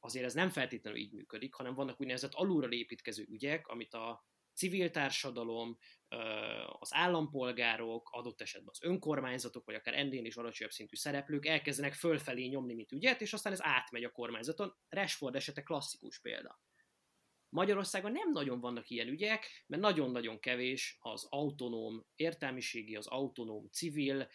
azért 0.00 0.24
ez 0.24 0.34
nem 0.34 0.50
feltétlenül 0.50 0.98
így 0.98 1.12
működik, 1.12 1.54
hanem 1.54 1.74
vannak 1.74 2.00
úgynevezett 2.00 2.34
alulra 2.34 2.70
építkező 2.70 3.26
ügyek, 3.28 3.66
amit 3.66 3.94
a 3.94 4.28
civil 4.54 4.90
társadalom, 4.90 5.78
az 6.78 6.94
állampolgárok, 6.94 8.08
adott 8.12 8.40
esetben 8.40 8.70
az 8.72 8.82
önkormányzatok, 8.82 9.64
vagy 9.64 9.74
akár 9.74 9.94
ennél 9.94 10.24
is 10.24 10.36
alacsonyabb 10.36 10.72
szintű 10.72 10.96
szereplők 10.96 11.46
elkezdenek 11.46 11.94
fölfelé 11.94 12.46
nyomni, 12.46 12.74
mint 12.74 12.92
ügyet, 12.92 13.20
és 13.20 13.32
aztán 13.32 13.52
ez 13.52 13.62
átmegy 13.62 14.04
a 14.04 14.10
kormányzaton. 14.10 14.76
Rashford 14.88 15.34
esete 15.34 15.62
klasszikus 15.62 16.20
példa. 16.20 16.60
Magyarországon 17.48 18.12
nem 18.12 18.32
nagyon 18.32 18.60
vannak 18.60 18.88
ilyen 18.90 19.08
ügyek, 19.08 19.64
mert 19.66 19.82
nagyon-nagyon 19.82 20.40
kevés 20.40 20.96
az 21.00 21.26
autonóm 21.30 22.06
értelmiségi, 22.14 22.96
az 22.96 23.06
autonóm 23.06 23.68
civil, 23.68 24.28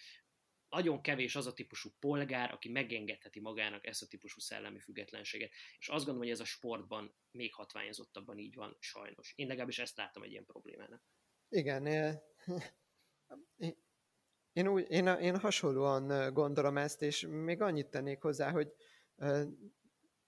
nagyon 0.69 1.01
kevés 1.01 1.35
az 1.35 1.47
a 1.47 1.53
típusú 1.53 1.89
polgár, 1.99 2.51
aki 2.51 2.69
megengedheti 2.69 3.39
magának 3.39 3.85
ezt 3.87 4.01
a 4.01 4.07
típusú 4.07 4.39
szellemi 4.39 4.79
függetlenséget. 4.79 5.51
És 5.77 5.87
azt 5.87 6.05
gondolom, 6.05 6.21
hogy 6.21 6.29
ez 6.29 6.39
a 6.39 6.45
sportban 6.45 7.15
még 7.31 7.53
hatványozottabban 7.53 8.37
így 8.37 8.55
van, 8.55 8.77
sajnos. 8.79 9.33
Én 9.35 9.47
legalábbis 9.47 9.79
ezt 9.79 9.97
láttam 9.97 10.23
egy 10.23 10.31
ilyen 10.31 10.45
problémának. 10.45 11.03
Igen, 11.49 11.85
én, 14.53 14.67
úgy, 14.67 14.85
én, 14.89 15.07
én 15.07 15.39
hasonlóan 15.39 16.33
gondolom 16.33 16.77
ezt, 16.77 17.01
és 17.01 17.25
még 17.29 17.61
annyit 17.61 17.89
tennék 17.89 18.21
hozzá, 18.21 18.51
hogy 18.51 18.73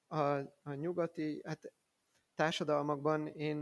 a, 0.07 0.37
a 0.61 0.73
nyugati 0.73 1.41
hát 1.45 1.73
társadalmakban 2.35 3.27
én 3.27 3.57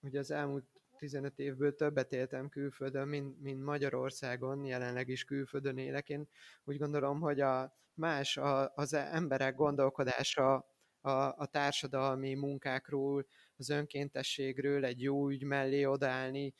ugye 0.00 0.18
az 0.18 0.30
elmúlt 0.30 0.75
15 0.96 1.38
évből 1.38 1.74
többet 1.74 2.12
éltem 2.12 2.48
külföldön, 2.48 3.08
mint, 3.08 3.40
mint 3.40 3.64
Magyarországon, 3.64 4.64
jelenleg 4.64 5.08
is 5.08 5.24
külföldön 5.24 5.78
élek. 5.78 6.08
Én 6.08 6.28
úgy 6.64 6.78
gondolom, 6.78 7.20
hogy 7.20 7.40
a 7.40 7.76
más 7.94 8.36
a, 8.36 8.72
az 8.74 8.92
emberek 8.92 9.54
gondolkodása 9.54 10.54
a, 11.00 11.10
a 11.10 11.46
társadalmi 11.46 12.34
munkákról, 12.34 13.26
az 13.56 13.68
önkéntességről, 13.68 14.84
egy 14.84 15.02
jó 15.02 15.30
ügy 15.30 15.44
mellé 15.44 15.84
odaállni, 15.84 16.54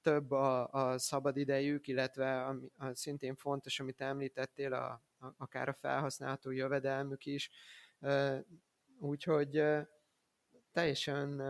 több 0.00 0.30
a, 0.30 0.68
a 0.68 0.98
szabadidejük, 0.98 1.86
illetve 1.86 2.44
ami, 2.44 2.70
a, 2.76 2.94
szintén 2.94 3.36
fontos, 3.36 3.80
amit 3.80 4.00
említettél, 4.00 4.72
a, 4.72 5.02
a, 5.18 5.34
akár 5.36 5.68
a 5.68 5.74
felhasználható 5.74 6.50
jövedelmük 6.50 7.26
is. 7.26 7.50
Úgyhogy 8.98 9.62
teljesen 10.72 11.42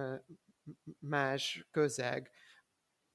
más 0.98 1.66
közeg, 1.70 2.30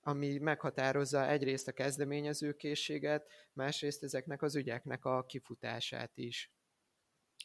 ami 0.04 0.38
meghatározza 0.38 1.30
egyrészt 1.30 1.68
a 1.68 1.72
kezdeményezőkészséget, 1.72 3.32
másrészt 3.54 4.04
ezeknek 4.04 4.42
az 4.42 4.56
ügyeknek 4.56 5.06
a 5.06 5.26
kifutását 5.26 6.18
is. 6.18 6.52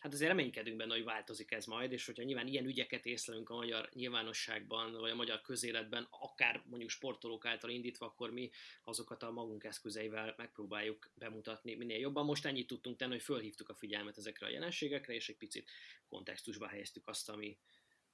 Hát 0.01 0.13
azért 0.13 0.31
reménykedünk 0.31 0.77
benne, 0.77 0.95
hogy 0.95 1.05
változik 1.05 1.53
ez 1.53 1.65
majd, 1.65 1.93
és 1.93 2.07
hogyha 2.07 2.23
nyilván 2.23 2.47
ilyen 2.47 2.65
ügyeket 2.65 3.07
észlelünk 3.07 3.51
a 3.51 3.55
magyar 3.55 3.89
nyilvánosságban, 3.93 4.93
vagy 4.93 5.11
a 5.11 5.15
magyar 5.15 5.41
közéletben, 5.41 6.07
akár 6.11 6.63
mondjuk 6.67 6.91
sportolók 6.91 7.47
által 7.47 7.71
indítva, 7.71 8.07
akkor 8.07 8.31
mi 8.31 8.51
azokat 8.85 9.23
a 9.23 9.31
magunk 9.31 9.65
eszközeivel 9.65 10.35
megpróbáljuk 10.37 11.11
bemutatni 11.15 11.75
minél 11.75 11.99
jobban. 11.99 12.25
Most 12.25 12.47
ennyit 12.47 12.67
tudtunk 12.67 12.97
tenni, 12.97 13.13
hogy 13.13 13.23
fölhívtuk 13.23 13.69
a 13.69 13.75
figyelmet 13.75 14.19
ezekre 14.19 14.47
a 14.47 14.51
jelenségekre, 14.51 15.15
és 15.15 15.29
egy 15.29 15.37
picit 15.37 15.71
kontextusba 16.09 16.69
helyeztük 16.69 17.09
azt, 17.09 17.29
ami, 17.29 17.59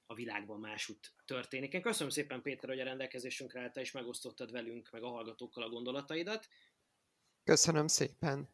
a 0.05 0.13
világban 0.13 0.59
másút 0.59 1.13
történik. 1.25 1.73
Én 1.73 1.81
köszönöm 1.81 2.09
szépen 2.09 2.41
Péter, 2.41 2.69
hogy 2.69 2.79
a 2.79 2.83
rendelkezésünkre 2.83 3.61
álltál, 3.61 3.83
és 3.83 3.91
megosztottad 3.91 4.51
velünk, 4.51 4.89
meg 4.91 5.03
a 5.03 5.09
hallgatókkal 5.09 5.63
a 5.63 5.69
gondolataidat. 5.69 6.47
Köszönöm 7.43 7.87
szépen. 7.87 8.49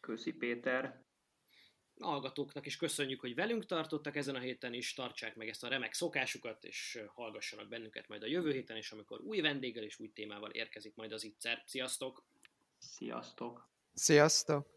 Köszi 0.00 0.32
Péter. 0.32 1.04
A 1.98 2.06
hallgatóknak 2.06 2.66
is 2.66 2.76
köszönjük, 2.76 3.20
hogy 3.20 3.34
velünk 3.34 3.66
tartottak 3.66 4.16
ezen 4.16 4.34
a 4.34 4.38
héten 4.38 4.72
is, 4.72 4.94
tartsák 4.94 5.36
meg 5.36 5.48
ezt 5.48 5.64
a 5.64 5.68
remek 5.68 5.92
szokásukat, 5.92 6.64
és 6.64 7.02
hallgassanak 7.06 7.68
bennünket 7.68 8.08
majd 8.08 8.22
a 8.22 8.26
jövő 8.26 8.52
héten 8.52 8.76
is, 8.76 8.92
amikor 8.92 9.20
új 9.20 9.40
vendéggel 9.40 9.82
és 9.82 9.98
új 9.98 10.12
témával 10.12 10.50
érkezik 10.50 10.94
majd 10.94 11.12
az 11.12 11.24
ittszer. 11.24 11.62
Sziasztok! 11.66 12.24
Sziasztok! 12.78 13.70
Sziasztok! 13.94 14.75